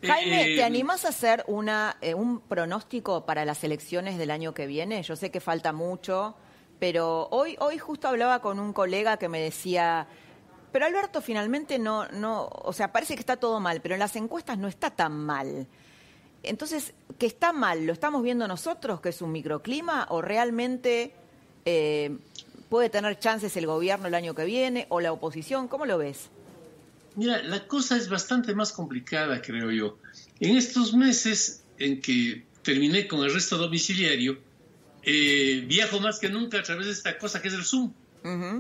Jaime, 0.03 0.53
Eh, 0.53 0.57
¿te 0.57 0.65
animás 0.65 1.07
a 1.07 1.09
hacer 1.09 1.45
una, 1.47 1.97
eh, 2.03 2.13
un 2.13 2.41
pronóstico 2.41 3.25
para 3.25 3.47
las 3.47 3.65
elecciones 3.65 4.19
del 4.19 4.31
año 4.31 4.53
que 4.53 4.67
viene? 4.67 5.03
Yo 5.03 5.17
sé 5.17 5.31
que 5.31 5.41
falta 5.41 5.73
mucho, 5.73 6.37
pero 6.79 7.29
hoy, 7.31 7.57
hoy 7.59 7.79
justo 7.79 8.07
hablaba 8.07 8.43
con 8.43 8.61
un 8.61 8.75
colega 8.75 9.17
que 9.17 9.31
me 9.31 9.41
decía, 9.41 10.07
pero 10.73 10.85
Alberto 10.85 11.23
finalmente 11.23 11.79
no, 11.79 12.07
no, 12.09 12.51
o 12.53 12.75
sea, 12.75 12.93
parece 12.93 13.15
que 13.15 13.21
está 13.21 13.39
todo 13.39 13.61
mal, 13.61 13.81
pero 13.81 13.95
en 13.95 14.01
las 14.01 14.15
encuestas 14.15 14.59
no 14.59 14.69
está 14.69 14.91
tan 14.91 15.25
mal. 15.25 15.67
Entonces, 16.43 16.93
¿que 17.19 17.25
está 17.25 17.55
mal? 17.55 17.87
¿Lo 17.87 17.95
estamos 17.95 18.23
viendo 18.23 18.47
nosotros, 18.47 19.01
que 19.01 19.09
es 19.09 19.23
un 19.23 19.33
microclima, 19.33 20.07
o 20.11 20.21
realmente 20.21 21.15
eh, 21.65 22.19
puede 22.71 22.89
tener 22.89 23.18
chances 23.18 23.55
el 23.57 23.66
gobierno 23.66 24.07
el 24.07 24.14
año 24.14 24.35
que 24.35 24.45
viene 24.45 24.87
o 24.89 25.01
la 25.01 25.12
oposición? 25.12 25.68
¿Cómo 25.68 25.85
lo 25.85 25.99
ves? 25.99 26.31
Mira, 27.16 27.43
la 27.43 27.66
cosa 27.66 27.97
es 27.97 28.09
bastante 28.09 28.55
más 28.55 28.73
complicada, 28.73 29.43
creo 29.43 29.71
yo. 29.71 29.99
En 30.39 30.57
estos 30.57 30.95
meses 30.95 31.64
en 31.79 32.01
que 32.01 32.47
terminé 32.62 33.09
con 33.09 33.21
el 33.25 33.35
resto 33.35 33.59
domiciliario, 33.59 34.39
eh, 35.03 35.64
viajo 35.66 35.99
más 36.01 36.21
que 36.21 36.29
nunca 36.29 36.61
a 36.61 36.62
través 36.62 36.87
de 36.87 36.93
esta 36.93 37.18
cosa 37.18 37.43
que 37.43 37.49
es 37.49 37.55
el 37.55 37.64
Zoom. 37.64 37.93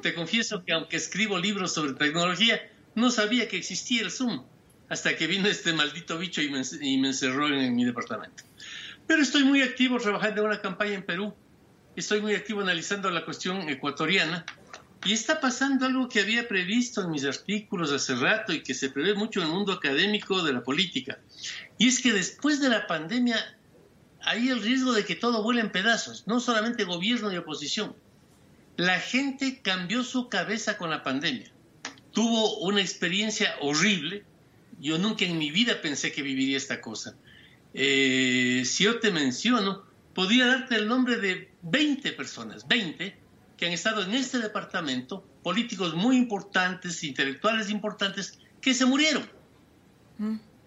Te 0.02 0.14
confieso 0.14 0.64
que 0.64 0.72
aunque 0.72 0.96
escribo 0.96 1.38
libros 1.38 1.74
sobre 1.74 1.92
tecnología, 1.92 2.60
no 2.94 3.10
sabía 3.10 3.46
que 3.46 3.58
existía 3.58 4.02
el 4.02 4.10
Zoom 4.10 4.42
hasta 4.88 5.16
que 5.16 5.26
vino 5.26 5.48
este 5.48 5.72
maldito 5.72 6.18
bicho 6.18 6.42
y 6.42 6.48
me, 6.48 6.62
y 6.80 6.98
me 6.98 7.08
encerró 7.08 7.46
en, 7.46 7.54
en 7.54 7.76
mi 7.76 7.84
departamento. 7.84 8.42
Pero 9.06 9.22
estoy 9.22 9.44
muy 9.44 9.62
activo 9.62 9.98
trabajando 9.98 10.40
en 10.40 10.46
una 10.48 10.60
campaña 10.60 10.94
en 10.94 11.04
Perú. 11.04 11.34
Estoy 12.00 12.22
muy 12.22 12.34
activo 12.34 12.62
analizando 12.62 13.10
la 13.10 13.26
cuestión 13.26 13.68
ecuatoriana. 13.68 14.46
Y 15.04 15.12
está 15.12 15.38
pasando 15.38 15.84
algo 15.84 16.08
que 16.08 16.20
había 16.20 16.48
previsto 16.48 17.02
en 17.02 17.10
mis 17.10 17.26
artículos 17.26 17.92
hace 17.92 18.14
rato 18.14 18.54
y 18.54 18.62
que 18.62 18.72
se 18.72 18.88
prevé 18.88 19.12
mucho 19.12 19.40
en 19.40 19.48
el 19.48 19.52
mundo 19.52 19.74
académico 19.74 20.42
de 20.42 20.54
la 20.54 20.62
política. 20.62 21.18
Y 21.76 21.88
es 21.88 22.00
que 22.00 22.14
después 22.14 22.58
de 22.58 22.70
la 22.70 22.86
pandemia 22.86 23.36
hay 24.22 24.48
el 24.48 24.62
riesgo 24.62 24.94
de 24.94 25.04
que 25.04 25.14
todo 25.14 25.42
vuele 25.42 25.60
en 25.60 25.70
pedazos, 25.70 26.26
no 26.26 26.40
solamente 26.40 26.84
gobierno 26.84 27.30
y 27.30 27.36
oposición. 27.36 27.94
La 28.78 28.98
gente 28.98 29.60
cambió 29.60 30.02
su 30.02 30.30
cabeza 30.30 30.78
con 30.78 30.88
la 30.88 31.02
pandemia. 31.02 31.52
Tuvo 32.12 32.60
una 32.60 32.80
experiencia 32.80 33.56
horrible. 33.60 34.24
Yo 34.80 34.96
nunca 34.96 35.26
en 35.26 35.36
mi 35.36 35.50
vida 35.50 35.82
pensé 35.82 36.12
que 36.12 36.22
viviría 36.22 36.56
esta 36.56 36.80
cosa. 36.80 37.14
Eh, 37.74 38.62
si 38.64 38.84
yo 38.84 39.00
te 39.00 39.12
menciono, 39.12 39.84
podría 40.14 40.46
darte 40.46 40.76
el 40.76 40.88
nombre 40.88 41.18
de 41.18 41.49
20 41.62 42.12
personas, 42.12 42.66
20, 42.68 43.16
que 43.56 43.66
han 43.66 43.72
estado 43.72 44.02
en 44.02 44.14
este 44.14 44.38
departamento, 44.38 45.24
políticos 45.42 45.94
muy 45.94 46.16
importantes, 46.16 47.02
intelectuales 47.04 47.70
importantes, 47.70 48.38
que 48.60 48.74
se 48.74 48.86
murieron. 48.86 49.28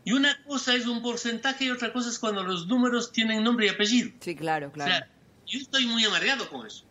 Y 0.06 0.12
una 0.12 0.42
cosa 0.44 0.76
es 0.76 0.88
un 0.88 1.02
porcentaje 1.02 1.66
y 1.66 1.70
otra 1.70 1.94
cosa 1.94 2.10
es 2.10 2.20
cuando 2.20 2.44
los 2.44 2.68
números 2.68 3.12
tienen 3.12 3.44
nombre 3.44 3.68
y 3.68 3.70
apellido. 3.70 4.12
Sí, 4.20 4.36
claro, 4.36 4.68
O 4.68 4.72
claro. 4.72 4.92
sea, 4.92 5.10
yo 5.46 5.60
estoy 5.60 5.86
muy 5.86 6.04
amargado 6.06 6.50
con 6.50 6.66
eso. 6.66 6.86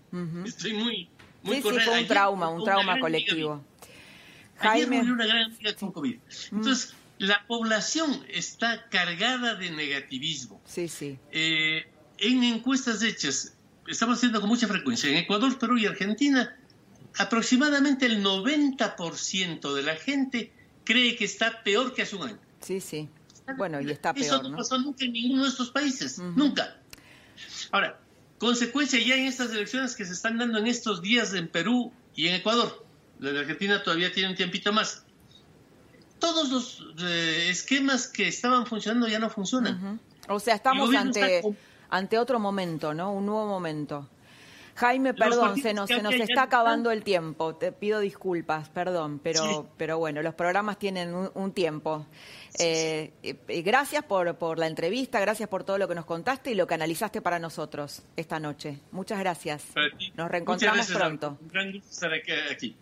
Estoy 0.44 0.74
muy, 0.74 1.09
muy 1.42 1.57
Sí, 1.57 1.62
sí, 1.62 1.68
fue 1.84 2.00
un 2.00 2.07
trauma, 2.07 2.48
un 2.48 2.64
trauma 2.64 2.98
colectivo. 3.00 3.64
Ayer 4.61 4.88
Jaime. 4.88 5.12
una 5.12 5.26
gran 5.26 5.44
amiga 5.50 5.74
con 5.74 5.90
COVID. 5.92 6.16
Entonces, 6.53 6.94
la 7.18 7.44
población 7.46 8.24
está 8.28 8.88
cargada 8.88 9.55
de 9.57 9.70
negativismo. 9.70 10.61
Sí, 10.64 10.88
sí. 10.88 11.18
Eh, 11.32 11.86
en 12.18 12.44
encuestas 12.44 13.03
hechas, 13.03 13.57
estamos 13.87 14.18
haciendo 14.18 14.41
con 14.41 14.49
mucha 14.49 14.68
frecuencia, 14.68 15.11
en 15.11 15.16
Ecuador, 15.16 15.59
Perú 15.59 15.78
y 15.78 15.87
Argentina, 15.87 16.57
aproximadamente 17.18 18.07
el 18.07 18.24
90% 18.24 19.74
de 19.74 19.83
la 19.83 19.97
gente 19.97 20.53
cree 20.85 21.16
que 21.16 21.24
está 21.24 21.62
peor 21.62 21.95
que 21.95 22.03
hace 22.03 22.16
un 22.16 22.28
año. 22.28 22.39
Sí, 22.61 22.80
sí. 22.80 23.09
Bueno, 23.57 23.80
y 23.80 23.91
está 23.91 24.11
Eso 24.11 24.30
peor, 24.30 24.43
no 24.45 24.49
¿no? 24.51 24.57
pasó 24.57 24.78
nunca 24.78 25.05
en 25.05 25.12
ninguno 25.12 25.43
de 25.45 25.49
estos 25.49 25.70
países, 25.70 26.18
nunca. 26.18 26.76
Ahora, 27.70 27.99
consecuencia 28.39 29.01
ya 29.01 29.16
en 29.16 29.26
estas 29.26 29.51
elecciones 29.53 29.97
que 29.97 30.05
se 30.05 30.12
están 30.12 30.39
dando 30.39 30.59
en 30.59 30.66
estos 30.66 31.03
días 31.03 31.35
en 31.35 31.49
Perú 31.49 31.93
y 32.14 32.28
en 32.28 32.37
Ecuador, 32.37 32.85
la 33.18 33.33
de 33.33 33.41
Argentina 33.41 33.83
todavía 33.83 34.12
tiene 34.12 34.30
un 34.30 34.37
tiempito 34.37 34.72
más. 34.72 35.05
Todos 36.18 36.51
los 36.51 36.87
eh, 37.05 37.49
esquemas 37.51 38.07
que 38.07 38.28
estaban 38.28 38.66
funcionando 38.66 39.09
ya 39.09 39.18
no 39.18 39.28
funcionan. 39.28 40.01
O 40.28 40.39
sea, 40.39 40.55
estamos 40.55 40.95
ante, 40.95 41.43
ante 41.93 42.18
otro 42.18 42.38
momento, 42.40 42.93
¿no? 42.95 43.12
Un 43.12 43.26
nuevo 43.26 43.47
momento. 43.47 44.09
Jaime, 44.74 45.12
perdón, 45.12 45.59
se 45.61 45.74
nos, 45.74 45.88
se 45.88 46.01
nos 46.03 46.14
está 46.14 46.45
acabando 46.45 46.90
el 46.90 47.05
tiempo. 47.05 47.55
Te 47.57 47.72
pido 47.72 48.01
disculpas, 48.01 48.70
perdón, 48.70 49.20
pero, 49.22 49.45
Sí. 49.45 49.61
pero 49.76 49.99
bueno, 49.99 50.22
los 50.22 50.34
programas 50.34 50.78
tienen 50.78 51.14
un, 51.14 51.30
un 51.34 51.53
tiempo. 51.53 52.07
Eh, 52.59 53.12
eh, 53.22 53.36
eh, 53.49 53.61
gracias 53.62 54.03
por, 54.05 54.34
por 54.36 54.59
la 54.59 54.66
entrevista, 54.66 55.20
gracias 55.20 55.47
por 55.51 55.64
todo 55.64 55.76
lo 55.76 55.86
que 55.88 55.95
nos 55.95 56.07
contaste 56.07 56.53
y 56.53 56.55
lo 56.55 56.66
que 56.66 56.72
analizaste 56.72 57.20
para 57.20 57.38
nosotros 57.38 58.01
esta 58.16 58.40
noche. 58.40 58.78
Muchas 58.93 59.18
gracias. 59.18 59.62
Nos 60.14 60.30
reencontramos 60.30 60.78
gracias, 60.78 60.97
pronto. 60.99 61.36
Un 61.43 61.49
gran 61.49 61.72
gusto 61.72 61.90
estar 61.90 62.12
aquí. 62.14 62.32
aquí. 62.51 62.76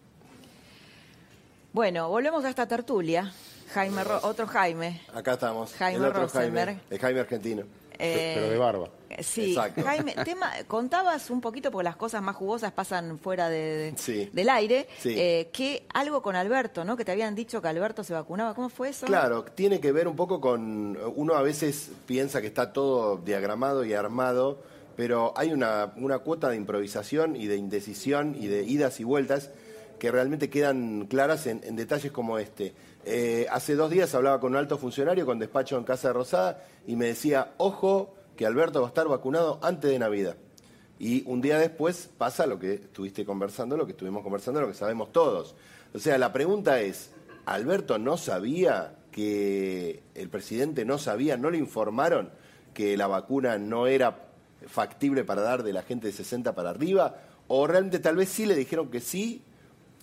Bueno, 1.73 2.09
volvemos 2.09 2.45
a 2.45 2.51
esta 2.51 2.69
tertulia. 2.69 3.33
Jaime, 3.75 4.03
Ro- 4.05 4.21
otro 4.23 4.47
Jaime. 4.47 5.01
Acá 5.15 5.33
estamos. 5.33 5.73
Jaime 5.75 5.99
el 5.99 6.05
otro 6.05 6.23
Rosenberg. 6.23 6.67
Jaime, 6.69 6.83
el 6.91 6.99
Jaime 7.01 7.21
argentino. 7.21 7.63
Eh, 8.01 8.33
Pero 8.37 8.51
de 8.51 8.59
barba. 8.59 8.89
Eh, 9.11 9.23
Sí, 9.23 9.51
Exacto. 9.51 9.83
Jaime, 9.83 10.15
tema, 10.25 10.51
contabas 10.67 11.29
un 11.31 11.41
poquito, 11.41 11.71
porque 11.71 11.85
las 11.85 11.97
cosas 11.97 12.23
más 12.23 12.37
jugosas 12.37 12.73
pasan 12.73 13.19
fuera 13.19 13.49
de, 13.49 13.59
de- 13.93 13.95
Sí. 13.99 14.31
del 14.33 14.49
aire, 14.49 14.87
Sí. 15.01 15.15
eh, 15.19 15.51
que 15.53 15.85
algo 15.93 16.23
con 16.23 16.37
Alberto, 16.37 16.85
¿no? 16.85 16.97
Que 16.97 17.05
te 17.05 17.13
habían 17.13 17.35
dicho 17.35 17.61
que 17.61 17.69
Alberto 17.69 18.03
se 18.05 18.15
vacunaba. 18.15 18.55
¿Cómo 18.55 18.69
fue 18.69 18.89
eso? 18.91 19.07
Claro, 19.07 19.45
tiene 19.45 19.81
que 19.81 19.93
ver 19.93 20.09
un 20.09 20.17
poco 20.17 20.41
con. 20.41 20.97
Uno 21.17 21.35
a 21.35 21.43
veces 21.43 21.91
piensa 22.07 22.41
que 22.41 22.47
está 22.47 22.73
todo 22.73 23.19
diagramado 23.19 23.85
y 23.85 23.93
armado, 23.95 24.63
pero 24.97 25.33
hay 25.37 25.53
una, 25.53 25.93
una 25.97 26.21
cuota 26.21 26.49
de 26.49 26.57
improvisación 26.57 27.37
y 27.37 27.47
de 27.47 27.57
indecisión 27.57 28.37
y 28.39 28.47
de 28.47 28.63
idas 28.65 29.01
y 29.01 29.05
vueltas 29.05 29.51
que 29.99 30.11
realmente 30.11 30.49
quedan 30.49 31.07
claras 31.07 31.47
en, 31.47 31.61
en 31.65 31.77
detalles 31.77 32.11
como 32.13 32.39
este. 32.39 32.73
Eh, 33.05 33.47
hace 33.51 33.75
dos 33.75 33.91
días 33.91 34.15
hablaba 34.15 34.41
con 34.41 34.53
un 34.53 34.59
alto 34.59 34.77
funcionario 34.77 35.25
con 35.25 35.39
despacho 35.39 35.79
en 35.79 35.85
Casa 35.85 36.09
de 36.09 36.15
Rosada 36.15 36.65
y 36.87 36.97
me 36.97 37.07
decía: 37.07 37.55
ojo, 37.57 38.15
que 38.37 38.47
Alberto 38.47 38.81
va 38.81 38.87
a 38.87 38.89
estar 38.89 39.09
vacunado 39.09 39.59
antes 39.63 39.91
de 39.91 39.99
Navidad. 39.99 40.37
Y 40.99 41.23
un 41.27 41.41
día 41.41 41.59
después 41.59 42.11
pasa 42.19 42.47
lo 42.47 42.59
que 42.59 42.75
estuviste 42.75 43.25
conversando, 43.25 43.77
lo 43.77 43.87
que 43.87 43.93
estuvimos 43.93 44.23
conversando, 44.23 44.61
lo 44.61 44.69
que 44.69 44.75
sabemos 44.75 45.13
todos. 45.13 45.55
O 45.95 45.99
sea, 45.99 46.19
la 46.19 46.33
pregunta 46.33 46.81
es, 46.81 47.11
¿Alberto 47.47 47.99
no 47.99 48.17
sabía 48.17 48.97
que 49.11 50.03
el 50.15 50.29
presidente 50.29 50.85
no 50.85 50.99
sabía, 50.99 51.37
no 51.37 51.51
le 51.51 51.59
informaron 51.59 52.31
que 52.75 52.97
la 52.97 53.07
vacuna 53.07 53.59
no 53.59 53.87
era 53.87 54.29
factible 54.67 55.25
para 55.25 55.41
dar 55.43 55.63
de 55.63 55.73
la 55.73 55.83
gente 55.83 56.07
de 56.07 56.13
60 56.13 56.55
para 56.55 56.71
arriba? 56.71 57.17
¿O 57.49 57.67
realmente 57.67 57.99
tal 57.99 58.17
vez 58.17 58.29
sí 58.29 58.45
le 58.45 58.55
dijeron 58.55 58.91
que 58.91 59.01
sí? 59.01 59.43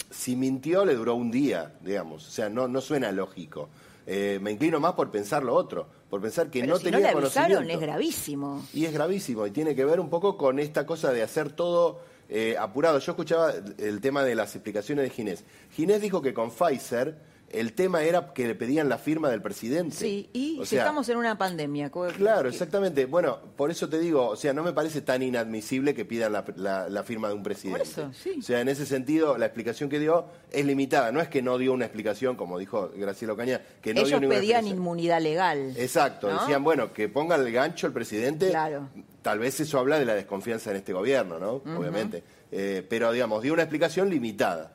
Si 0.09 0.35
mintió 0.35 0.85
le 0.85 0.95
duró 0.95 1.15
un 1.15 1.31
día, 1.31 1.73
digamos. 1.81 2.27
O 2.27 2.31
sea, 2.31 2.49
no, 2.49 2.67
no 2.67 2.81
suena 2.81 3.11
lógico. 3.11 3.69
Eh, 4.05 4.39
me 4.41 4.51
inclino 4.51 4.79
más 4.79 4.93
por 4.93 5.11
pensar 5.11 5.43
lo 5.43 5.53
otro, 5.53 5.85
por 6.09 6.21
pensar 6.21 6.49
que 6.49 6.61
Pero 6.61 6.73
no 6.73 6.77
si 6.77 6.85
tenía 6.85 6.99
no 6.99 7.03
le 7.03 7.09
avisaron, 7.09 7.47
conocimiento. 7.57 7.73
es 7.73 7.87
gravísimo. 7.89 8.65
Y 8.73 8.85
es 8.85 8.93
gravísimo 8.93 9.45
y 9.45 9.51
tiene 9.51 9.75
que 9.75 9.83
ver 9.83 9.99
un 9.99 10.09
poco 10.09 10.37
con 10.37 10.59
esta 10.59 10.85
cosa 10.85 11.11
de 11.11 11.23
hacer 11.23 11.51
todo 11.51 11.99
eh, 12.29 12.55
apurado. 12.57 12.99
Yo 12.99 13.11
escuchaba 13.11 13.53
el 13.77 13.99
tema 13.99 14.23
de 14.23 14.35
las 14.35 14.55
explicaciones 14.55 15.03
de 15.03 15.09
Ginés. 15.09 15.43
Ginés 15.71 16.01
dijo 16.01 16.21
que 16.21 16.33
con 16.33 16.51
Pfizer 16.51 17.17
el 17.49 17.71
tema 17.73 18.03
era 18.03 18.33
que 18.33 18.45
le 18.45 18.55
pedían 18.55 18.89
la 18.89 18.97
firma 18.97 19.29
del 19.29 19.41
presidente. 19.41 19.95
Sí, 19.95 20.29
y 20.33 20.59
O 20.59 20.65
si 20.65 20.71
sea, 20.71 20.81
estamos 20.83 21.07
en 21.07 21.17
una 21.17 21.37
pandemia. 21.37 21.89
Claro, 22.17 22.49
exactamente. 22.49 23.05
Bueno, 23.05 23.39
por 23.55 23.71
eso 23.71 23.87
te 23.87 23.99
digo, 23.99 24.27
o 24.27 24.35
sea, 24.35 24.51
no 24.53 24.63
me 24.63 24.73
parece 24.73 25.01
tan 25.01 25.21
inadmisible 25.23 25.93
que 25.93 26.03
pidan 26.03 26.33
la, 26.33 26.43
la- 26.57 26.89
la 26.89 27.03
firma 27.03 27.29
de 27.29 27.35
un 27.35 27.43
presidente. 27.43 27.79
Por 27.79 27.87
eso, 27.87 28.11
sí. 28.13 28.35
O 28.39 28.41
sea, 28.41 28.59
en 28.59 28.67
ese 28.67 28.85
sentido, 28.85 29.37
la 29.37 29.45
explicación 29.45 29.89
que 29.89 29.97
dio 29.99 30.25
es 30.51 30.65
limitada. 30.65 31.11
No 31.13 31.21
es 31.21 31.29
que 31.29 31.41
no 31.41 31.57
dio 31.57 31.71
una 31.73 31.85
explicación, 31.85 32.35
como 32.35 32.59
dijo 32.59 32.91
Graciela 32.95 33.33
Ocaña, 33.33 33.61
que 33.81 33.93
no 33.93 34.01
dio 34.01 34.07
Ellos 34.07 34.21
ninguna 34.21 34.39
pedían 34.39 34.67
inmunidad 34.67 35.21
legal. 35.21 35.73
Exacto, 35.77 36.29
¿no? 36.31 36.39
decían, 36.41 36.63
bueno, 36.63 36.91
que 36.91 37.07
ponga 37.07 37.35
el 37.37 37.49
gancho 37.51 37.87
el 37.87 37.93
presidente. 37.93 38.49
Claro. 38.49 38.89
Tal 39.21 39.39
vez 39.39 39.59
eso 39.59 39.79
habla 39.79 39.99
de 39.99 40.05
la 40.05 40.15
desconfianza 40.15 40.71
en 40.71 40.77
este 40.77 40.91
gobierno, 40.93 41.39
¿no? 41.39 41.61
Obviamente. 41.77 42.23
Eh, 42.51 42.85
pero, 42.89 43.11
digamos, 43.11 43.41
dio 43.41 43.53
una 43.53 43.63
explicación 43.63 44.09
limitada. 44.09 44.73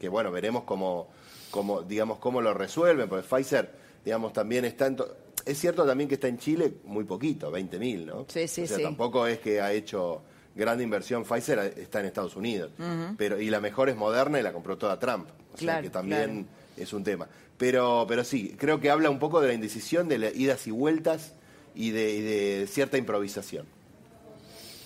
Que, 0.00 0.08
bueno, 0.08 0.30
veremos 0.32 0.64
cómo, 0.64 1.08
cómo, 1.52 1.82
digamos, 1.82 2.18
cómo 2.18 2.40
lo 2.40 2.52
resuelven, 2.54 3.08
porque 3.08 3.28
Pfizer, 3.28 3.70
digamos, 4.04 4.32
también 4.32 4.64
está 4.64 4.86
en... 4.86 4.96
Es 5.44 5.58
cierto 5.58 5.84
también 5.86 6.08
que 6.08 6.14
está 6.14 6.26
en 6.26 6.38
Chile 6.38 6.72
muy 6.84 7.04
poquito, 7.04 7.52
20.000, 7.52 8.06
¿no? 8.06 8.26
Sí, 8.28 8.48
sí, 8.48 8.62
o 8.62 8.66
sea, 8.66 8.76
sí. 8.78 8.82
tampoco 8.82 9.26
es 9.26 9.38
que 9.38 9.60
ha 9.60 9.72
hecho 9.72 10.22
grande 10.54 10.82
inversión 10.82 11.24
Pfizer, 11.24 11.58
está 11.76 12.00
en 12.00 12.06
Estados 12.06 12.34
Unidos. 12.36 12.72
Pero 13.16 13.40
Y 13.40 13.50
la 13.50 13.60
mejor 13.60 13.88
es 13.88 13.96
Moderna 13.96 14.40
y 14.40 14.42
la 14.42 14.52
compró 14.52 14.76
toda 14.78 14.98
Trump. 14.98 15.28
O 15.52 15.58
sea 15.58 15.66
Claro, 15.66 15.82
que 15.82 15.90
también 15.90 16.46
es 16.76 16.92
un 16.92 17.04
tema. 17.04 17.28
Pero, 17.58 18.06
pero 18.08 18.24
sí, 18.24 18.56
creo 18.58 18.80
que 18.80 18.90
habla 18.90 19.10
un 19.10 19.18
poco 19.18 19.40
de 19.40 19.48
la 19.48 19.54
indecisión, 19.54 20.08
de 20.08 20.18
las 20.18 20.34
idas 20.34 20.66
y 20.66 20.70
vueltas 20.70 21.34
y 21.74 21.90
de, 21.90 22.14
y 22.14 22.20
de 22.20 22.66
cierta 22.66 22.98
improvisación. 22.98 23.66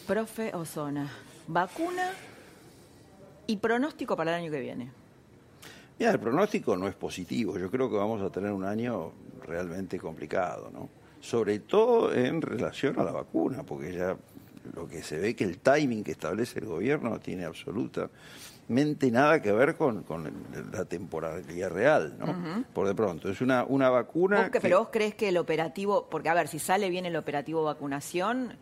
Profe 0.06 0.54
Ozona, 0.54 1.12
vacuna 1.46 2.10
y 3.46 3.56
pronóstico 3.56 4.16
para 4.16 4.36
el 4.36 4.42
año 4.42 4.50
que 4.50 4.60
viene. 4.60 4.90
Mira, 5.98 6.12
el 6.12 6.18
pronóstico 6.20 6.76
no 6.76 6.88
es 6.88 6.94
positivo. 6.94 7.58
Yo 7.58 7.70
creo 7.70 7.88
que 7.90 7.96
vamos 7.96 8.20
a 8.22 8.30
tener 8.30 8.52
un 8.52 8.64
año 8.64 9.12
realmente 9.46 9.98
complicado, 9.98 10.70
¿no? 10.72 10.88
Sobre 11.20 11.60
todo 11.60 12.12
en 12.12 12.42
relación 12.42 12.98
a 13.00 13.04
la 13.04 13.12
vacuna, 13.12 13.62
porque 13.62 13.92
ya 13.94 14.16
lo 14.74 14.86
que 14.88 15.02
se 15.02 15.18
ve 15.18 15.34
que 15.34 15.44
el 15.44 15.58
timing 15.58 16.04
que 16.04 16.12
establece 16.12 16.58
el 16.58 16.66
gobierno 16.66 17.10
no 17.10 17.18
tiene 17.20 17.44
absolutamente 17.46 19.10
nada 19.10 19.40
que 19.40 19.52
ver 19.52 19.76
con, 19.76 20.02
con 20.02 20.30
la 20.72 20.84
temporalidad 20.84 21.70
real, 21.70 22.16
¿no? 22.18 22.64
Por 22.72 22.86
de 22.88 22.94
pronto, 22.94 23.30
es 23.30 23.40
una, 23.40 23.64
una 23.64 23.88
vacuna 23.90 24.42
¿Vos 24.42 24.50
que- 24.50 24.60
pero 24.60 24.80
vos 24.80 24.88
crees 24.92 25.14
que 25.14 25.28
el 25.28 25.36
operativo, 25.38 26.08
porque 26.10 26.28
a 26.28 26.34
ver, 26.34 26.48
si 26.48 26.58
sale 26.58 26.90
bien 26.90 27.06
el 27.06 27.16
operativo 27.16 27.62
vacunación, 27.64 28.54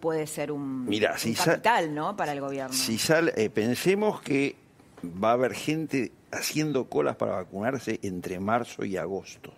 puede 0.00 0.26
ser 0.26 0.50
un, 0.52 0.84
Mira, 0.86 1.12
un 1.12 1.18
si 1.18 1.34
capital, 1.34 1.94
¿no? 1.94 2.16
Para 2.16 2.32
el 2.32 2.40
gobierno. 2.40 2.72
Si 2.74 2.98
sale, 2.98 3.32
eh, 3.36 3.48
pensemos 3.50 4.20
que 4.20 4.56
va 5.04 5.30
a 5.30 5.32
haber 5.32 5.54
gente 5.54 6.12
haciendo 6.30 6.88
colas 6.88 7.16
para 7.16 7.32
vacunarse 7.32 7.98
entre 8.02 8.40
marzo 8.40 8.84
y 8.84 8.96
agosto. 8.96 9.52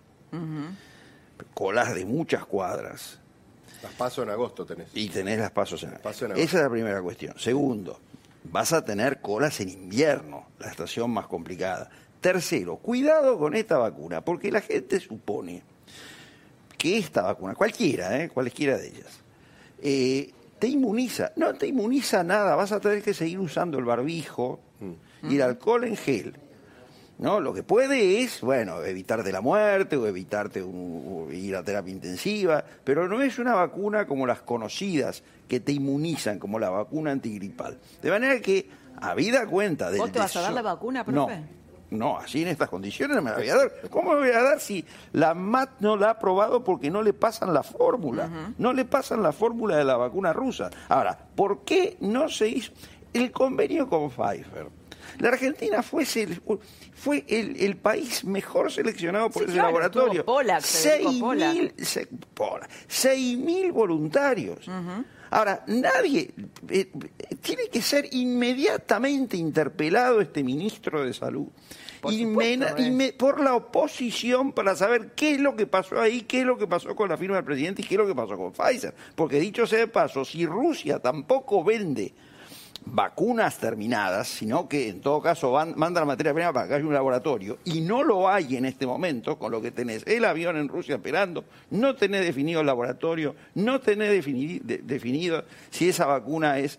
Colas 1.52 1.94
de 1.94 2.04
muchas 2.04 2.44
cuadras. 2.44 3.20
Las 3.82 3.92
paso 3.92 4.22
en 4.22 4.30
agosto 4.30 4.64
tenés. 4.64 4.88
Y 4.94 5.08
tenés 5.08 5.38
las 5.38 5.50
pasos 5.50 5.82
en 5.82 5.90
Paso 6.02 6.24
en 6.26 6.32
Esa 6.32 6.40
agosto. 6.40 6.56
es 6.56 6.62
la 6.62 6.70
primera 6.70 7.02
cuestión. 7.02 7.34
Segundo, 7.38 8.00
vas 8.50 8.72
a 8.72 8.84
tener 8.84 9.20
colas 9.20 9.60
en 9.60 9.68
invierno, 9.68 10.46
la 10.58 10.68
estación 10.68 11.10
más 11.10 11.26
complicada. 11.26 11.90
Tercero, 12.20 12.76
cuidado 12.76 13.38
con 13.38 13.54
esta 13.54 13.76
vacuna, 13.76 14.24
porque 14.24 14.50
la 14.50 14.62
gente 14.62 14.98
supone 15.00 15.62
que 16.78 16.96
esta 16.98 17.22
vacuna, 17.22 17.54
cualquiera, 17.54 18.18
¿eh? 18.18 18.30
cualquiera 18.30 18.78
de 18.78 18.88
ellas, 18.88 19.20
eh, 19.82 20.32
te 20.58 20.68
inmuniza. 20.68 21.32
No 21.36 21.52
te 21.54 21.66
inmuniza 21.66 22.24
nada, 22.24 22.56
vas 22.56 22.72
a 22.72 22.80
tener 22.80 23.02
que 23.02 23.12
seguir 23.12 23.38
usando 23.38 23.78
el 23.78 23.84
barbijo 23.84 24.60
y 25.30 25.36
el 25.36 25.42
alcohol 25.42 25.84
en 25.84 25.96
gel. 25.96 26.36
¿no? 27.18 27.38
Lo 27.38 27.54
que 27.54 27.62
puede 27.62 28.22
es, 28.22 28.40
bueno, 28.40 28.82
evitarte 28.82 29.30
la 29.30 29.40
muerte 29.40 29.96
o 29.96 30.06
evitarte 30.06 30.62
un- 30.62 31.28
ir 31.32 31.54
a 31.54 31.62
terapia 31.62 31.92
intensiva, 31.92 32.64
pero 32.82 33.06
no 33.08 33.22
es 33.22 33.38
una 33.38 33.54
vacuna 33.54 34.04
como 34.06 34.26
las 34.26 34.40
conocidas 34.42 35.22
que 35.48 35.60
te 35.60 35.70
inmunizan, 35.72 36.38
como 36.40 36.58
la 36.58 36.70
vacuna 36.70 37.12
antigripal. 37.12 37.78
De 38.02 38.10
manera 38.10 38.40
que, 38.40 38.68
habida 39.00 39.46
cuenta 39.46 39.90
del 39.90 40.00
¿Vos 40.00 40.10
te 40.12 40.18
vas 40.18 40.34
a 40.36 40.40
dar 40.40 40.52
la 40.52 40.62
vacuna, 40.62 41.04
No, 41.06 41.26
profe? 41.26 41.42
no, 41.90 42.18
así 42.18 42.42
en 42.42 42.48
estas 42.48 42.68
condiciones 42.68 43.14
no 43.16 43.22
me 43.22 43.30
la 43.30 43.36
voy 43.36 43.48
a 43.48 43.56
dar. 43.56 43.70
¿Cómo 43.90 44.12
me 44.14 44.18
voy 44.18 44.30
a 44.30 44.42
dar 44.42 44.60
si 44.60 44.84
la 45.12 45.34
MAT 45.34 45.70
no 45.80 45.96
la 45.96 46.08
ha 46.08 46.10
aprobado 46.10 46.64
porque 46.64 46.90
no 46.90 47.00
le 47.02 47.12
pasan 47.12 47.54
la 47.54 47.62
fórmula? 47.62 48.28
No 48.58 48.72
le 48.72 48.84
pasan 48.84 49.22
la 49.22 49.30
fórmula 49.32 49.76
de 49.76 49.84
la 49.84 49.96
vacuna 49.96 50.32
rusa. 50.32 50.68
Ahora, 50.88 51.16
¿por 51.36 51.64
qué 51.64 51.96
no 52.00 52.28
se 52.28 52.48
hizo 52.48 52.72
el 53.12 53.30
convenio 53.30 53.88
con 53.88 54.10
Pfizer? 54.10 54.66
La 55.18 55.28
Argentina 55.28 55.82
fue, 55.82 56.04
el, 57.28 57.56
el 57.60 57.76
país 57.76 58.24
mejor 58.24 58.70
seleccionado 58.72 59.30
por 59.30 59.42
Sí, 59.42 59.48
ese 59.48 59.52
claro, 59.54 59.68
laboratorio. 59.68 60.24
Pollack, 60.24 60.60
Seis 60.62 61.06
mil- 61.22 61.72
se- 61.78 62.08
Pollack. 62.34 62.70
Seis 62.88 63.38
mil 63.38 63.72
voluntarios. 63.72 64.58
Ahora, 65.30 65.64
nadie 65.66 66.30
eh, 66.68 66.90
tiene 67.42 67.68
que 67.68 67.82
ser 67.82 68.08
inmediatamente 68.12 69.36
interpelado 69.36 70.20
este 70.20 70.42
ministro 70.44 71.04
de 71.04 71.12
Salud. 71.12 71.48
Por 72.00 72.12
supuesto, 72.12 72.66
eh. 72.76 73.14
por 73.18 73.40
la 73.40 73.54
oposición 73.54 74.52
para 74.52 74.76
saber 74.76 75.12
qué 75.16 75.32
es 75.32 75.40
lo 75.40 75.56
que 75.56 75.66
pasó 75.66 76.00
ahí, 76.00 76.20
qué 76.22 76.40
es 76.40 76.46
lo 76.46 76.58
que 76.58 76.66
pasó 76.66 76.94
con 76.94 77.08
la 77.08 77.16
firma 77.16 77.36
del 77.36 77.44
presidente 77.46 77.80
y 77.82 77.84
qué 77.86 77.94
es 77.94 77.98
lo 77.98 78.06
que 78.06 78.14
pasó 78.14 78.36
con 78.36 78.52
Pfizer. 78.52 78.94
Porque 79.14 79.40
dicho 79.40 79.66
sea 79.66 79.78
de 79.80 79.88
paso, 79.88 80.24
si 80.24 80.44
Rusia 80.44 80.98
tampoco 80.98 81.64
vende 81.64 82.12
vacunas 82.86 83.58
terminadas, 83.58 84.28
sino 84.28 84.68
que 84.68 84.88
en 84.88 85.00
todo 85.00 85.20
caso 85.22 85.52
van, 85.52 85.74
la 85.78 86.04
materia 86.04 86.34
prima 86.34 86.52
para 86.52 86.68
que 86.68 86.74
haya 86.74 86.84
un 86.84 86.92
laboratorio, 86.94 87.58
y 87.64 87.80
no 87.80 88.02
lo 88.02 88.28
hay 88.28 88.56
en 88.56 88.64
este 88.66 88.86
momento, 88.86 89.38
con 89.38 89.50
lo 89.52 89.60
que 89.62 89.70
tenés. 89.70 90.02
El 90.06 90.24
avión 90.24 90.56
en 90.56 90.68
Rusia 90.68 90.96
esperando, 90.96 91.44
no 91.70 91.94
tenés 91.96 92.24
definido 92.24 92.60
el 92.60 92.66
laboratorio, 92.66 93.34
no 93.54 93.80
tenés 93.80 94.12
defini- 94.24 94.60
de- 94.60 94.78
definido 94.78 95.44
si 95.70 95.88
esa 95.88 96.06
vacuna 96.06 96.58
es 96.58 96.78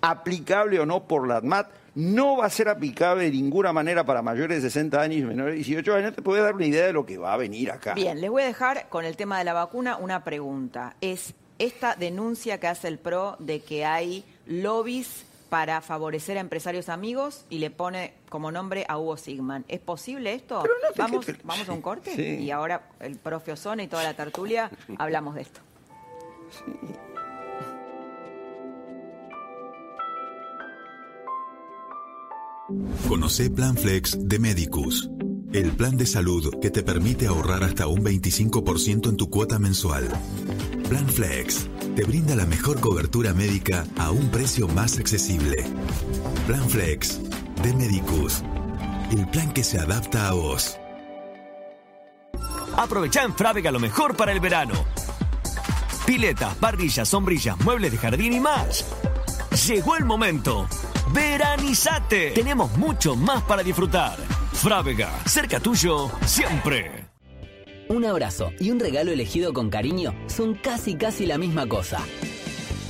aplicable 0.00 0.80
o 0.80 0.86
no 0.86 1.04
por 1.04 1.28
la 1.28 1.36
ADMAT, 1.36 1.68
no 1.94 2.38
va 2.38 2.46
a 2.46 2.50
ser 2.50 2.68
aplicable 2.70 3.24
de 3.24 3.30
ninguna 3.30 3.72
manera 3.72 4.04
para 4.04 4.22
mayores 4.22 4.62
de 4.62 4.70
60 4.70 5.00
años 5.00 5.18
y 5.20 5.24
menores 5.24 5.52
de 5.52 5.56
18 5.58 5.94
años, 5.94 6.14
te 6.14 6.22
puede 6.22 6.42
dar 6.42 6.54
una 6.54 6.66
idea 6.66 6.86
de 6.86 6.92
lo 6.94 7.04
que 7.04 7.18
va 7.18 7.34
a 7.34 7.36
venir 7.36 7.70
acá. 7.70 7.92
Bien, 7.94 8.20
les 8.20 8.30
voy 8.30 8.42
a 8.42 8.46
dejar 8.46 8.88
con 8.88 9.04
el 9.04 9.16
tema 9.16 9.38
de 9.38 9.44
la 9.44 9.52
vacuna 9.52 9.98
una 9.98 10.24
pregunta. 10.24 10.96
Es 11.02 11.34
esta 11.58 11.94
denuncia 11.94 12.58
que 12.58 12.66
hace 12.66 12.88
el 12.88 12.98
PRO 12.98 13.36
de 13.38 13.60
que 13.60 13.84
hay 13.84 14.24
lobbies 14.46 15.26
para 15.52 15.82
favorecer 15.82 16.38
a 16.38 16.40
empresarios 16.40 16.88
amigos 16.88 17.44
y 17.50 17.58
le 17.58 17.70
pone 17.70 18.14
como 18.30 18.50
nombre 18.50 18.86
a 18.88 18.96
Hugo 18.96 19.18
Sigman. 19.18 19.66
¿Es 19.68 19.80
posible 19.80 20.32
esto? 20.32 20.62
vamos, 20.96 21.26
vamos 21.44 21.68
a 21.68 21.72
un 21.74 21.82
corte 21.82 22.16
Sí. 22.16 22.42
y 22.42 22.50
ahora 22.50 22.88
el 23.00 23.18
profe 23.18 23.52
Ozona 23.52 23.82
y 23.82 23.86
toda 23.86 24.02
la 24.02 24.14
tertulia 24.14 24.70
hablamos 24.98 25.34
de 25.34 25.42
esto. 25.42 25.60
Conoce 33.08 33.50
Plan 33.50 33.76
Flex 33.76 34.16
de 34.28 34.38
Medicus, 34.38 35.10
el 35.52 35.72
plan 35.72 35.96
de 35.96 36.06
salud 36.06 36.54
que 36.60 36.70
te 36.70 36.82
permite 36.82 37.26
ahorrar 37.26 37.64
hasta 37.64 37.86
un 37.86 38.02
25% 38.02 39.08
en 39.08 39.16
tu 39.16 39.28
cuota 39.28 39.58
mensual. 39.58 40.08
Plan 40.88 41.08
Flex 41.08 41.66
te 41.94 42.04
brinda 42.04 42.34
la 42.34 42.46
mejor 42.46 42.80
cobertura 42.80 43.34
médica 43.34 43.84
a 43.98 44.10
un 44.10 44.30
precio 44.30 44.66
más 44.68 44.98
accesible. 44.98 45.56
Plan 46.46 46.68
Flex 46.68 47.20
de 47.62 47.74
Medicus, 47.74 48.42
el 49.10 49.28
plan 49.28 49.52
que 49.52 49.62
se 49.62 49.78
adapta 49.78 50.28
a 50.28 50.32
vos. 50.32 50.78
Aprovecha 52.76 53.22
en 53.22 53.34
Frávega 53.34 53.70
lo 53.70 53.80
mejor 53.80 54.16
para 54.16 54.32
el 54.32 54.40
verano. 54.40 54.74
Piletas, 56.06 56.54
parrillas, 56.56 57.08
sombrillas, 57.08 57.60
muebles 57.60 57.92
de 57.92 57.98
jardín 57.98 58.32
y 58.32 58.40
más. 58.40 58.86
Llegó 59.66 59.96
el 59.96 60.04
momento. 60.04 60.66
Veranizate. 61.12 62.30
Tenemos 62.30 62.76
mucho 62.78 63.14
más 63.14 63.42
para 63.42 63.62
disfrutar. 63.62 64.16
Frávega, 64.52 65.10
cerca 65.26 65.60
tuyo, 65.60 66.10
siempre. 66.24 67.01
Un 67.92 68.06
abrazo 68.06 68.54
y 68.58 68.70
un 68.70 68.80
regalo 68.80 69.12
elegido 69.12 69.52
con 69.52 69.68
cariño 69.68 70.14
son 70.26 70.54
casi 70.54 70.94
casi 70.94 71.26
la 71.26 71.36
misma 71.36 71.66
cosa. 71.68 72.00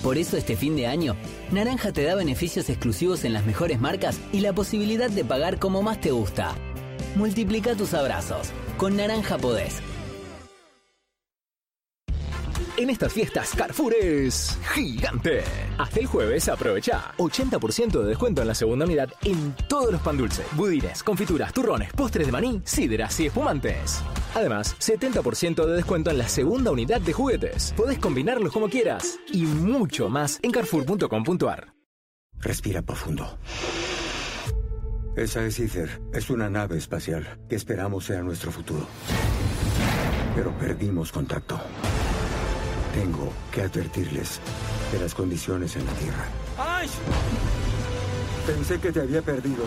Por 0.01 0.17
eso 0.17 0.37
este 0.37 0.57
fin 0.57 0.77
de 0.77 0.87
año, 0.87 1.17
Naranja 1.51 1.93
te 1.93 2.05
da 2.05 2.15
beneficios 2.15 2.71
exclusivos 2.71 3.25
en 3.25 3.33
las 3.33 3.45
mejores 3.45 3.81
marcas 3.81 4.21
y 4.33 4.43
la 4.43 4.53
posibilidad 4.53 5.11
de 5.11 5.25
pagar 5.25 5.59
como 5.59 5.83
más 5.83 6.01
te 6.01 6.13
gusta. 6.13 6.55
Multiplica 7.17 7.75
tus 7.75 7.95
abrazos. 7.95 8.51
Con 8.77 8.97
Naranja 8.97 9.39
podés. 9.39 9.83
En 12.75 12.89
estas 12.89 13.13
fiestas, 13.13 13.53
Carrefour 13.55 13.93
es 14.01 14.59
gigante. 14.75 15.45
Hasta 15.77 16.01
el 16.01 16.07
jueves 16.07 16.49
aprovecha 16.49 17.13
80% 17.19 18.01
de 18.01 18.09
descuento 18.09 18.41
en 18.41 18.49
la 18.49 18.55
segunda 18.55 18.87
unidad 18.87 19.11
en 19.25 19.55
todos 19.69 19.93
los 19.93 20.01
pan 20.01 20.17
dulces, 20.17 20.47
budines, 20.53 21.03
confituras, 21.03 21.53
turrones, 21.53 21.93
postres 21.93 22.27
de 22.27 22.33
maní, 22.33 22.63
sidras 22.65 23.21
y 23.21 23.27
espumantes. 23.27 24.03
Además, 24.35 24.75
70% 24.81 25.67
de 25.67 25.77
descuento 25.77 26.11
en 26.11 26.19
la 26.19 26.29
segunda 26.29 26.71
unidad 26.71 27.03
de 27.03 27.13
juguetes. 27.13 27.75
Podés 27.77 27.99
combinarlos 27.99 28.53
como 28.53 28.71
quieras 28.71 29.19
y 29.31 29.43
mucho 29.43 30.09
más 30.09 30.39
en 30.43 30.51
carrefour.com.ar. 30.51 31.75
Respira 32.39 32.81
profundo. 32.81 33.39
Esa 35.15 35.45
es 35.45 35.61
Ether. 35.61 36.01
Es 36.15 36.31
una 36.31 36.49
nave 36.49 36.79
espacial 36.79 37.39
que 37.51 37.57
esperamos 37.57 38.07
sea 38.07 38.23
nuestro 38.23 38.51
futuro. 38.51 38.87
Pero 40.35 40.57
perdimos 40.57 41.13
contacto. 41.13 41.61
Tengo 42.95 43.33
que 43.51 43.63
advertirles 43.63 44.41
de 44.93 44.99
las 45.01 45.15
condiciones 45.15 45.75
en 45.77 45.87
la 45.87 45.93
Tierra. 45.93 46.25
¡Ay! 46.59 46.89
Pensé 48.47 48.79
que 48.79 48.93
te 48.93 49.01
había 49.01 49.23
perdido. 49.23 49.65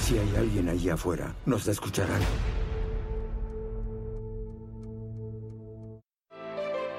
Si 0.00 0.18
hay 0.18 0.36
alguien 0.36 0.68
allí 0.68 0.88
afuera, 0.88 1.34
nos 1.44 1.66
escucharán. 1.66 2.20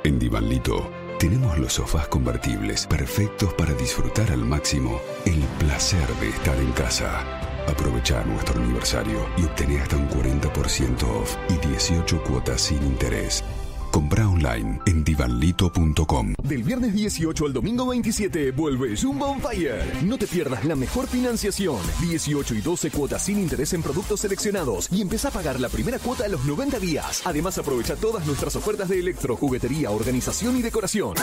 En 0.03 0.19
Divanlito 0.19 0.89
tenemos 1.19 1.57
los 1.57 1.73
sofás 1.73 2.07
convertibles 2.07 2.87
perfectos 2.87 3.53
para 3.55 3.73
disfrutar 3.73 4.31
al 4.31 4.45
máximo 4.45 4.99
el 5.25 5.41
placer 5.59 6.07
de 6.21 6.29
estar 6.29 6.57
en 6.57 6.71
casa. 6.71 7.38
Aprovecha 7.69 8.23
nuestro 8.25 8.59
aniversario 8.59 9.27
y 9.37 9.43
obtené 9.43 9.79
hasta 9.79 9.95
un 9.95 10.09
40% 10.09 11.03
off 11.03 11.35
y 11.49 11.67
18 11.67 12.23
cuotas 12.23 12.61
sin 12.61 12.81
interés. 12.83 13.43
Compra 13.91 14.27
online 14.27 14.79
en 14.85 15.03
divanlito.com. 15.03 16.33
Del 16.43 16.63
viernes 16.63 16.93
18 16.93 17.45
al 17.45 17.53
domingo 17.53 17.87
27 17.87 18.51
vuelve 18.51 18.95
Jumbo 18.95 19.27
on 19.27 19.39
Fire. 19.39 19.83
No 20.03 20.17
te 20.17 20.27
pierdas 20.27 20.65
la 20.65 20.75
mejor 20.75 21.07
financiación. 21.07 21.77
18 22.01 22.55
y 22.55 22.61
12 22.61 22.91
cuotas 22.91 23.23
sin 23.23 23.39
interés 23.39 23.73
en 23.73 23.83
productos 23.83 24.21
seleccionados 24.21 24.89
y 24.91 25.01
empieza 25.01 25.29
a 25.29 25.31
pagar 25.31 25.59
la 25.59 25.69
primera 25.69 25.99
cuota 25.99 26.25
a 26.25 26.27
los 26.27 26.45
90 26.45 26.79
días. 26.79 27.21
Además 27.25 27.57
aprovecha 27.57 27.95
todas 27.95 28.25
nuestras 28.25 28.55
ofertas 28.55 28.89
de 28.89 28.99
electro, 28.99 29.35
juguetería, 29.35 29.91
organización 29.91 30.57
y 30.57 30.61
decoración. 30.61 31.13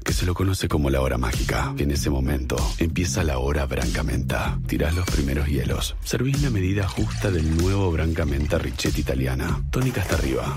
Que 0.00 0.12
se 0.12 0.26
lo 0.26 0.34
conoce 0.34 0.68
como 0.68 0.90
la 0.90 1.00
hora 1.00 1.18
mágica. 1.18 1.74
En 1.78 1.90
ese 1.90 2.10
momento 2.10 2.56
empieza 2.78 3.22
la 3.24 3.38
hora 3.38 3.66
Brancamenta. 3.66 4.58
Tirás 4.66 4.94
los 4.94 5.06
primeros 5.06 5.48
hielos. 5.48 5.96
Servís 6.04 6.42
la 6.42 6.50
medida 6.50 6.88
justa 6.88 7.30
del 7.30 7.56
nuevo 7.56 7.90
Brancamenta 7.90 8.58
Richetti 8.58 9.00
Italiana. 9.00 9.62
Tónica 9.70 10.00
hasta 10.02 10.14
arriba. 10.16 10.56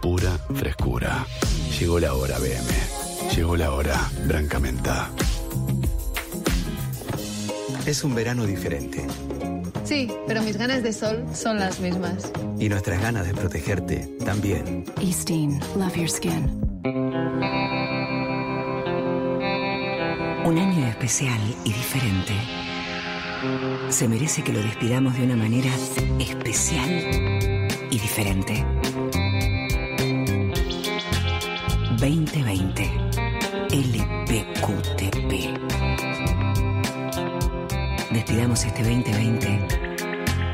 Pura 0.00 0.38
frescura. 0.54 1.26
Llegó 1.78 2.00
la 2.00 2.14
hora 2.14 2.38
BM. 2.38 3.34
Llegó 3.36 3.56
la 3.56 3.72
hora 3.72 4.10
Brancamenta. 4.26 5.10
Es 7.86 8.04
un 8.04 8.14
verano 8.14 8.46
diferente 8.46 9.04
Sí, 9.84 10.08
pero 10.28 10.40
mis 10.42 10.56
ganas 10.56 10.84
de 10.84 10.92
sol 10.92 11.24
son 11.34 11.58
las 11.58 11.80
mismas. 11.80 12.30
y 12.60 12.68
nuestras 12.68 13.00
ganas 13.02 13.26
de 13.26 13.34
protegerte 13.34 14.08
también. 14.24 14.84
Eastin, 15.00 15.58
love 15.76 15.96
your 15.96 16.08
skin. 16.08 16.71
Un 20.52 20.58
año 20.58 20.86
especial 20.86 21.40
y 21.64 21.72
diferente. 21.72 22.34
Se 23.88 24.06
merece 24.06 24.44
que 24.44 24.52
lo 24.52 24.62
despidamos 24.62 25.16
de 25.16 25.24
una 25.24 25.34
manera 25.34 25.70
especial 26.18 26.90
y 27.90 27.98
diferente. 27.98 28.62
2020. 31.96 32.90
LPQTP. 33.70 35.32
Despidamos 38.10 38.62
este 38.66 38.82
2020 38.82 39.68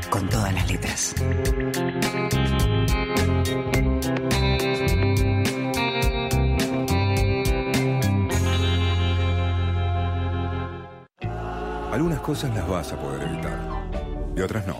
con 0.09 0.29
todas 0.29 0.53
las 0.53 0.71
letras. 0.71 1.13
Cosas 12.29 12.53
las 12.53 12.67
vas 12.69 12.93
a 12.93 13.01
poder 13.01 13.23
evitar 13.23 13.59
y 14.37 14.41
otras 14.41 14.67
no. 14.67 14.75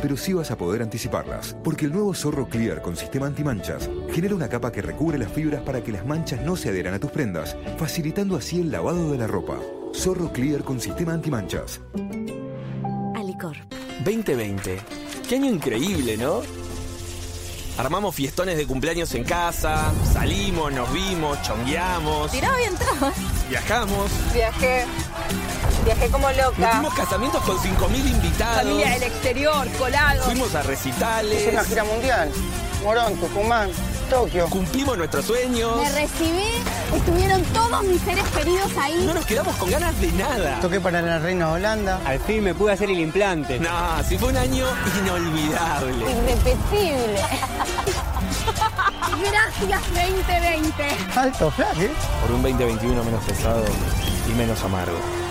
Pero 0.00 0.16
sí 0.16 0.32
vas 0.32 0.50
a 0.50 0.56
poder 0.56 0.80
anticiparlas, 0.80 1.54
porque 1.62 1.84
el 1.84 1.92
nuevo 1.92 2.14
Zorro 2.14 2.48
Clear 2.48 2.80
con 2.80 2.96
sistema 2.96 3.26
antimanchas 3.26 3.90
genera 4.10 4.34
una 4.34 4.48
capa 4.48 4.72
que 4.72 4.80
recubre 4.80 5.18
las 5.18 5.30
fibras 5.30 5.60
para 5.60 5.82
que 5.82 5.92
las 5.92 6.06
manchas 6.06 6.40
no 6.40 6.56
se 6.56 6.70
adheran 6.70 6.94
a 6.94 6.98
tus 6.98 7.10
prendas, 7.10 7.58
facilitando 7.76 8.36
así 8.36 8.62
el 8.62 8.72
lavado 8.72 9.12
de 9.12 9.18
la 9.18 9.26
ropa. 9.26 9.58
Zorro 9.94 10.32
Clear 10.32 10.64
con 10.64 10.80
sistema 10.80 11.12
antimanchas. 11.12 11.82
Alicor. 13.14 13.58
2020. 14.02 14.80
Qué 15.28 15.34
año 15.36 15.50
increíble, 15.50 16.16
¿no? 16.16 16.40
Armamos 17.76 18.14
fiestones 18.14 18.56
de 18.56 18.66
cumpleaños 18.66 19.14
en 19.14 19.24
casa, 19.24 19.92
salimos, 20.10 20.72
nos 20.72 20.90
vimos, 20.90 21.42
chongueamos, 21.42 22.30
Tiraba 22.30 22.58
y 22.62 22.64
entraba. 22.64 23.12
viajamos. 23.50 24.10
Viajé. 24.32 24.86
Viajé 25.84 26.08
como 26.08 26.30
loca. 26.30 26.70
Tuvimos 26.70 26.94
casamientos 26.94 27.42
con 27.42 27.58
5.000 27.58 28.10
invitados. 28.10 28.62
Familia 28.62 28.90
del 28.90 29.02
exterior, 29.02 29.68
colado. 29.78 30.22
Fuimos 30.24 30.54
a 30.54 30.62
recitales. 30.62 31.42
Es 31.42 31.52
una 31.52 31.64
gira 31.64 31.84
mundial. 31.84 32.30
Morón, 32.82 33.16
Tucumán, 33.16 33.70
Tokio. 34.10 34.46
Cumplimos 34.48 34.96
nuestros 34.96 35.24
sueños. 35.26 35.76
Me 35.76 35.88
recibí, 36.00 36.62
estuvieron 36.94 37.42
todos 37.44 37.82
mis 37.84 38.00
seres 38.02 38.24
queridos 38.36 38.70
ahí. 38.78 39.04
No 39.06 39.14
nos 39.14 39.26
quedamos 39.26 39.56
con 39.56 39.70
ganas 39.70 39.98
de 40.00 40.12
nada. 40.12 40.60
Toqué 40.60 40.80
para 40.80 41.02
la 41.02 41.18
reina 41.18 41.50
Holanda. 41.50 42.00
Al 42.04 42.20
fin 42.20 42.44
me 42.44 42.54
pude 42.54 42.72
hacer 42.72 42.90
el 42.90 43.00
implante. 43.00 43.58
No, 43.58 44.02
sí 44.06 44.18
fue 44.18 44.28
un 44.30 44.36
año 44.36 44.66
inolvidable. 45.02 46.10
Irrepetible. 46.10 47.20
Gracias 49.30 49.82
2020. 49.94 50.84
Alto 51.16 51.50
flash, 51.50 51.80
¿eh? 51.80 51.90
Por 52.22 52.32
un 52.32 52.42
2021 52.42 53.04
menos 53.04 53.24
pesado 53.24 53.64
y 54.28 54.32
menos 54.32 54.62
amargo. 54.62 55.23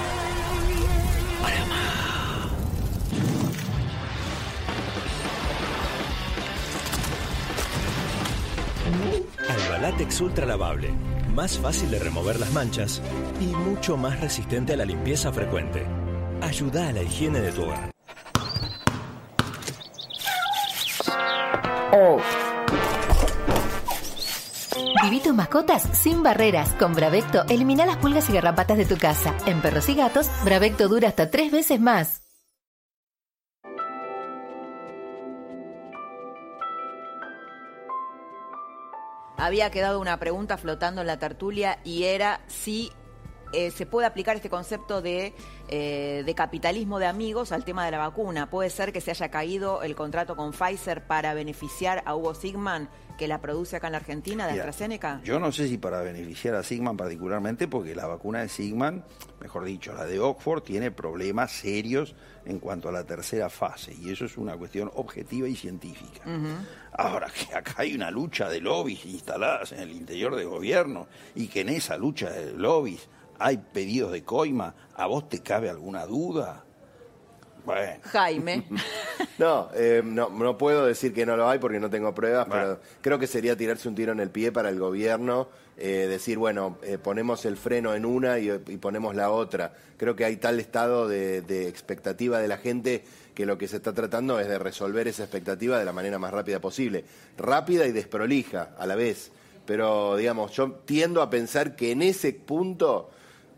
Albalatex 9.94 10.22
Ultra 10.22 10.46
Lavable. 10.48 10.90
Más 11.36 11.58
fácil 11.60 11.92
de 11.92 12.00
remover 12.00 12.40
las 12.40 12.52
manchas 12.52 13.00
y 13.40 13.46
mucho 13.46 13.96
más 13.96 14.20
resistente 14.20 14.74
a 14.74 14.78
la 14.78 14.86
limpieza 14.86 15.32
frecuente. 15.32 15.86
Ayuda 16.42 16.90
a 16.90 16.92
la 16.92 17.04
higiene 17.04 17.40
de 17.42 17.52
tu 17.52 17.64
hogar. 17.64 17.92
Viví 25.04 25.20
tus 25.20 25.36
mascotas 25.36 25.84
sin 25.94 26.24
barreras. 26.24 26.74
Con 26.74 26.96
Bravecto 26.96 27.46
elimina 27.48 27.86
las 27.86 27.98
pulgas 27.98 28.30
y 28.30 28.34
garrapatas 28.34 28.78
de 28.78 28.86
tu 28.86 28.98
casa. 28.98 29.36
En 29.46 29.62
perros 29.62 29.90
y 29.90 29.96
gatos, 29.96 30.28
Bravecto 30.44 30.88
dura 30.88 31.10
hasta 31.10 31.30
tres 31.30 31.52
veces 31.52 31.80
más. 31.80 32.23
Había 39.44 39.72
quedado 39.72 40.00
una 40.00 40.22
pregunta 40.22 40.58
flotando 40.58 41.02
en 41.02 41.08
la 41.08 41.20
tertulia 41.20 41.78
y 41.84 42.04
era 42.04 42.40
si 42.48 42.94
eh, 43.54 43.72
se 43.72 43.86
puede 43.86 44.08
aplicar 44.08 44.36
este 44.36 44.50
concepto 44.50 45.02
de, 45.02 45.34
eh, 45.70 46.24
de 46.26 46.36
capitalismo 46.36 47.00
de 47.00 47.06
amigos 47.06 47.52
al 47.52 47.64
tema 47.64 47.86
de 47.86 47.92
la 47.92 48.00
vacuna. 48.00 48.50
Puede 48.50 48.70
ser 48.70 48.92
que 48.92 49.02
se 49.02 49.12
haya 49.12 49.30
caído 49.30 49.84
el 49.84 49.96
contrato 49.96 50.36
con 50.36 50.52
Pfizer 50.52 51.06
para 51.06 51.34
beneficiar 51.34 52.02
a 52.06 52.16
Hugo 52.16 52.34
Sigman, 52.34 52.90
que 53.18 53.28
la 53.28 53.42
produce 53.42 53.76
acá 53.76 53.88
en 53.88 53.92
la 53.92 54.00
Argentina, 54.00 54.48
de 54.48 54.54
Mira, 54.54 54.64
AstraZeneca. 54.64 55.22
Yo 55.24 55.40
no 55.40 55.52
sé 55.52 55.68
si 55.68 55.78
para 55.78 56.02
beneficiar 56.02 56.56
a 56.56 56.64
Sigman 56.64 56.98
particularmente, 56.98 57.68
porque 57.68 57.96
la 57.96 58.08
vacuna 58.08 58.42
de 58.42 58.50
Sigman, 58.50 59.06
mejor 59.40 59.66
dicho, 59.66 59.94
la 59.94 60.06
de 60.06 60.20
Oxford, 60.20 60.64
tiene 60.64 60.90
problemas 60.92 61.52
serios 61.52 62.16
en 62.46 62.60
cuanto 62.60 62.90
a 62.90 62.92
la 62.92 63.04
tercera 63.04 63.50
fase, 63.50 63.94
y 63.94 64.12
eso 64.12 64.26
es 64.26 64.38
una 64.38 64.58
cuestión 64.58 64.92
objetiva 64.96 65.48
y 65.48 65.56
científica. 65.56 66.24
Ahora 66.92 67.28
que 67.30 67.56
acá 67.56 67.76
hay 67.78 67.96
una 67.96 68.12
lucha 68.12 68.50
de 68.50 68.62
lobbies 68.62 69.06
instaladas 69.06 69.72
en 69.72 69.80
el 69.80 69.92
interior 69.92 70.36
del 70.36 70.48
gobierno 70.48 71.08
y 71.36 71.48
que 71.48 71.62
en 71.62 71.70
esa 71.70 71.98
lucha 71.98 72.30
de 72.30 72.54
lobbies 72.54 73.08
hay 73.44 73.58
pedidos 73.58 74.14
de 74.14 74.24
coima, 74.24 74.74
¿a 74.96 75.06
vos 75.06 75.28
te 75.28 75.40
cabe 75.40 75.70
alguna 75.70 76.06
duda? 76.06 76.64
Bueno. 77.66 78.02
Jaime. 78.04 78.64
No, 79.40 79.70
eh, 79.74 80.02
no, 80.04 80.30
no 80.30 80.58
puedo 80.58 80.86
decir 80.86 81.12
que 81.12 81.26
no 81.26 81.36
lo 81.36 81.50
hay 81.50 81.58
porque 81.58 81.80
no 81.80 81.90
tengo 81.90 82.14
pruebas, 82.14 82.48
pero 82.50 82.80
creo 83.02 83.18
que 83.18 83.26
sería 83.26 83.58
tirarse 83.58 83.88
un 83.88 83.96
tiro 83.96 84.12
en 84.12 84.20
el 84.20 84.30
pie 84.30 84.52
para 84.52 84.70
el 84.70 84.78
gobierno, 84.78 85.48
eh, 85.76 86.06
decir, 86.08 86.38
bueno, 86.38 86.78
eh, 86.84 87.00
ponemos 87.00 87.46
el 87.46 87.58
freno 87.58 87.96
en 87.96 88.06
una 88.06 88.38
y, 88.38 88.50
y 88.52 88.78
ponemos 88.78 89.16
la 89.16 89.32
otra. 89.32 89.74
Creo 89.98 90.16
que 90.16 90.26
hay 90.26 90.36
tal 90.36 90.60
estado 90.60 91.08
de, 91.08 91.42
de 91.42 91.68
expectativa 91.68 92.40
de 92.40 92.48
la 92.48 92.58
gente 92.58 93.04
que 93.34 93.48
lo 93.48 93.58
que 93.58 93.68
se 93.68 93.78
está 93.78 93.94
tratando 93.94 94.40
es 94.40 94.48
de 94.48 94.60
resolver 94.60 95.08
esa 95.08 95.24
expectativa 95.24 95.80
de 95.80 95.86
la 95.86 95.94
manera 95.94 96.20
más 96.20 96.32
rápida 96.32 96.62
posible. 96.62 97.04
Rápida 97.38 97.88
y 97.88 97.92
desprolija 97.92 98.76
a 98.78 98.86
la 98.86 98.96
vez. 98.96 99.32
Pero, 99.66 100.16
digamos, 100.16 100.52
yo 100.52 100.72
tiendo 100.86 101.22
a 101.22 101.30
pensar 101.30 101.76
que 101.76 101.92
en 101.92 102.04
ese 102.04 102.34
punto 102.34 103.10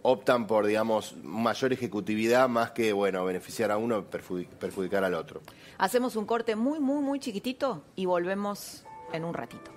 optan 0.08 0.46
por, 0.46 0.66
digamos, 0.68 1.16
mayor 1.24 1.74
ejecutividad 1.74 2.48
más 2.48 2.72
que, 2.72 2.94
bueno, 2.94 3.26
beneficiar 3.26 3.72
a 3.72 3.78
uno, 3.78 4.10
perjudi- 4.10 4.48
perjudicar 4.48 5.04
al 5.04 5.16
otro. 5.16 5.42
Hacemos 5.80 6.16
un 6.16 6.26
corte 6.26 6.56
muy, 6.56 6.80
muy, 6.80 7.02
muy 7.02 7.20
chiquitito 7.20 7.84
y 7.96 8.06
volvemos 8.06 8.86
en 9.14 9.26
un 9.26 9.34
ratito. 9.34 9.72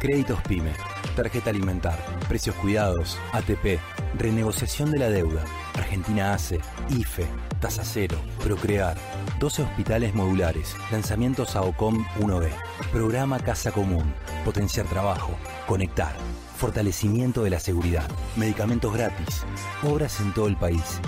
Créditos 0.00 0.40
PYME, 0.42 0.72
tarjeta 1.16 1.50
alimentar, 1.50 1.98
precios 2.28 2.54
cuidados, 2.56 3.18
ATP, 3.32 3.78
renegociación 4.18 4.90
de 4.90 4.98
la 4.98 5.08
deuda, 5.08 5.42
Argentina 5.74 6.34
ACE, 6.34 6.60
IFE, 6.90 7.26
tasa 7.60 7.82
cero, 7.84 8.16
Procrear, 8.42 8.96
12 9.38 9.64
hospitales 9.64 10.14
modulares, 10.14 10.74
lanzamientos 10.90 11.56
a 11.56 11.62
OCOM 11.62 12.06
1B, 12.20 12.48
programa 12.90 13.38
Casa 13.38 13.70
Común, 13.70 14.14
potenciar 14.46 14.86
trabajo, 14.86 15.32
conectar, 15.66 16.16
fortalecimiento 16.56 17.42
de 17.44 17.50
la 17.50 17.60
seguridad, 17.60 18.08
medicamentos 18.36 18.94
gratis, 18.94 19.44
obras 19.82 20.20
en 20.20 20.32
todo 20.32 20.46
el 20.46 20.56
país, 20.56 21.00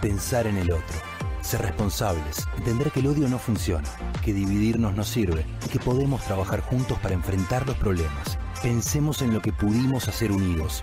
pensar 0.00 0.46
en 0.46 0.56
el 0.56 0.72
otro. 0.72 0.96
Ser 1.42 1.62
responsables, 1.62 2.48
entender 2.56 2.90
que 2.90 3.00
el 3.00 3.08
odio 3.08 3.28
no 3.28 3.38
funciona, 3.38 3.88
que 4.24 4.32
dividirnos 4.32 4.96
no 4.96 5.04
sirve 5.04 5.46
que 5.70 5.78
podemos 5.78 6.24
trabajar 6.24 6.60
juntos 6.60 6.98
para 6.98 7.14
enfrentar 7.14 7.66
los 7.66 7.76
problemas. 7.76 8.38
Pensemos 8.62 9.22
en 9.22 9.32
lo 9.34 9.42
que 9.42 9.52
pudimos 9.52 10.08
hacer 10.08 10.32
unidos. 10.32 10.82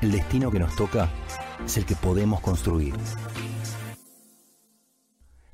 El 0.00 0.12
destino 0.12 0.50
que 0.50 0.60
nos 0.60 0.74
toca 0.76 1.10
es 1.66 1.76
el 1.76 1.84
que 1.84 1.96
podemos 1.96 2.40
construir. 2.40 2.94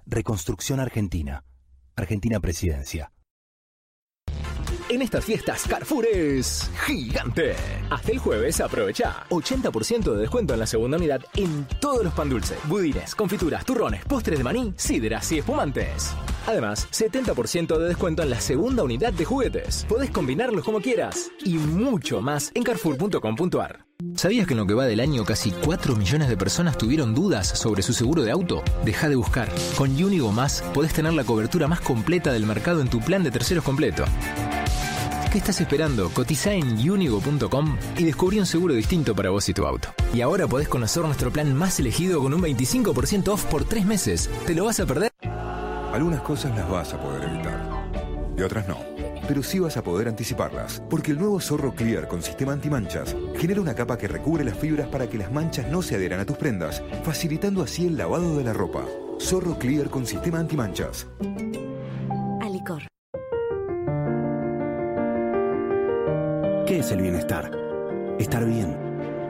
Reconstrucción 0.06 0.80
Argentina. 0.80 1.44
Argentina 1.96 2.38
Presidencia. 2.40 3.10
En 4.90 5.00
estas 5.00 5.24
fiestas, 5.24 5.64
Carrefour 5.66 6.04
es 6.04 6.70
gigante. 6.84 7.56
Hasta 7.88 8.12
el 8.12 8.18
jueves 8.18 8.60
aprovecha 8.60 9.24
80% 9.30 10.12
de 10.12 10.20
descuento 10.20 10.52
en 10.52 10.60
la 10.60 10.66
segunda 10.66 10.98
unidad 10.98 11.22
en 11.34 11.66
todos 11.80 12.04
los 12.04 12.12
pan 12.12 12.28
dulces, 12.28 12.58
budines, 12.68 13.14
confituras, 13.14 13.64
turrones, 13.64 14.04
postres 14.04 14.38
de 14.38 14.44
maní, 14.44 14.74
sidras 14.76 15.32
y 15.32 15.38
espumantes. 15.38 16.14
Además, 16.46 16.86
70% 16.90 17.78
de 17.78 17.88
descuento 17.88 18.22
en 18.22 18.30
la 18.30 18.40
segunda 18.40 18.82
unidad 18.82 19.14
de 19.14 19.24
juguetes. 19.24 19.86
Podés 19.88 20.10
combinarlos 20.10 20.64
como 20.64 20.80
quieras 20.80 21.30
y 21.42 21.54
mucho 21.54 22.20
más 22.20 22.52
en 22.54 22.62
carrefour.com.ar. 22.62 23.83
¿Sabías 24.16 24.46
que 24.46 24.54
en 24.54 24.58
lo 24.58 24.66
que 24.66 24.74
va 24.74 24.86
del 24.86 25.00
año 25.00 25.24
casi 25.24 25.50
4 25.50 25.96
millones 25.96 26.28
de 26.28 26.36
personas 26.36 26.76
tuvieron 26.76 27.14
dudas 27.14 27.46
sobre 27.46 27.82
su 27.82 27.92
seguro 27.92 28.22
de 28.22 28.30
auto? 28.30 28.62
Deja 28.84 29.08
de 29.08 29.16
buscar. 29.16 29.48
Con 29.76 29.90
Unigo 30.02 30.32
Más 30.32 30.62
podés 30.74 30.92
tener 30.92 31.12
la 31.12 31.24
cobertura 31.24 31.68
más 31.68 31.80
completa 31.80 32.32
del 32.32 32.46
mercado 32.46 32.80
en 32.80 32.88
tu 32.88 33.00
plan 33.00 33.22
de 33.22 33.30
terceros 33.30 33.64
completo. 33.64 34.04
¿Qué 35.30 35.38
estás 35.38 35.60
esperando? 35.60 36.10
Cotiza 36.10 36.52
en 36.52 36.88
unigo.com 36.88 37.76
y 37.98 38.04
descubrí 38.04 38.38
un 38.38 38.46
seguro 38.46 38.74
distinto 38.74 39.14
para 39.14 39.30
vos 39.30 39.48
y 39.48 39.54
tu 39.54 39.66
auto. 39.66 39.88
Y 40.12 40.20
ahora 40.20 40.46
podés 40.46 40.68
conocer 40.68 41.02
nuestro 41.04 41.32
plan 41.32 41.54
más 41.54 41.78
elegido 41.80 42.20
con 42.20 42.34
un 42.34 42.40
25% 42.40 43.28
off 43.28 43.44
por 43.46 43.64
3 43.64 43.84
meses. 43.84 44.30
¿Te 44.46 44.54
lo 44.54 44.64
vas 44.64 44.80
a 44.80 44.86
perder? 44.86 45.12
Algunas 45.92 46.20
cosas 46.22 46.56
las 46.56 46.68
vas 46.68 46.92
a 46.92 47.00
poder 47.00 47.24
evitar 47.24 47.84
y 48.36 48.42
otras 48.42 48.66
no. 48.68 48.93
Pero 49.26 49.42
sí 49.42 49.58
vas 49.58 49.76
a 49.76 49.82
poder 49.82 50.08
anticiparlas, 50.08 50.82
porque 50.90 51.12
el 51.12 51.18
nuevo 51.18 51.40
Zorro 51.40 51.74
Clear 51.74 52.08
con 52.08 52.22
sistema 52.22 52.52
antimanchas 52.52 53.16
genera 53.36 53.60
una 53.60 53.74
capa 53.74 53.96
que 53.96 54.06
recubre 54.06 54.44
las 54.44 54.58
fibras 54.58 54.88
para 54.88 55.08
que 55.08 55.16
las 55.16 55.32
manchas 55.32 55.66
no 55.68 55.80
se 55.80 55.94
adhieran 55.96 56.20
a 56.20 56.26
tus 56.26 56.36
prendas, 56.36 56.82
facilitando 57.04 57.62
así 57.62 57.86
el 57.86 57.96
lavado 57.96 58.36
de 58.36 58.44
la 58.44 58.52
ropa. 58.52 58.84
Zorro 59.20 59.58
Clear 59.58 59.88
con 59.88 60.06
sistema 60.06 60.38
antimanchas. 60.38 61.06
Alicor. 62.42 62.82
¿Qué 66.66 66.80
es 66.80 66.90
el 66.90 67.00
bienestar? 67.00 67.50
Estar 68.18 68.44
bien. 68.44 68.76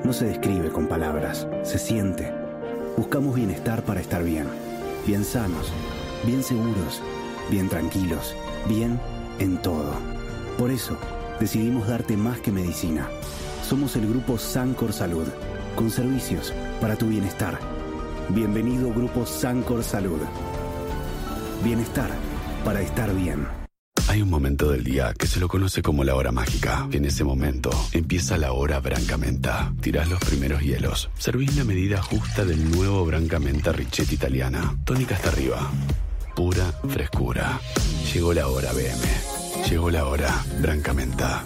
No 0.04 0.12
se 0.12 0.26
describe 0.26 0.70
con 0.70 0.88
palabras, 0.88 1.46
se 1.62 1.78
siente. 1.78 2.32
Buscamos 2.96 3.36
bienestar 3.36 3.82
para 3.84 4.00
estar 4.00 4.24
bien. 4.24 4.46
Bien 5.06 5.24
sanos, 5.24 5.72
bien 6.24 6.42
seguros, 6.42 7.00
bien 7.50 7.68
tranquilos, 7.68 8.34
bien 8.68 8.98
en 9.38 9.60
todo. 9.62 9.92
Por 10.58 10.70
eso, 10.70 10.96
decidimos 11.40 11.88
darte 11.88 12.16
más 12.16 12.40
que 12.40 12.52
medicina. 12.52 13.08
Somos 13.68 13.96
el 13.96 14.08
grupo 14.08 14.38
Sancor 14.38 14.92
Salud, 14.92 15.26
con 15.74 15.90
servicios 15.90 16.52
para 16.80 16.96
tu 16.96 17.08
bienestar. 17.08 17.58
Bienvenido 18.28 18.92
Grupo 18.92 19.26
Sancor 19.26 19.82
Salud. 19.82 20.20
Bienestar 21.62 22.10
para 22.64 22.80
estar 22.80 23.14
bien. 23.14 23.46
Hay 24.08 24.22
un 24.22 24.30
momento 24.30 24.70
del 24.70 24.84
día 24.84 25.14
que 25.18 25.26
se 25.26 25.40
lo 25.40 25.48
conoce 25.48 25.82
como 25.82 26.04
la 26.04 26.14
hora 26.14 26.30
mágica. 26.30 26.86
En 26.92 27.04
ese 27.04 27.24
momento 27.24 27.70
empieza 27.92 28.36
la 28.36 28.52
hora 28.52 28.78
Brancamenta. 28.80 29.72
Tirás 29.80 30.08
los 30.08 30.20
primeros 30.20 30.62
hielos. 30.62 31.10
Servís 31.18 31.56
la 31.56 31.64
medida 31.64 32.02
justa 32.02 32.44
del 32.44 32.70
nuevo 32.70 33.04
Brancamenta 33.04 33.72
Richetti 33.72 34.14
Italiana. 34.14 34.76
Tónica 34.84 35.14
hasta 35.16 35.30
arriba. 35.30 35.70
Pura 36.34 36.72
frescura. 36.88 37.60
Llegó 38.12 38.34
la 38.34 38.48
hora 38.48 38.72
BM. 38.72 39.68
Llegó 39.68 39.90
la 39.90 40.06
hora 40.06 40.44
Brancamenta. 40.60 41.44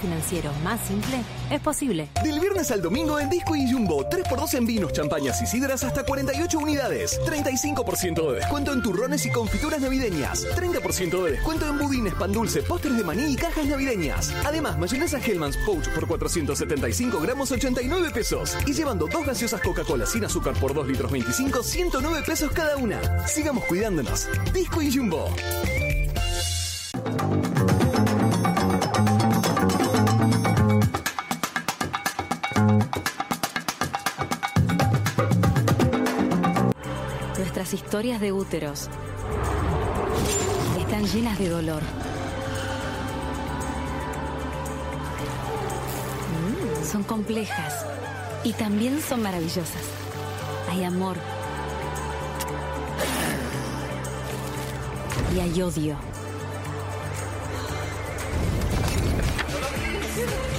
Financiero 0.00 0.50
más 0.64 0.80
simple 0.86 1.22
es 1.50 1.60
posible. 1.60 2.08
Del 2.22 2.40
viernes 2.40 2.70
al 2.70 2.82
domingo 2.82 3.18
en 3.20 3.30
Disco 3.30 3.54
y 3.56 3.70
Jumbo, 3.70 4.08
3x2 4.08 4.54
en 4.54 4.66
vinos, 4.66 4.92
champañas 4.92 5.40
y 5.42 5.46
sidras 5.46 5.84
hasta 5.84 6.04
48 6.04 6.58
unidades. 6.58 7.20
35% 7.24 8.30
de 8.30 8.36
descuento 8.36 8.72
en 8.72 8.82
turrones 8.82 9.26
y 9.26 9.30
confituras 9.30 9.80
navideñas. 9.80 10.46
30% 10.56 11.24
de 11.24 11.32
descuento 11.32 11.68
en 11.68 11.78
budines, 11.78 12.14
pan 12.14 12.32
dulce, 12.32 12.62
postres 12.62 12.96
de 12.96 13.04
maní 13.04 13.32
y 13.32 13.36
cajas 13.36 13.66
navideñas. 13.66 14.32
Además, 14.44 14.78
mayonesa 14.78 15.18
Hellmann's 15.18 15.56
Pouch 15.64 15.88
por 15.90 16.06
475 16.06 17.20
gramos 17.20 17.50
89 17.50 18.10
pesos. 18.10 18.56
Y 18.66 18.72
llevando 18.72 19.06
dos 19.06 19.24
gaseosas 19.26 19.60
Coca-Cola 19.60 20.06
sin 20.06 20.24
azúcar 20.24 20.54
por 20.58 20.74
2 20.74 20.88
litros 20.88 21.10
25, 21.10 21.62
109 21.62 22.22
pesos 22.26 22.52
cada 22.52 22.76
una. 22.76 23.26
Sigamos 23.26 23.64
cuidándonos. 23.64 24.28
Disco 24.52 24.82
y 24.82 24.94
Jumbo. 24.94 25.28
Historias 37.98 38.20
de 38.20 38.30
úteros 38.30 38.88
están 40.78 41.04
llenas 41.04 41.36
de 41.36 41.48
dolor. 41.48 41.82
Son 46.88 47.02
complejas 47.02 47.84
y 48.44 48.52
también 48.52 49.02
son 49.02 49.20
maravillosas. 49.20 49.82
Hay 50.70 50.84
amor. 50.84 51.16
Y 55.34 55.40
hay 55.40 55.60
odio. 55.60 55.96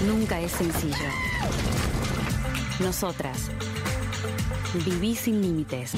Nunca 0.05 0.41
es 0.41 0.51
sencillo. 0.51 1.09
Nosotras. 2.81 3.49
Viví 4.73 5.15
sin 5.15 5.41
límites. 5.41 5.93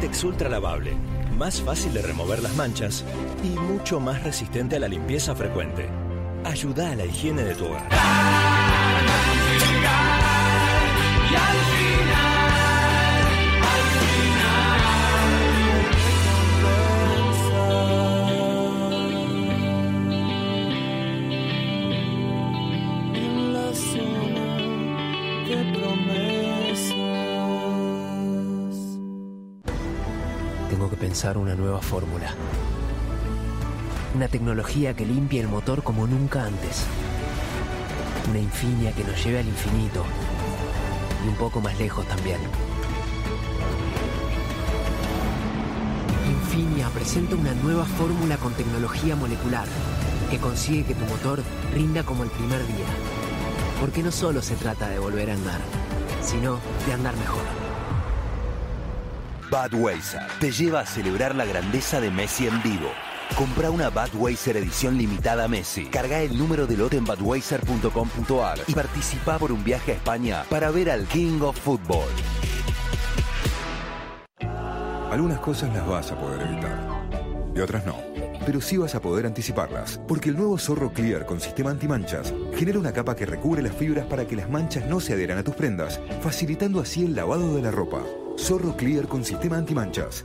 Albalatex 0.00 0.24
Ultra 0.24 0.48
Lavable. 0.48 0.96
Más 1.36 1.60
fácil 1.60 1.92
de 1.92 2.00
remover 2.00 2.42
las 2.42 2.56
manchas 2.56 3.04
y 3.44 3.48
mucho 3.48 4.00
más 4.00 4.22
resistente 4.22 4.76
a 4.76 4.78
la 4.78 4.88
limpieza 4.88 5.34
frecuente. 5.34 5.90
Ayuda 6.42 6.92
a 6.92 6.96
la 6.96 7.04
higiene 7.04 7.44
de 7.44 7.54
tu 7.54 7.66
hogar. 7.66 7.86
Una 31.22 31.54
nueva 31.54 31.82
fórmula. 31.82 32.34
Una 34.14 34.26
tecnología 34.26 34.94
que 34.94 35.04
limpie 35.04 35.40
el 35.40 35.48
motor 35.48 35.82
como 35.82 36.06
nunca 36.06 36.46
antes. 36.46 36.86
Una 38.30 38.38
Infinia 38.38 38.92
que 38.92 39.04
nos 39.04 39.22
lleve 39.22 39.40
al 39.40 39.46
infinito. 39.46 40.02
Y 41.22 41.28
un 41.28 41.34
poco 41.34 41.60
más 41.60 41.78
lejos 41.78 42.06
también. 42.08 42.40
Infinia 46.26 46.88
presenta 46.88 47.36
una 47.36 47.52
nueva 47.52 47.84
fórmula 47.84 48.38
con 48.38 48.54
tecnología 48.54 49.14
molecular 49.14 49.68
que 50.30 50.38
consigue 50.38 50.84
que 50.84 50.94
tu 50.94 51.04
motor 51.04 51.42
rinda 51.74 52.02
como 52.02 52.24
el 52.24 52.30
primer 52.30 52.66
día. 52.66 52.86
Porque 53.78 54.02
no 54.02 54.10
solo 54.10 54.40
se 54.40 54.56
trata 54.56 54.88
de 54.88 54.98
volver 54.98 55.30
a 55.30 55.34
andar, 55.34 55.60
sino 56.22 56.58
de 56.86 56.94
andar 56.94 57.14
mejor. 57.18 57.69
Budweiser 59.50 60.22
te 60.38 60.52
lleva 60.52 60.80
a 60.80 60.86
celebrar 60.86 61.34
la 61.34 61.44
grandeza 61.44 62.00
de 62.00 62.10
Messi 62.10 62.46
en 62.46 62.62
vivo. 62.62 62.88
Compra 63.36 63.70
una 63.70 63.90
Budweiser 63.90 64.56
edición 64.56 64.96
limitada 64.96 65.48
Messi. 65.48 65.86
Carga 65.86 66.20
el 66.20 66.38
número 66.38 66.68
de 66.68 66.76
lote 66.76 66.98
en 66.98 67.04
budweiser.com.ar 67.04 68.58
y 68.68 68.74
participa 68.74 69.38
por 69.38 69.50
un 69.50 69.64
viaje 69.64 69.92
a 69.92 69.94
España 69.96 70.44
para 70.48 70.70
ver 70.70 70.90
al 70.90 71.04
King 71.06 71.40
of 71.40 71.58
Football. 71.58 72.08
Algunas 75.10 75.40
cosas 75.40 75.74
las 75.74 75.84
vas 75.86 76.12
a 76.12 76.18
poder 76.18 76.42
evitar 76.42 77.00
y 77.54 77.60
otras 77.60 77.84
no. 77.84 77.96
Pero 78.46 78.60
sí 78.60 78.76
vas 78.76 78.94
a 78.94 79.02
poder 79.02 79.26
anticiparlas, 79.26 80.00
porque 80.08 80.30
el 80.30 80.36
nuevo 80.36 80.56
Zorro 80.58 80.92
Clear 80.92 81.26
con 81.26 81.40
sistema 81.40 81.70
antimanchas 81.70 82.32
genera 82.54 82.78
una 82.78 82.92
capa 82.92 83.16
que 83.16 83.26
recubre 83.26 83.62
las 83.62 83.74
fibras 83.74 84.06
para 84.06 84.26
que 84.26 84.36
las 84.36 84.48
manchas 84.48 84.86
no 84.86 85.00
se 85.00 85.12
adhieran 85.12 85.38
a 85.38 85.44
tus 85.44 85.56
prendas, 85.56 86.00
facilitando 86.22 86.80
así 86.80 87.04
el 87.04 87.16
lavado 87.16 87.54
de 87.56 87.62
la 87.62 87.70
ropa. 87.70 88.02
Zorro 88.40 88.74
Clear 88.74 89.06
con 89.06 89.22
sistema 89.22 89.56
antimanchas. 89.58 90.24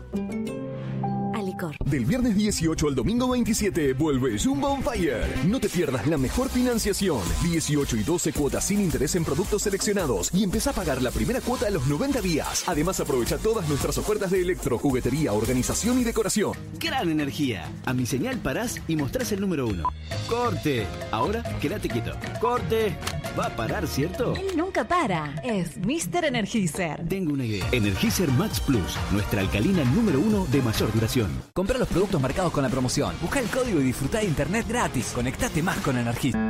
Del 1.96 2.04
viernes 2.04 2.36
18 2.36 2.90
al 2.90 2.94
domingo 2.94 3.30
27 3.30 3.94
vuelve 3.94 4.38
Jumbo 4.38 4.68
on 4.68 4.84
Fire. 4.84 5.26
No 5.46 5.62
te 5.62 5.70
pierdas 5.70 6.06
la 6.08 6.18
mejor 6.18 6.50
financiación. 6.50 7.22
18 7.42 7.96
y 7.96 8.04
12 8.04 8.34
cuotas 8.34 8.66
sin 8.66 8.82
interés 8.82 9.16
en 9.16 9.24
productos 9.24 9.62
seleccionados 9.62 10.30
y 10.34 10.44
empieza 10.44 10.72
a 10.72 10.74
pagar 10.74 11.02
la 11.02 11.10
primera 11.10 11.40
cuota 11.40 11.68
a 11.68 11.70
los 11.70 11.88
90 11.88 12.20
días. 12.20 12.66
Además 12.68 13.00
aprovecha 13.00 13.38
todas 13.38 13.70
nuestras 13.70 13.98
ofertas 13.98 14.32
de 14.32 14.42
electro, 14.42 14.78
juguetería, 14.78 15.32
organización 15.32 15.98
y 15.98 16.04
decoración. 16.04 16.52
Gran 16.82 17.10
energía. 17.10 17.72
A 17.86 17.94
mi 17.94 18.06
señal 18.06 18.40
parás 18.40 18.82
y 18.90 18.98
mostrás 18.98 19.32
el 19.32 19.40
número 19.40 19.66
uno. 19.66 19.88
Corte. 20.28 20.86
Ahora 21.12 21.44
quédate 21.62 21.88
quieto. 21.88 22.12
Corte. 22.42 22.98
Va 23.40 23.48
a 23.48 23.56
parar, 23.56 23.88
¿cierto? 23.88 24.34
Él 24.36 24.58
nunca 24.58 24.86
para. 24.86 25.34
Es 25.44 25.78
Mr. 25.78 26.26
Energizer. 26.26 27.08
Tengo 27.08 27.34
una 27.34 27.46
idea. 27.46 27.66
Energizer 27.72 28.30
Max 28.32 28.60
Plus, 28.60 28.98
nuestra 29.12 29.42
alcalina 29.42 29.84
número 29.86 30.20
uno 30.20 30.46
de 30.52 30.62
mayor 30.62 30.92
duración. 30.94 31.30
Compra 31.54 31.78
los 31.86 31.92
productos 31.92 32.22
marcados 32.22 32.52
con 32.52 32.64
la 32.64 32.70
promoción. 32.70 33.16
Busca 33.22 33.40
el 33.40 33.48
código 33.48 33.80
y 33.80 33.84
disfruta 33.84 34.18
de 34.18 34.26
internet 34.26 34.66
gratis. 34.68 35.12
Conectate 35.14 35.62
más 35.62 35.78
con 35.78 35.98
Energizer. 35.98 36.42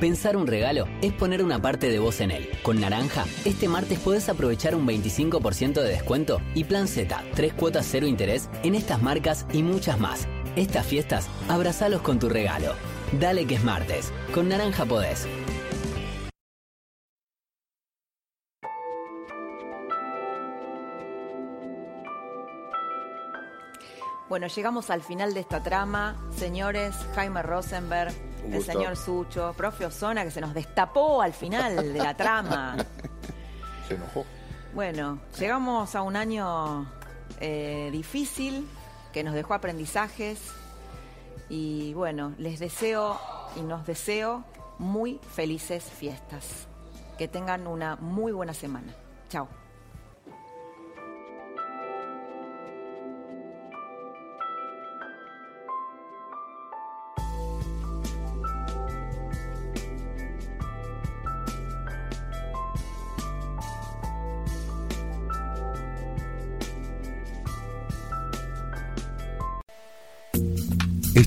Pensar 0.00 0.36
un 0.36 0.46
regalo 0.46 0.86
es 1.00 1.12
poner 1.14 1.42
una 1.42 1.60
parte 1.60 1.88
de 1.90 1.98
vos 1.98 2.20
en 2.20 2.30
él. 2.30 2.50
Con 2.62 2.80
Naranja, 2.80 3.24
este 3.44 3.68
martes 3.68 3.98
podés 3.98 4.28
aprovechar 4.28 4.76
un 4.76 4.86
25% 4.86 5.80
de 5.80 5.88
descuento 5.88 6.40
y 6.54 6.64
Plan 6.64 6.86
Z, 6.86 7.24
tres 7.34 7.54
cuotas 7.54 7.88
cero 7.90 8.06
interés 8.06 8.50
en 8.62 8.74
estas 8.74 9.02
marcas 9.02 9.46
y 9.52 9.62
muchas 9.62 9.98
más. 9.98 10.28
Estas 10.56 10.86
fiestas, 10.86 11.26
abrazalos 11.48 12.02
con 12.02 12.18
tu 12.18 12.28
regalo. 12.28 12.74
Dale 13.20 13.46
que 13.46 13.54
es 13.54 13.64
martes. 13.64 14.12
Con 14.32 14.48
Naranja 14.48 14.84
podés. 14.84 15.28
Bueno, 24.28 24.48
llegamos 24.48 24.90
al 24.90 25.02
final 25.02 25.32
de 25.32 25.40
esta 25.40 25.62
trama. 25.62 26.16
Señores, 26.36 26.96
Jaime 27.14 27.42
Rosenberg, 27.42 28.12
el 28.50 28.64
señor 28.64 28.96
Sucho, 28.96 29.54
profe 29.56 29.86
Osona, 29.86 30.24
que 30.24 30.32
se 30.32 30.40
nos 30.40 30.52
destapó 30.52 31.22
al 31.22 31.34
final 31.34 31.92
de 31.92 31.98
la 31.98 32.16
trama. 32.16 32.76
Se 33.86 33.94
enojó. 33.94 34.24
Bueno, 34.74 35.20
llegamos 35.38 35.94
a 35.94 36.02
un 36.02 36.16
año 36.16 36.90
eh, 37.38 37.90
difícil 37.92 38.66
que 39.12 39.22
nos 39.22 39.34
dejó 39.34 39.54
aprendizajes 39.54 40.40
Y 41.48 41.94
bueno, 41.94 42.34
les 42.38 42.58
deseo 42.58 43.18
y 43.56 43.60
nos 43.60 43.86
deseo 43.86 44.44
muy 44.78 45.20
felices 45.32 45.84
fiestas. 45.84 46.66
Que 47.18 47.28
tengan 47.28 47.66
una 47.66 47.96
muy 47.96 48.32
buena 48.32 48.54
semana. 48.54 48.92
Chao. 49.28 49.48